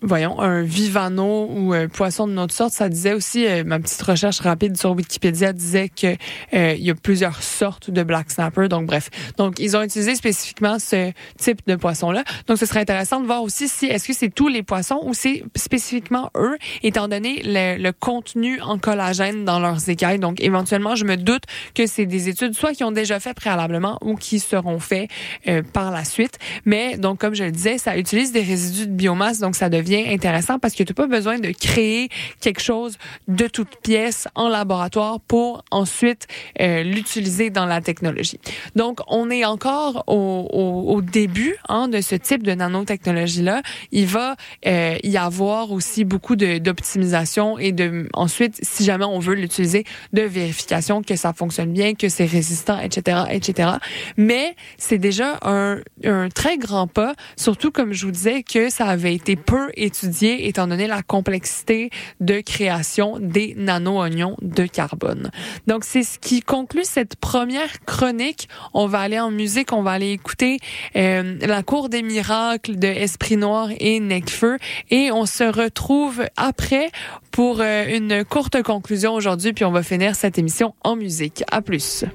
voyons, 0.01 0.39
un 0.39 0.61
vivano 0.61 1.47
ou 1.49 1.73
un 1.73 1.87
poisson 1.87 2.27
de 2.27 2.33
notre 2.33 2.53
sorte. 2.53 2.73
Ça 2.73 2.89
disait 2.89 3.13
aussi, 3.13 3.47
euh, 3.47 3.63
ma 3.65 3.79
petite 3.79 4.01
recherche 4.01 4.39
rapide 4.39 4.77
sur 4.77 4.91
Wikipédia 4.91 5.53
disait 5.53 5.89
que 5.89 6.15
euh, 6.53 6.75
il 6.77 6.83
y 6.83 6.91
a 6.91 6.95
plusieurs 6.95 7.41
sortes 7.41 7.89
de 7.89 8.03
black 8.03 8.29
snapper. 8.31 8.67
Donc 8.67 8.85
bref, 8.85 9.09
donc 9.37 9.59
ils 9.59 9.75
ont 9.75 9.81
utilisé 9.81 10.15
spécifiquement 10.15 10.77
ce 10.79 11.11
type 11.37 11.61
de 11.67 11.75
poisson-là. 11.75 12.23
Donc 12.47 12.57
ce 12.57 12.65
serait 12.65 12.81
intéressant 12.81 13.21
de 13.21 13.25
voir 13.25 13.41
aussi 13.41 13.67
si 13.67 13.87
est-ce 13.87 14.07
que 14.07 14.13
c'est 14.13 14.29
tous 14.29 14.47
les 14.47 14.63
poissons 14.63 15.01
ou 15.03 15.13
c'est 15.13 15.43
spécifiquement 15.55 16.29
eux, 16.35 16.57
étant 16.83 17.07
donné 17.07 17.41
le, 17.43 17.81
le 17.81 17.91
contenu 17.91 18.61
en 18.61 18.77
collagène 18.77 19.45
dans 19.45 19.59
leurs 19.59 19.89
écailles. 19.89 20.19
Donc 20.19 20.41
éventuellement, 20.41 20.95
je 20.95 21.05
me 21.05 21.17
doute 21.17 21.43
que 21.73 21.87
c'est 21.87 22.05
des 22.05 22.29
études 22.29 22.53
soit 22.53 22.73
qui 22.73 22.83
ont 22.83 22.91
déjà 22.91 23.19
fait 23.19 23.33
préalablement 23.33 23.97
ou 24.01 24.15
qui 24.15 24.39
seront 24.39 24.79
faits 24.79 25.09
euh, 25.47 25.63
par 25.73 25.91
la 25.91 26.05
suite. 26.05 26.37
Mais 26.65 26.97
donc 26.97 27.19
comme 27.19 27.33
je 27.33 27.43
le 27.43 27.51
disais, 27.51 27.77
ça 27.79 27.97
utilise 27.97 28.31
des 28.31 28.41
résidus 28.41 28.87
de 28.87 28.93
biomasse, 28.93 29.39
donc 29.39 29.55
ça 29.55 29.69
devient 29.69 29.86
intéressant 29.95 30.59
parce 30.59 30.73
que 30.73 30.83
tu 30.83 30.91
n'as 30.91 30.95
pas 30.95 31.07
besoin 31.07 31.39
de 31.39 31.51
créer 31.51 32.09
quelque 32.41 32.61
chose 32.61 32.97
de 33.27 33.47
toute 33.47 33.77
pièce 33.81 34.27
en 34.35 34.49
laboratoire 34.49 35.19
pour 35.19 35.63
ensuite 35.71 36.27
euh, 36.61 36.83
l'utiliser 36.83 37.49
dans 37.49 37.65
la 37.65 37.81
technologie. 37.81 38.39
Donc, 38.75 38.99
on 39.07 39.29
est 39.29 39.45
encore 39.45 40.03
au, 40.07 40.47
au, 40.51 40.95
au 40.95 41.01
début 41.01 41.55
hein, 41.69 41.87
de 41.87 42.01
ce 42.01 42.15
type 42.15 42.43
de 42.43 42.53
nanotechnologie-là. 42.53 43.61
Il 43.91 44.07
va 44.07 44.35
euh, 44.65 44.97
y 45.03 45.17
avoir 45.17 45.71
aussi 45.71 46.03
beaucoup 46.03 46.35
d'optimisation 46.35 47.57
et 47.57 47.71
de 47.71 48.07
ensuite, 48.13 48.59
si 48.61 48.83
jamais 48.83 49.05
on 49.05 49.19
veut 49.19 49.35
l'utiliser, 49.35 49.85
de 50.13 50.21
vérification 50.21 51.01
que 51.01 51.15
ça 51.15 51.33
fonctionne 51.33 51.71
bien, 51.71 51.93
que 51.93 52.09
c'est 52.09 52.25
résistant, 52.25 52.79
etc., 52.79 53.23
etc. 53.31 53.69
Mais 54.17 54.55
c'est 54.77 54.97
déjà 54.97 55.39
un, 55.41 55.79
un 56.03 56.29
très 56.29 56.57
grand 56.57 56.87
pas, 56.87 57.13
surtout 57.35 57.71
comme 57.71 57.93
je 57.93 58.05
vous 58.05 58.11
disais 58.11 58.43
que 58.43 58.69
ça 58.69 58.85
avait 58.85 59.13
été 59.13 59.35
peu 59.35 59.69
étudié 59.83 60.47
étant 60.47 60.67
donné 60.67 60.87
la 60.87 61.01
complexité 61.01 61.89
de 62.19 62.41
création 62.41 63.17
des 63.19 63.53
nano-oignons 63.57 64.35
de 64.41 64.65
carbone. 64.65 65.31
Donc 65.67 65.83
c'est 65.83 66.03
ce 66.03 66.19
qui 66.19 66.41
conclut 66.41 66.83
cette 66.83 67.15
première 67.15 67.83
chronique. 67.85 68.49
On 68.73 68.87
va 68.87 68.99
aller 68.99 69.19
en 69.19 69.31
musique, 69.31 69.73
on 69.73 69.81
va 69.81 69.91
aller 69.91 70.11
écouter 70.11 70.59
euh, 70.95 71.37
La 71.41 71.63
Cour 71.63 71.89
des 71.89 72.01
miracles 72.01 72.77
de 72.77 72.87
Esprit 72.87 73.37
Noir 73.37 73.69
et 73.79 73.99
Necfeu 73.99 74.57
et 74.89 75.11
on 75.11 75.25
se 75.25 75.43
retrouve 75.43 76.25
après 76.35 76.89
pour 77.31 77.61
euh, 77.61 77.85
une 77.87 78.23
courte 78.25 78.61
conclusion 78.63 79.13
aujourd'hui 79.13 79.53
puis 79.53 79.65
on 79.65 79.71
va 79.71 79.83
finir 79.83 80.15
cette 80.15 80.37
émission 80.37 80.73
en 80.83 80.95
musique. 80.95 81.43
À 81.51 81.61
plus. 81.61 82.05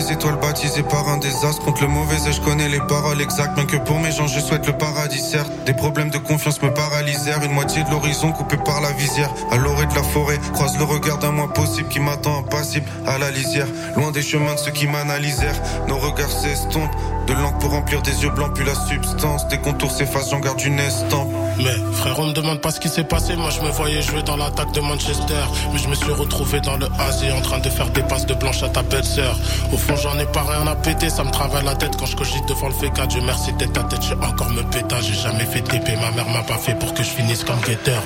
Des 0.00 0.12
étoiles 0.12 0.40
baptisée 0.40 0.82
par 0.82 1.06
un 1.10 1.18
désastre 1.18 1.62
Contre 1.62 1.82
le 1.82 1.88
mauvais 1.88 2.16
et 2.26 2.32
je 2.32 2.40
connais 2.40 2.70
les 2.70 2.78
paroles 2.78 3.20
exactes. 3.20 3.54
Bien 3.54 3.66
que 3.66 3.76
pour 3.76 3.98
mes 3.98 4.10
gens 4.10 4.26
je 4.26 4.40
souhaite 4.40 4.66
le 4.66 4.72
paradis 4.72 5.20
certes. 5.20 5.52
Des 5.66 5.74
problèmes 5.74 6.08
de 6.08 6.16
confiance 6.16 6.62
me 6.62 6.72
paralysèrent. 6.72 7.42
Une 7.42 7.52
moitié 7.52 7.84
de 7.84 7.90
l'horizon 7.90 8.32
coupée 8.32 8.56
par 8.56 8.80
la 8.80 8.92
visière. 8.92 9.30
À 9.50 9.58
l'orée 9.58 9.84
de 9.84 9.94
la 9.94 10.02
forêt 10.02 10.38
Croise 10.54 10.78
le 10.78 10.84
regard 10.84 11.18
d'un 11.18 11.32
moi 11.32 11.52
possible 11.52 11.90
Qui 11.90 12.00
m'attend 12.00 12.38
impassible 12.38 12.86
à 13.06 13.18
la 13.18 13.30
lisière. 13.30 13.66
Loin 13.94 14.10
des 14.10 14.22
chemins 14.22 14.54
de 14.54 14.58
ceux 14.58 14.70
qui 14.70 14.86
m'analysèrent. 14.86 15.60
Nos 15.86 15.98
regards 15.98 16.30
s'estompent 16.30 16.96
De 17.26 17.34
l'encre 17.34 17.58
pour 17.58 17.72
remplir 17.72 18.00
des 18.00 18.22
yeux 18.22 18.30
blancs 18.30 18.54
Puis 18.54 18.64
la 18.64 18.74
substance 18.74 19.48
Des 19.48 19.58
contours 19.58 19.92
s'effacent 19.92 20.30
j'en 20.30 20.40
garde 20.40 20.62
une 20.62 20.80
estampe 20.80 21.28
Mais 21.62 21.76
frère, 21.92 22.18
on 22.18 22.26
me 22.26 22.32
demande 22.32 22.60
pas 22.60 22.70
ce 22.70 22.80
qui 22.80 22.88
s'est 22.88 23.04
passé. 23.04 23.36
Moi, 23.36 23.50
je 23.50 23.60
me 23.60 23.70
voyais 23.70 24.02
jouer 24.02 24.22
dans 24.22 24.36
l'attaque 24.36 24.72
de 24.72 24.80
Manchester. 24.80 25.42
Mais 25.72 25.78
je 25.78 25.88
me 25.88 25.94
suis 25.94 26.12
retrouvé 26.12 26.60
dans 26.60 26.76
le 26.76 26.86
Asie 26.98 27.30
en 27.30 27.40
train 27.40 27.58
de 27.58 27.68
faire 27.68 27.88
des 27.90 28.02
passes 28.02 28.26
de 28.26 28.34
blanche 28.34 28.62
à 28.62 28.68
ta 28.68 28.82
belle-sœur. 28.82 29.36
Au 29.72 29.76
fond, 29.76 29.96
j'en 29.96 30.18
ai 30.18 30.26
pas 30.26 30.42
rien 30.42 30.66
à 30.66 30.74
péter. 30.76 31.10
Ça 31.10 31.24
me 31.24 31.30
travaille 31.30 31.64
la 31.64 31.74
tête 31.74 31.96
quand 31.96 32.06
je 32.06 32.16
cogite 32.16 32.46
devant 32.48 32.68
le 32.68 32.74
féca. 32.74 33.06
Dieu 33.06 33.20
merci 33.24 33.52
tête 33.54 33.76
à 33.76 33.84
tête, 33.84 34.02
j'ai 34.02 34.14
encore 34.14 34.50
me 34.50 34.62
péta. 34.62 35.00
J'ai 35.00 35.14
jamais 35.14 35.44
fait 35.44 35.60
TP. 35.60 35.96
Ma 36.00 36.10
mère 36.12 36.28
m'a 36.28 36.42
pas 36.42 36.58
fait 36.58 36.74
pour 36.78 36.94
que 36.94 37.02
je 37.02 37.10
finisse 37.10 37.44
comme 37.44 37.60
guetteur. 37.60 38.02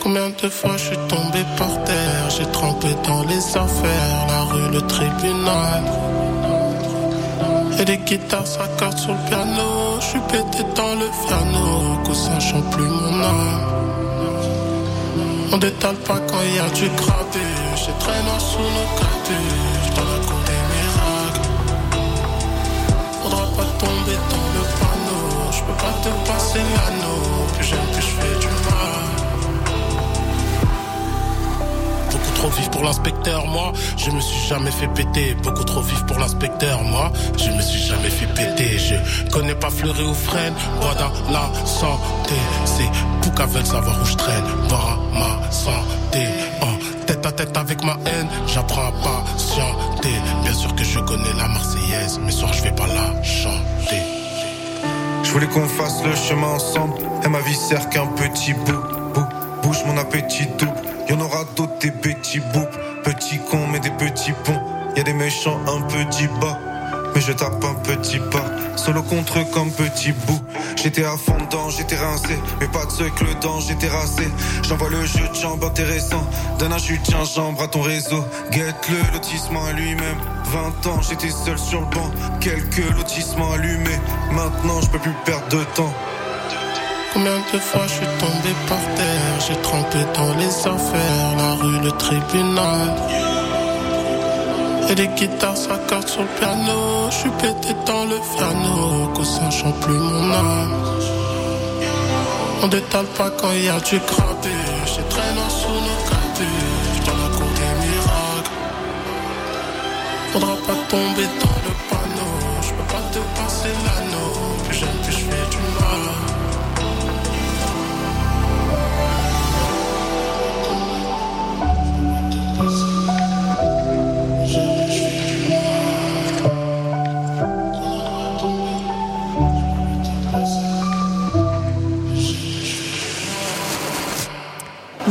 Combien 0.00 0.28
de 0.28 0.48
fois 0.48 0.76
je 0.76 0.84
suis 0.84 0.98
tombé 1.08 1.40
par 1.56 1.82
terre? 1.84 2.30
J'ai 2.36 2.46
trempé 2.52 2.88
dans 3.06 3.24
les 3.24 3.56
affaires, 3.56 4.26
la 4.28 4.42
rue, 4.44 4.70
le 4.72 4.80
tribunal 4.82 5.82
Et 7.80 7.84
les 7.84 7.98
guitares 7.98 8.46
s'accordent 8.46 8.98
sur 8.98 9.12
le 9.12 9.28
piano 9.28 9.75
Je 10.06 10.10
suis 10.12 10.20
pété 10.20 10.62
dans 10.76 10.94
le 10.94 11.08
piano 11.26 11.98
Que 12.06 12.14
ça 12.14 12.38
chante 12.38 12.70
plus 12.70 12.84
mon 12.84 13.20
âme. 13.24 13.60
On 15.52 15.58
détale 15.58 15.96
pas 15.96 16.20
quand 16.28 16.42
il 16.48 16.54
y 16.54 16.58
a 16.60 16.68
du 16.70 16.88
grabuge 16.90 17.74
J'ai 17.74 17.92
très 17.98 18.22
noir 18.22 18.40
sous 18.40 18.68
nos 18.76 18.88
capuches 19.00 19.90
Dans 19.96 20.08
la 20.12 20.18
cour 20.26 20.40
des 20.46 20.62
miracles 20.74 21.48
Faudra 23.20 23.46
pas 23.56 23.68
tomber 23.84 24.18
dans 24.32 24.48
le 24.56 24.62
panneau 24.78 25.50
Je 25.50 25.60
peux 25.64 25.78
pas 25.84 25.94
te 26.04 26.10
passer 26.30 26.60
l'anneau 26.76 27.26
trop 32.36 32.48
vif 32.50 32.70
pour 32.70 32.84
l'inspecteur, 32.84 33.46
moi. 33.46 33.72
Je 33.96 34.10
me 34.10 34.20
suis 34.20 34.48
jamais 34.48 34.70
fait 34.70 34.88
péter. 34.88 35.34
Beaucoup 35.42 35.64
trop 35.64 35.80
vif 35.80 36.04
pour 36.06 36.18
l'inspecteur, 36.18 36.82
moi. 36.82 37.10
Je 37.38 37.50
me 37.50 37.62
suis 37.62 37.80
jamais 37.80 38.10
fait 38.10 38.26
péter. 38.26 38.78
Je 38.78 39.30
connais 39.30 39.54
pas 39.54 39.70
fleurer 39.70 40.04
ou 40.04 40.14
freine. 40.14 40.54
Bois 40.80 40.94
dans 40.94 41.32
la 41.32 41.46
santé. 41.66 42.34
C'est 42.64 42.90
Pouka 43.22 43.46
veulent 43.46 43.66
savoir 43.66 43.96
où 44.00 44.04
je 44.04 44.16
traîne. 44.16 44.44
Boire 44.68 44.98
à 45.14 45.18
ma 45.18 45.50
santé. 45.50 46.24
En 46.60 47.06
tête 47.06 47.24
à 47.24 47.32
tête 47.32 47.56
avec 47.56 47.82
ma 47.82 47.96
haine. 48.06 48.28
J'apprends 48.46 48.86
à 48.86 48.92
patienter. 48.92 50.16
Bien 50.42 50.54
sûr 50.54 50.74
que 50.74 50.84
je 50.84 51.00
connais 51.00 51.34
la 51.38 51.48
Marseillaise. 51.48 52.20
Mais 52.22 52.32
soir, 52.32 52.52
je 52.52 52.62
vais 52.62 52.76
pas 52.82 52.86
la 52.86 53.22
chanter. 53.22 54.02
Je 55.22 55.30
voulais 55.32 55.48
qu'on 55.48 55.66
fasse 55.66 56.04
le 56.04 56.14
chemin 56.14 56.48
ensemble. 56.48 56.94
Et 57.24 57.28
ma 57.28 57.40
vie 57.40 57.54
sert 57.54 57.88
qu'un 57.88 58.06
petit 58.06 58.52
bout. 58.52 58.82
bout. 59.14 59.26
Bouge 59.62 59.82
mon 59.86 59.96
appétit 59.96 60.46
double. 60.58 60.95
Y'en 61.08 61.20
aura 61.20 61.44
d'autres 61.56 61.78
des 61.80 61.90
petits 61.90 62.40
bouts. 62.40 62.66
Petits 63.04 63.38
cons 63.50 63.66
mais 63.68 63.80
des 63.80 63.90
petits 63.90 64.32
ponts. 64.44 64.60
Y 64.96 65.00
a 65.00 65.02
des 65.02 65.12
méchants 65.12 65.60
un 65.66 65.80
peu 65.82 66.04
bas. 66.40 66.58
Mais 67.14 67.20
je 67.20 67.32
tape 67.32 67.64
un 67.64 67.74
petit 67.74 68.18
pas. 68.18 68.44
Solo 68.76 69.02
contre 69.02 69.38
eux 69.38 69.46
comme 69.52 69.70
petit 69.70 70.12
bout. 70.12 70.40
J'étais 70.76 71.04
à 71.04 71.16
fond 71.16 71.38
dedans, 71.38 71.70
j'étais 71.70 71.96
rincé. 71.96 72.38
Mais 72.60 72.68
pas 72.68 72.84
de 72.84 73.08
que 73.08 73.24
le 73.24 73.34
dent, 73.40 73.58
j'étais 73.60 73.88
rassé. 73.88 74.28
J'envoie 74.68 74.90
le 74.90 75.04
jeu 75.04 75.26
de 75.28 75.34
jambes 75.34 75.64
intéressant. 75.64 76.24
Donne 76.58 76.72
un 76.72 76.78
jus 76.78 76.98
de 76.98 77.04
gingembre 77.04 77.62
à 77.62 77.68
ton 77.68 77.80
réseau. 77.80 78.22
Guette-le, 78.50 79.14
lotissement 79.14 79.64
à 79.64 79.72
lui-même. 79.72 80.18
20 80.44 80.86
ans, 80.88 81.00
j'étais 81.02 81.30
seul 81.30 81.58
sur 81.58 81.80
le 81.80 81.86
banc. 81.86 82.10
Quelques 82.40 82.88
lotissements 82.94 83.52
allumés. 83.52 84.00
Maintenant, 84.32 84.80
je 84.82 84.88
peux 84.88 84.98
plus 84.98 85.14
perdre 85.24 85.48
de 85.48 85.64
temps. 85.74 85.94
Combien 87.16 87.38
de 87.50 87.58
fois 87.58 87.86
je 87.86 87.94
suis 87.94 88.12
tombé 88.20 88.52
par 88.68 88.84
terre, 88.94 89.40
j'ai 89.48 89.56
trempé 89.62 90.00
dans 90.12 90.34
les 90.34 90.54
affaires, 90.74 91.30
la 91.38 91.54
rue, 91.54 91.80
le 91.82 91.90
tribunal. 91.92 92.90
Et 94.90 94.94
les 94.96 95.08
guitares 95.08 95.56
s'accordent 95.56 96.06
sur 96.06 96.20
le 96.20 96.28
piano, 96.38 97.08
je 97.08 97.16
suis 97.16 97.30
pété 97.30 97.74
dans 97.86 98.04
le 98.04 98.18
piano, 98.36 99.08
que 99.16 99.24
ça 99.24 99.50
chante 99.50 99.80
plus 99.80 99.98
mon 99.98 100.30
âme. 100.30 100.74
On 102.62 102.68
détale 102.68 103.06
pas 103.16 103.30
quand 103.30 103.52
il 103.52 103.64
y 103.64 103.68
a 103.70 103.80
du 103.80 103.98
grabuge, 103.98 104.90
j'ai 104.92 105.34
noir 105.36 105.50
sous 105.50 105.80
nos 105.88 106.00
capuches, 106.10 107.00
dans 107.06 107.16
la 107.22 107.28
cour 107.34 107.48
des 107.56 107.72
miracles. 107.86 108.16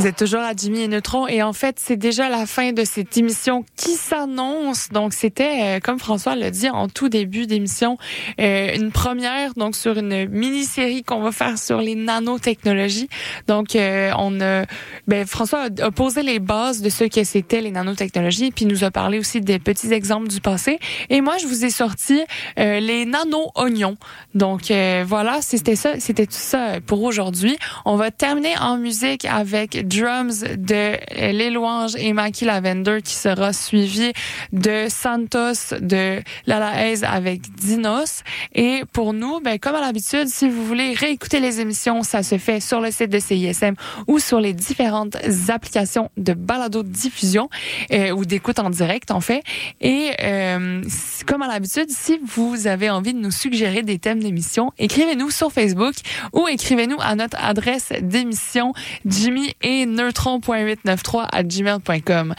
Êtes 0.08 0.18
toujours 0.18 0.42
à 0.42 0.54
Jimmy 0.56 0.82
et 0.82 0.88
Neutron 0.88 1.28
et 1.28 1.42
en 1.42 1.54
fait, 1.54 1.78
c'est 1.80 1.96
déjà 1.96 2.30
la 2.30 2.46
fin 2.46 2.74
de 2.74 2.84
cette 2.84 3.18
émission 3.18 3.64
qui 3.76 3.92
s'annonce. 3.92 4.90
Donc, 4.90 5.14
c'était, 5.14 5.78
euh, 5.78 5.80
comme 5.80 6.00
François 6.00 6.36
l'a 6.36 6.52
dit 6.52 6.70
en 6.70 6.88
tout 6.88 7.10
début 7.10 7.48
d'émission, 7.48 7.98
euh, 8.40 8.76
une 8.76 8.92
première 8.92 9.54
donc 9.56 9.76
sur 9.76 9.98
une 9.98 10.28
mini-série 10.28 11.04
qu'on 11.04 11.22
va 11.22 11.32
faire 11.32 11.58
sur 11.58 11.80
les 11.80 11.96
nanotechnologies. 11.96 13.10
Donc, 13.48 13.76
euh, 13.76 14.12
on 14.18 14.42
a, 14.42 14.66
ben, 15.08 15.26
François 15.26 15.68
a, 15.82 15.92
posé 15.92 16.24
les 16.24 16.40
bases 16.40 16.82
de 16.82 16.90
ce 16.90 17.06
que 17.06 17.24
c'était 17.24 17.62
les 17.62 17.72
nanotechnologies, 17.72 18.52
puis 18.52 18.66
nous 18.66 18.84
a 18.84 18.92
parlé 18.92 19.18
aussi 19.18 19.42
des 19.42 19.60
petits 19.60 19.94
exemples 19.94 20.28
du 20.28 20.42
passé. 20.42 20.80
Et 21.10 21.22
moi, 21.22 21.38
je 21.38 21.48
vous 21.48 21.66
ai 21.66 21.70
sorti 21.70 22.22
les 22.58 23.06
nano-oignons. 23.06 23.98
Donc, 24.34 24.72
voilà, 25.06 25.42
c'était 25.42 25.76
ça, 25.76 26.00
c'était 26.00 26.26
tout 26.26 26.34
ça 26.34 26.82
pour 26.86 27.04
aujourd'hui. 27.04 27.58
On 27.86 27.96
va 27.96 28.12
terminer 28.12 28.58
en 28.60 28.78
musique 28.78 29.26
avec 29.26 29.88
Drums 29.96 30.44
de 30.58 30.98
Les 31.32 31.56
et 31.98 32.14
Maki 32.14 32.46
Lavender 32.46 33.00
qui 33.04 33.14
sera 33.14 33.54
suivi 33.54 34.12
de 34.52 34.88
Santos 34.90 35.76
de 35.80 36.22
Lala 36.46 36.74
avec 37.04 37.42
Dinos. 37.56 38.24
Et 38.54 38.84
pour 38.92 39.14
nous, 39.14 39.40
ben, 39.40 39.58
comme 39.58 39.76
à 39.76 39.82
l'habitude, 39.82 40.28
si 40.28 40.50
vous 40.50 40.66
voulez 40.66 40.94
réécouter 40.94 41.40
les 41.40 41.62
émissions, 41.62 42.04
ça 42.04 42.24
se 42.24 42.38
fait 42.38 42.60
sur 42.60 42.82
le 42.82 42.92
site 42.92 43.10
de 43.10 43.20
CISM 43.20 43.76
ou 44.08 44.20
sur 44.20 44.40
les 44.40 44.54
différentes 44.54 45.18
applications 45.50 46.10
de 46.18 46.34
balado 46.34 46.84
diffusion 46.84 47.50
euh, 47.92 48.12
ou 48.12 48.26
d'écoute 48.26 48.60
en 48.60 48.70
direct 48.70 49.12
en 49.12 49.22
fait. 49.22 49.44
Et 49.82 50.12
euh, 50.22 50.82
comme 51.26 51.42
à 51.42 51.48
l'habitude, 51.48 51.90
si 51.90 52.20
vous 52.24 52.68
avez 52.68 52.90
envie 52.90 53.14
de 53.14 53.20
nous 53.20 53.32
suggérer 53.32 53.84
des 53.84 54.00
thèmes 54.00 54.22
d'émission, 54.22 54.72
écrivez-nous 54.78 55.32
sur 55.32 55.52
Facebook 55.52 55.96
ou 56.34 56.48
écrivez-nous 56.48 56.98
à 57.00 57.16
notre 57.16 57.38
adresse 57.40 57.92
d'émission 58.02 58.74
Jimmy 59.06 59.54
et 59.62 59.85
neutron.893 59.86 61.28
à 61.32 61.44
gmail.com. 61.44 62.34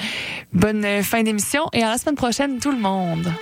Bonne 0.53 0.85
euh, 0.85 1.03
fin 1.03 1.23
d'émission 1.23 1.67
et 1.73 1.83
à 1.83 1.91
la 1.91 1.99
semaine 1.99 2.17
prochaine 2.17 2.59
tout 2.59 2.73
le 2.73 2.79
monde. 2.79 3.33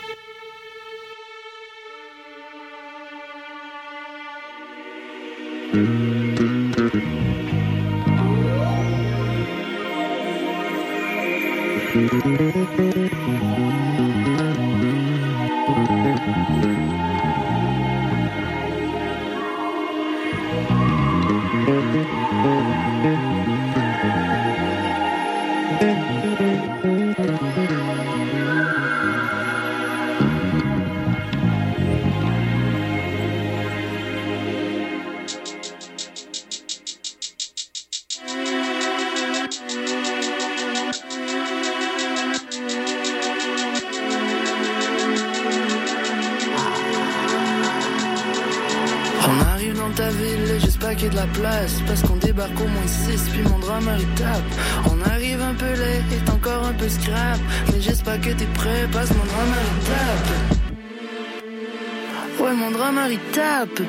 Tape 63.66 63.86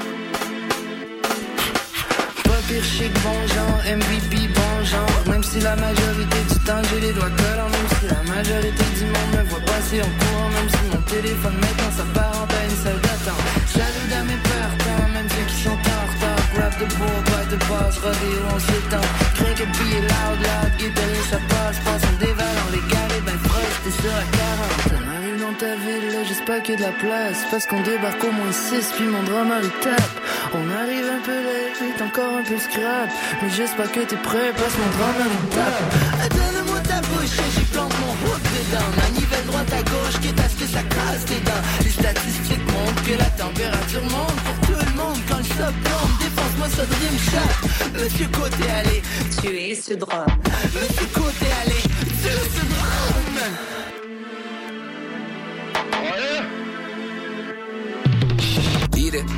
Pas 2.44 2.62
pire 2.68 2.84
chic 2.84 3.14
bon 3.24 3.48
genre 3.54 3.80
MVP 3.98 4.48
bon 4.48 4.86
genre. 4.86 5.22
Même 5.30 5.44
si 5.44 5.60
la 5.60 5.76
majorité 5.76 6.38
du 6.50 6.60
temps 6.66 6.82
j'ai 6.90 7.00
les 7.02 7.14
doigts 7.14 7.30
collants. 7.30 7.70
Même 7.70 7.90
si 8.00 8.06
la 8.08 8.36
majorité 8.36 8.84
du 8.98 9.06
monde 9.06 9.32
me 9.38 9.44
voit 9.50 9.66
passer 9.66 10.02
en 10.02 10.12
courant. 10.20 10.50
Même 10.50 10.70
si 10.70 10.84
mon 10.92 11.02
téléphone 11.02 11.56
maintenant 11.56 11.92
s'apparente 11.98 12.54
à 12.54 12.64
une 12.66 12.78
salle 12.84 13.02
d'attente 13.02 13.46
Salut 13.68 14.14
à 14.20 14.24
mes 14.24 14.42
partants, 14.50 15.08
même 15.14 15.30
ceux 15.30 15.46
qui 15.50 15.64
sont 15.64 15.72
en 15.72 16.04
retard. 16.12 16.44
Grab 16.56 16.74
de 16.80 16.86
beau, 16.96 17.16
pas 17.32 17.46
de 17.52 17.58
base, 17.70 17.98
rodéo 18.00 18.42
on 18.56 18.60
s'étend 18.60 18.75
a 26.56 26.76
de 26.76 26.82
la 26.82 26.92
place 26.92 27.44
Parce 27.52 27.66
qu'on 27.66 27.82
débarque 27.82 28.24
au 28.24 28.32
moins 28.32 28.52
6 28.52 28.94
puis 28.96 29.06
mon 29.06 29.24
drama 29.24 29.56
il 29.62 29.70
tape 29.82 30.20
On 30.54 30.64
arrive 30.82 31.06
un 31.06 31.22
peu 31.26 31.36
c'est 31.78 32.02
encore 32.02 32.38
un 32.40 32.44
peu 32.44 32.58
scrap. 32.58 33.10
Mais 33.42 33.50
j'espère 33.50 33.92
que 33.92 34.00
t'es 34.00 34.16
prêt 34.16 34.54
parce 34.56 34.74
que 34.74 34.80
mon 34.80 34.92
drama 34.98 35.26
il 35.28 35.50
tape 35.50 35.94
Ah, 36.22 36.30
Donne-moi 36.30 36.80
ta 36.88 37.02
bouche 37.08 37.36
et 37.44 37.52
j'y 37.56 37.66
plante 37.74 37.94
mon 38.00 38.14
hook 38.24 38.40
dedans. 38.56 38.90
Manivelle 39.04 39.46
droite 39.48 39.74
à 39.74 39.84
gauche, 39.84 40.18
quitte 40.22 40.40
à 40.40 40.48
ce 40.48 40.56
que 40.56 40.68
ça 40.68 40.84
casse 40.84 41.26
tes 41.26 41.42
dents. 41.44 41.64
Les 41.84 41.90
statistiques 41.90 42.66
montrent 42.72 43.04
que 43.04 43.18
la 43.20 43.30
température 43.44 44.04
monte 44.04 44.40
pour 44.48 44.58
tout 44.68 44.80
le 44.80 44.92
monde 44.96 45.20
Quand 45.28 45.38
le 45.38 45.44
sub 45.44 45.76
plombe, 45.84 46.16
défonce-moi 46.24 46.68
ça 46.70 46.86
dream 46.86 47.18
shot 47.20 48.00
Monsieur 48.00 48.28
Côté, 48.28 48.64
allez, 48.80 49.02
Tu 49.42 49.48
es 49.50 49.76
ce 49.76 49.94
drame. 49.96 50.32
Monsieur 50.74 51.08
Côté, 51.14 51.48
allez, 51.64 51.84
tu 51.84 52.32
ce 52.32 52.64
drame 52.72 53.52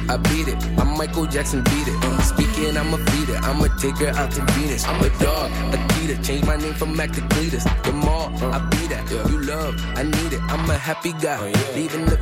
I 0.10 0.18
beat 0.18 0.48
it. 0.48 0.58
I'm 0.80 0.98
Michael 0.98 1.26
Jackson, 1.26 1.64
beat 1.64 1.88
it. 1.88 1.96
Uh, 2.04 2.22
speaking, 2.22 2.78
I'ma 2.78 2.98
beat 2.98 3.30
it. 3.30 3.44
I'ma 3.44 3.68
take 3.78 3.98
her 3.98 4.10
out 4.10 4.32
to 4.32 4.42
Venus. 4.54 4.86
I'm 4.86 5.04
a 5.04 5.10
dog, 5.20 5.52
Adidas. 5.74 6.26
Change 6.26 6.46
my 6.46 6.56
name 6.56 6.74
from 6.74 6.96
Mac 6.96 7.12
to 7.12 7.22
Cletus. 7.22 7.64
The 7.84 7.92
mall, 7.92 8.32
I 8.42 8.60
beat 8.72 8.90
that. 8.90 9.10
You 9.30 9.42
love, 9.42 9.76
I 9.96 10.04
need 10.04 10.34
it. 10.34 10.42
I'm 10.44 10.70
a 10.70 10.78
happy 10.78 11.14
guy, 11.14 11.52
leaving 11.76 12.06
the. 12.06 12.18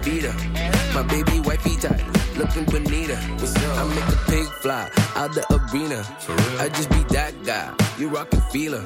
My 0.95 1.03
baby 1.03 1.41
wifey 1.41 1.75
tight, 1.75 2.01
looking 2.37 2.63
bonita. 2.65 3.17
What's 3.37 3.55
up? 3.57 3.77
I 3.77 3.83
make 3.93 4.07
a 4.07 4.17
pig 4.31 4.47
fly 4.61 4.89
out 5.15 5.33
the 5.33 5.43
arena. 5.51 6.05
I 6.57 6.69
just 6.69 6.89
be 6.89 7.03
that 7.13 7.33
guy. 7.43 7.73
You 7.99 8.07
rockin' 8.07 8.41
feeler. 8.51 8.85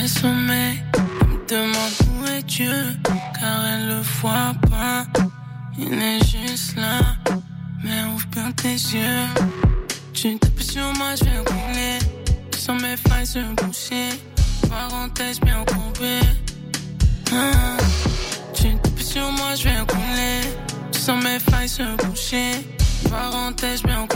Jamais 0.00 0.08
sommeil. 0.08 0.82
Elle 1.20 1.28
me 1.28 1.46
demande 1.46 1.92
où 2.08 2.26
est 2.26 2.42
Dieu, 2.42 2.96
car 3.04 3.66
elle 3.66 3.88
le 3.88 4.00
voit 4.20 4.54
pas. 4.70 5.06
Il 5.78 5.92
est 5.92 6.20
juste 6.24 6.76
là, 6.76 7.00
mais 7.82 8.02
ouvre 8.14 8.26
bien 8.30 8.52
tes 8.52 8.74
yeux. 8.74 9.26
Tu 10.12 10.38
tapes 10.38 10.60
sur 10.60 10.92
moi, 10.94 11.14
je 11.18 11.24
vais 11.24 11.38
rouler. 11.38 11.98
Sans 12.56 12.74
mes 12.74 12.96
failles 12.96 13.26
se 13.26 13.40
boucher. 13.62 14.10
Parenthèse 14.68 15.40
bien 15.40 15.64
courbée. 15.64 16.20
Ah. 17.32 17.76
Tu 18.54 18.76
tapes 18.76 19.00
sur 19.00 19.30
moi, 19.32 19.54
je 19.54 19.64
vais 19.64 19.80
rouler. 19.80 20.40
Sans 20.92 21.16
mes 21.16 21.38
failles 21.38 21.68
se 21.68 21.82
boucher. 22.04 22.52
Parenthèse 23.10 23.82
bien 23.82 24.06
courbée. 24.06 24.09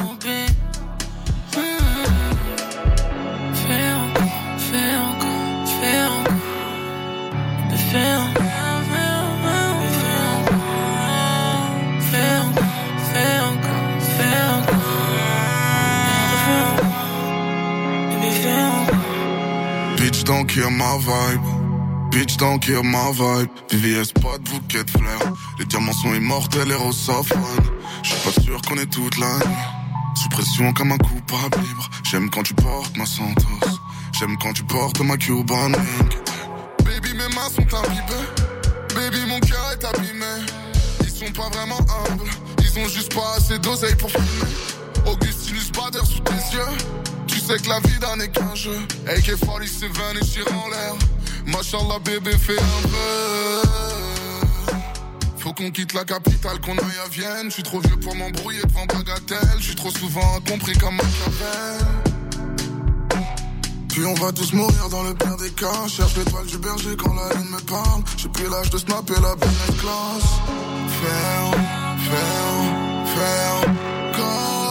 Kill 20.54 20.70
my 20.70 20.98
vibe. 20.98 21.42
Bitch, 22.12 22.36
don't 22.36 22.60
kill 22.60 22.82
vibe. 22.82 23.50
VVS, 23.70 24.12
pas 24.22 24.38
de 24.38 24.44
bouquet 24.50 24.84
de 24.84 24.90
fleurs. 24.90 25.32
Les 25.58 25.64
diamants 25.64 25.92
sont 25.92 26.14
immortels 26.14 26.70
et 26.70 26.74
rosaphone. 26.74 27.64
Je 28.04 28.10
suis 28.10 28.20
pas 28.20 28.40
sûr 28.40 28.62
qu'on 28.62 28.76
est 28.76 28.86
toute 28.86 29.18
la 29.18 29.34
nuit. 29.38 29.64
Sous 30.14 30.28
pression 30.28 30.72
comme 30.72 30.92
un 30.92 30.98
coupable 30.98 31.58
libre. 31.58 31.90
J'aime 32.04 32.30
quand 32.30 32.44
tu 32.44 32.54
portes 32.54 32.96
ma 32.96 33.04
Santos. 33.04 33.66
J'aime 34.12 34.36
quand 34.40 34.52
tu 34.52 34.62
portes 34.64 35.00
ma 35.00 35.16
Cuban 35.16 35.70
link. 35.70 36.18
Baby, 36.84 37.14
mes 37.14 37.34
mains 37.34 37.50
sont 37.50 37.76
imbibées. 37.76 38.28
Baby, 38.94 39.26
mon 39.26 39.40
cœur 39.40 39.72
est 39.72 39.84
abîmé. 39.84 40.34
Ils 41.02 41.10
sont 41.10 41.32
pas 41.32 41.48
vraiment 41.48 41.80
humbles. 41.80 42.30
Ils 42.60 42.78
ont 42.78 42.88
juste 42.88 43.12
pas 43.12 43.34
assez 43.36 43.58
d'oseille 43.58 43.96
pour 43.96 44.10
filmer. 44.10 44.54
Augustinus 45.04 45.72
Bader 45.72 46.06
sous 46.06 46.20
tes 46.20 46.56
yeux. 46.56 46.78
Sais 47.46 47.58
que 47.58 47.68
la 47.68 47.78
vie 47.80 47.98
d'un 47.98 48.18
est 48.20 48.28
qu'un 48.28 48.54
jeu. 48.54 48.78
AK-47 49.06 50.16
et 50.16 50.24
tire 50.24 50.46
en 50.48 50.70
l'air. 50.70 50.94
Machallah, 51.44 51.98
bébé, 52.02 52.30
fais 52.38 52.58
un 52.58 52.88
peu. 52.88 53.68
Faut 55.36 55.52
qu'on 55.52 55.70
quitte 55.70 55.92
la 55.92 56.04
capitale, 56.04 56.58
qu'on 56.62 56.78
aille 56.78 57.00
à 57.04 57.08
Vienne. 57.10 57.48
Je 57.48 57.50
suis 57.50 57.62
trop 57.62 57.80
vieux 57.80 57.98
pour 57.98 58.14
m'embrouiller 58.14 58.62
devant 58.62 58.86
Bagatelle. 58.86 59.58
Je 59.58 59.64
suis 59.64 59.74
trop 59.74 59.90
souvent 59.90 60.36
incompris 60.38 60.72
comme 60.78 60.96
Machiavel. 60.96 61.86
Puis 63.90 64.06
on 64.06 64.14
va 64.14 64.32
tous 64.32 64.54
mourir 64.54 64.88
dans 64.88 65.02
le 65.02 65.12
pire 65.14 65.36
des 65.36 65.50
cas. 65.50 65.86
Cherche 65.86 66.16
l'étoile 66.16 66.46
du 66.46 66.56
berger 66.56 66.96
quand 66.96 67.12
la 67.12 67.34
lune 67.34 67.50
me 67.50 67.60
parle. 67.60 68.04
J'ai 68.16 68.30
pris 68.30 68.44
l'âge 68.50 68.70
de 68.70 68.78
snapper 68.78 69.20
la 69.20 69.34
business 69.34 69.80
class. 69.82 70.24
Ferme, 71.02 71.62
ferme, 72.08 73.06
ferme. 73.14 73.74
Si 74.24 74.63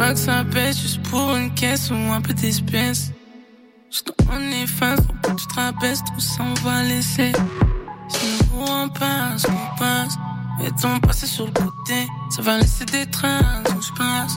ton 0.00 0.06
bac 0.06 0.18
ça 0.18 0.42
baisse 0.44 0.80
juste 0.80 1.02
pour 1.02 1.36
une 1.36 1.52
caisse 1.54 1.90
ou 1.90 1.94
un 1.94 2.20
peu 2.20 2.32
d'espèce. 2.32 3.12
Je 3.90 4.00
t'en 4.00 4.40
efface 4.62 5.00
pour 5.00 5.20
que 5.20 5.40
tu 5.40 5.46
te 5.46 6.12
tout 6.12 6.20
ça 6.20 6.42
on 6.42 6.54
va 6.66 6.82
laisser. 6.84 7.32
Si 8.08 8.26
nous 8.54 8.64
on 8.66 8.88
passe, 8.88 9.46
on 9.48 9.78
passe. 9.78 10.16
Et 10.64 10.70
ton 10.80 11.00
passé 11.00 11.26
sur 11.26 11.46
le 11.46 11.52
côté, 11.52 12.06
ça 12.30 12.42
va 12.42 12.58
laisser 12.58 12.84
des 12.86 13.06
traces 13.06 13.72
où 13.76 13.82
je 13.82 13.92
passe. 13.92 14.36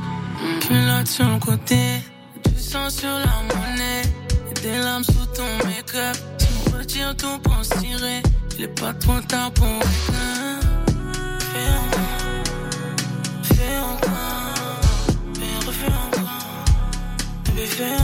Culotte 0.62 1.08
sur 1.08 1.28
le 1.28 1.40
côté, 1.40 2.02
du 2.46 2.62
sang 2.62 2.90
sur 2.90 3.10
la 3.10 3.56
monnaie. 3.56 4.04
Et 4.52 4.54
des 4.62 4.78
larmes 4.80 5.04
sous 5.04 5.26
ton 5.36 5.68
make-up. 5.68 6.18
Si 6.40 6.48
on 6.68 6.78
retire 6.78 7.16
tout 7.16 7.40
pour 7.40 7.64
se 7.64 7.78
tirer, 7.80 8.22
il 8.58 8.64
est 8.66 8.80
pas 8.80 8.94
trop 8.94 9.20
tard 9.22 9.52
pour 9.52 9.68
rien. 9.68 10.60
Fais 11.40 11.70
encore, 11.84 12.44
fais 13.44 13.78
encore, 13.80 14.33
bébé 17.64 18.04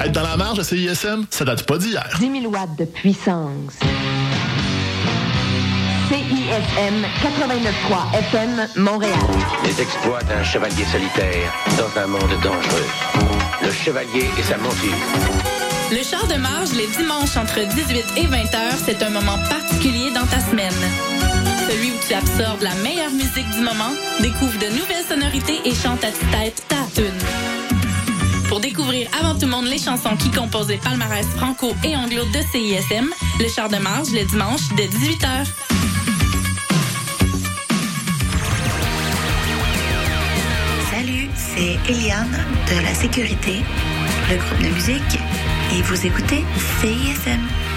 Être 0.00 0.12
dans 0.12 0.22
la 0.22 0.36
marge 0.36 0.58
de 0.58 0.62
CISM, 0.62 1.26
ça 1.30 1.44
date 1.44 1.64
pas 1.64 1.76
d'hier. 1.76 2.08
10 2.20 2.40
000 2.42 2.52
watts 2.52 2.76
de 2.78 2.84
puissance. 2.84 3.72
CISM 6.08 7.04
89.3 7.20 8.18
FM 8.18 8.68
Montréal. 8.76 9.18
Les 9.64 9.80
exploits 9.80 10.22
d'un 10.22 10.44
chevalier 10.44 10.84
solitaire 10.84 11.52
dans 11.76 12.00
un 12.00 12.06
monde 12.06 12.30
dangereux. 12.42 12.86
Le 13.62 13.72
chevalier 13.72 14.30
et 14.38 14.42
sa 14.42 14.56
monture. 14.58 14.94
Le 15.90 16.02
char 16.02 16.26
de 16.28 16.34
marge 16.34 16.72
les 16.74 16.86
dimanches 16.96 17.36
entre 17.36 17.60
18 17.60 18.04
et 18.18 18.26
20 18.26 18.36
heures, 18.54 18.78
c'est 18.84 19.02
un 19.02 19.10
moment 19.10 19.38
particulier 19.48 20.10
dans 20.12 20.26
ta 20.26 20.38
semaine. 20.38 20.72
Celui 21.68 21.90
où 21.90 21.94
tu 22.06 22.14
absorbes 22.14 22.62
la 22.62 22.74
meilleure 22.76 23.10
musique 23.10 23.50
du 23.50 23.60
moment, 23.60 23.92
découvre 24.20 24.58
de 24.58 24.66
nouvelles 24.66 25.04
sonorités 25.08 25.60
et 25.64 25.74
chante 25.74 26.04
à 26.04 26.12
tue-tête 26.12 26.62
ta 26.68 26.76
tune. 26.94 27.37
Chansons 29.78 30.16
qui 30.16 30.30
composent 30.30 30.68
les 30.68 30.76
palmarès 30.78 31.26
franco 31.36 31.72
et 31.84 31.96
anglo 31.96 32.24
de 32.24 32.40
CISM, 32.52 33.08
le 33.40 33.48
char 33.48 33.68
de 33.68 33.76
marge 33.76 34.10
le 34.10 34.24
dimanche 34.24 34.68
dès 34.76 34.86
18h. 34.86 35.46
Salut, 40.90 41.28
c'est 41.34 41.78
Eliane 41.90 42.44
de 42.68 42.82
la 42.82 42.94
Sécurité, 42.94 43.62
le 44.30 44.36
groupe 44.36 44.62
de 44.62 44.74
musique, 44.74 45.18
et 45.72 45.82
vous 45.82 46.06
écoutez 46.06 46.44
CISM. 46.80 47.67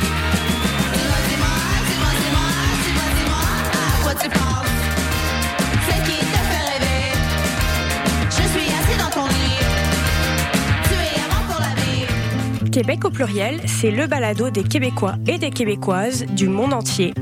Québec 12.71 13.03
au 13.03 13.09
pluriel, 13.09 13.59
c'est 13.65 13.91
le 13.91 14.07
balado 14.07 14.49
des 14.49 14.63
Québécois 14.63 15.15
et 15.27 15.37
des 15.37 15.49
Québécoises 15.49 16.25
du 16.25 16.47
monde 16.47 16.73
entier. 16.73 17.13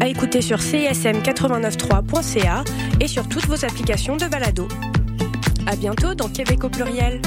À 0.00 0.06
écouter 0.06 0.42
sur 0.42 0.58
csm893.ca 0.58 2.62
et 3.00 3.08
sur 3.08 3.26
toutes 3.26 3.46
vos 3.46 3.64
applications 3.64 4.18
de 4.18 4.26
balado. 4.26 4.68
À 5.66 5.76
bientôt 5.76 6.14
dans 6.14 6.28
Québec 6.28 6.64
au 6.64 6.68
pluriel. 6.68 7.22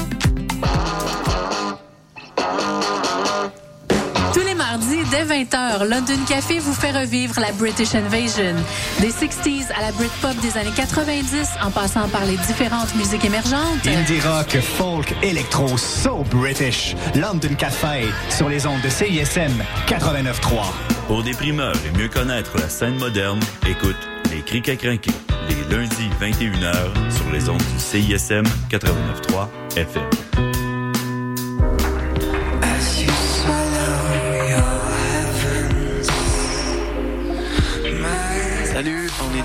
Tous 4.36 4.44
les 4.44 4.54
mardis, 4.54 5.02
dès 5.10 5.24
20h, 5.24 5.88
London 5.88 6.22
Café 6.28 6.58
vous 6.58 6.74
fait 6.74 6.90
revivre 6.90 7.40
la 7.40 7.52
British 7.52 7.94
Invasion. 7.94 8.54
Des 9.00 9.08
60s 9.08 9.72
à 9.74 9.80
la 9.80 9.92
Britpop 9.92 10.36
des 10.42 10.58
années 10.58 10.74
90, 10.76 11.52
en 11.64 11.70
passant 11.70 12.06
par 12.08 12.26
les 12.26 12.36
différentes 12.36 12.94
musiques 12.96 13.24
émergentes. 13.24 13.86
Indie 13.86 14.20
rock, 14.20 14.58
folk, 14.60 15.14
électro, 15.22 15.78
so 15.78 16.22
British. 16.30 16.94
London 17.14 17.54
Café 17.56 18.08
sur 18.28 18.50
les 18.50 18.66
ondes 18.66 18.82
de 18.82 18.90
CISM 18.90 19.52
89.3. 19.86 20.66
Pour 21.06 21.22
des 21.22 21.32
primeurs 21.32 21.72
et 21.86 21.98
mieux 21.98 22.08
connaître 22.08 22.58
la 22.58 22.68
scène 22.68 22.98
moderne, 22.98 23.40
écoute 23.66 23.96
Les 24.30 24.42
Crics 24.42 24.68
à 24.68 24.76
crinquer, 24.76 25.12
les 25.48 25.74
lundis 25.74 26.10
21h 26.20 26.74
sur 27.10 27.32
les 27.32 27.48
ondes 27.48 27.56
du 27.56 27.78
CISM 27.78 28.44
89.3 28.70 29.48
FM. 29.78 30.45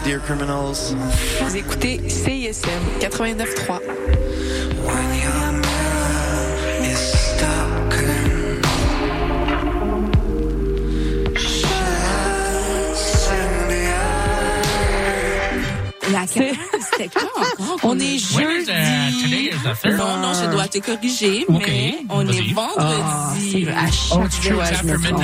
Dear 0.04 0.20
Criminals. 0.20 0.95
Vous 1.41 1.56
écoutez 1.56 2.02
CISM 2.10 2.70
89.3. 2.99 3.80
when 4.84 5.14
your 5.22 5.52
mirror 5.62 6.82
is 6.82 7.14
darkened. 7.39 8.66
Shines 11.38 13.02
in 13.32 13.49
the 13.70 13.86
La 16.12 16.26
On 17.84 17.99
est 17.99 18.34
When 18.36 18.49
is 18.52 18.66
jeudi. 18.66 18.66
that? 18.66 19.12
Today 19.24 19.49
is 19.49 19.64
the 19.64 19.76
third. 19.76 19.97
Non, 19.97 20.18
non, 20.18 20.34
je 20.34 20.49
dois 20.52 20.68
te 20.68 20.80
corriger, 20.80 21.45
mais 21.49 21.95
on 22.10 22.28
est 22.28 22.54
Ah, 22.58 23.34
vendredi. 23.36 23.52
c'est 23.52 23.62
vrai, 23.64 23.74
à 23.74 23.91
chaque 23.91 24.12
Oh, 24.12 24.18
fois, 24.22 24.68
je 24.72 24.88
me 24.88 24.97
trompe. 24.99 25.22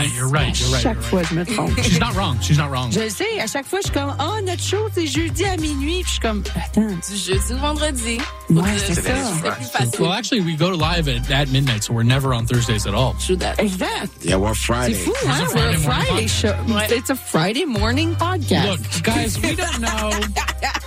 À 0.73 0.79
chaque 0.79 1.01
fois, 1.01 1.21
je 1.23 1.33
me 1.35 1.45
trompe. 1.45 1.81
She's 1.83 1.99
not 1.99 2.11
wrong. 2.15 2.37
She's 2.41 2.57
not 2.57 2.69
wrong. 2.69 2.91
Je 2.91 3.09
sais, 3.09 3.39
à 3.39 3.47
chaque 3.47 3.65
fois, 3.67 3.79
je 3.81 3.87
suis 3.89 3.93
comme, 3.93 4.15
oh, 4.19 4.41
notre 4.45 4.63
show, 4.63 4.87
c'est 4.93 5.07
jeudi 5.07 5.45
à 5.45 5.57
minuit. 5.57 6.01
Puis 6.01 6.05
je 6.05 6.09
suis 6.11 6.19
comme, 6.19 6.43
attends. 6.55 6.81
Du 6.87 7.15
jeudi 7.17 7.53
au 7.53 7.57
vendredi. 7.57 8.17
Ouais, 8.49 8.77
c'est 8.79 8.93
ça. 8.95 9.11
Plus. 9.41 9.99
Well, 9.99 10.13
actually, 10.13 10.41
we 10.41 10.55
go 10.55 10.69
live 10.69 11.07
at, 11.09 11.29
at 11.29 11.49
midnight, 11.49 11.83
so 11.83 11.93
we're 11.93 12.03
never 12.03 12.33
on 12.33 12.45
Thursdays 12.45 12.85
at 12.87 12.93
all. 12.93 13.13
Exact. 13.59 14.23
Yeah, 14.23 14.37
we're 14.37 14.53
C'est 14.53 14.65
Friday. 14.65 14.93
fou, 14.93 15.11
It's 15.11 15.23
a 15.23 15.27
hein? 15.27 15.47
Friday 15.47 15.67
We're 15.67 15.75
a 15.75 15.79
Friday 15.79 16.27
show. 16.27 16.65
It's 16.95 17.09
a 17.09 17.15
Friday 17.15 17.65
morning 17.65 18.15
podcast. 18.15 18.67
Look, 18.69 19.03
guys, 19.03 19.37
we 19.41 19.55
don't 19.55 19.81
know. 19.81 20.11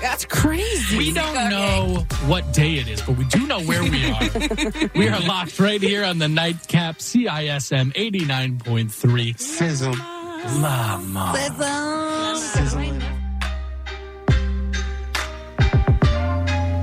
That's 0.00 0.24
crazy. 0.24 0.96
We 0.96 1.12
don't 1.12 1.34
know 1.50 2.06
what 2.26 2.50
day 2.54 2.76
it 2.76 2.88
is, 2.88 3.02
but 3.02 3.16
we 3.18 3.24
do 3.26 3.46
know 3.46 3.60
where 3.60 3.82
we 3.82 4.10
are. 4.10 4.90
we 4.94 5.08
are 5.08 5.20
locked 5.20 5.58
right 5.60 5.80
here 5.82 6.04
on 6.04 6.18
the 6.18 6.28
nightcap 6.28 6.98
CISM 6.98 7.92
89.3. 7.92 9.38
Sizzle. 9.38 9.94
Lama. 10.62 11.34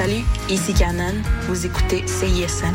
Salut, 0.00 0.24
ici 0.48 0.72
Canon. 0.72 1.12
Vous 1.46 1.66
écoutez 1.66 2.02
CISM. 2.06 2.72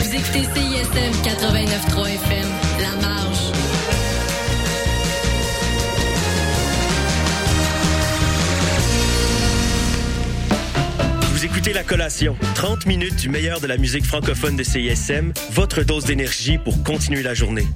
Vous 0.00 0.14
écoutez 0.14 0.44
CISM 0.44 1.12
89.3 1.24 2.08
FM, 2.08 2.48
La 2.80 3.06
Marge. 3.06 3.52
Vous 11.32 11.44
écoutez 11.44 11.74
La 11.74 11.82
Collation, 11.82 12.34
30 12.54 12.86
minutes 12.86 13.16
du 13.16 13.28
meilleur 13.28 13.60
de 13.60 13.66
la 13.66 13.76
musique 13.76 14.06
francophone 14.06 14.56
de 14.56 14.62
CISM, 14.62 15.34
votre 15.50 15.82
dose 15.82 16.06
d'énergie 16.06 16.56
pour 16.56 16.82
continuer 16.82 17.22
la 17.22 17.34
journée. 17.34 17.66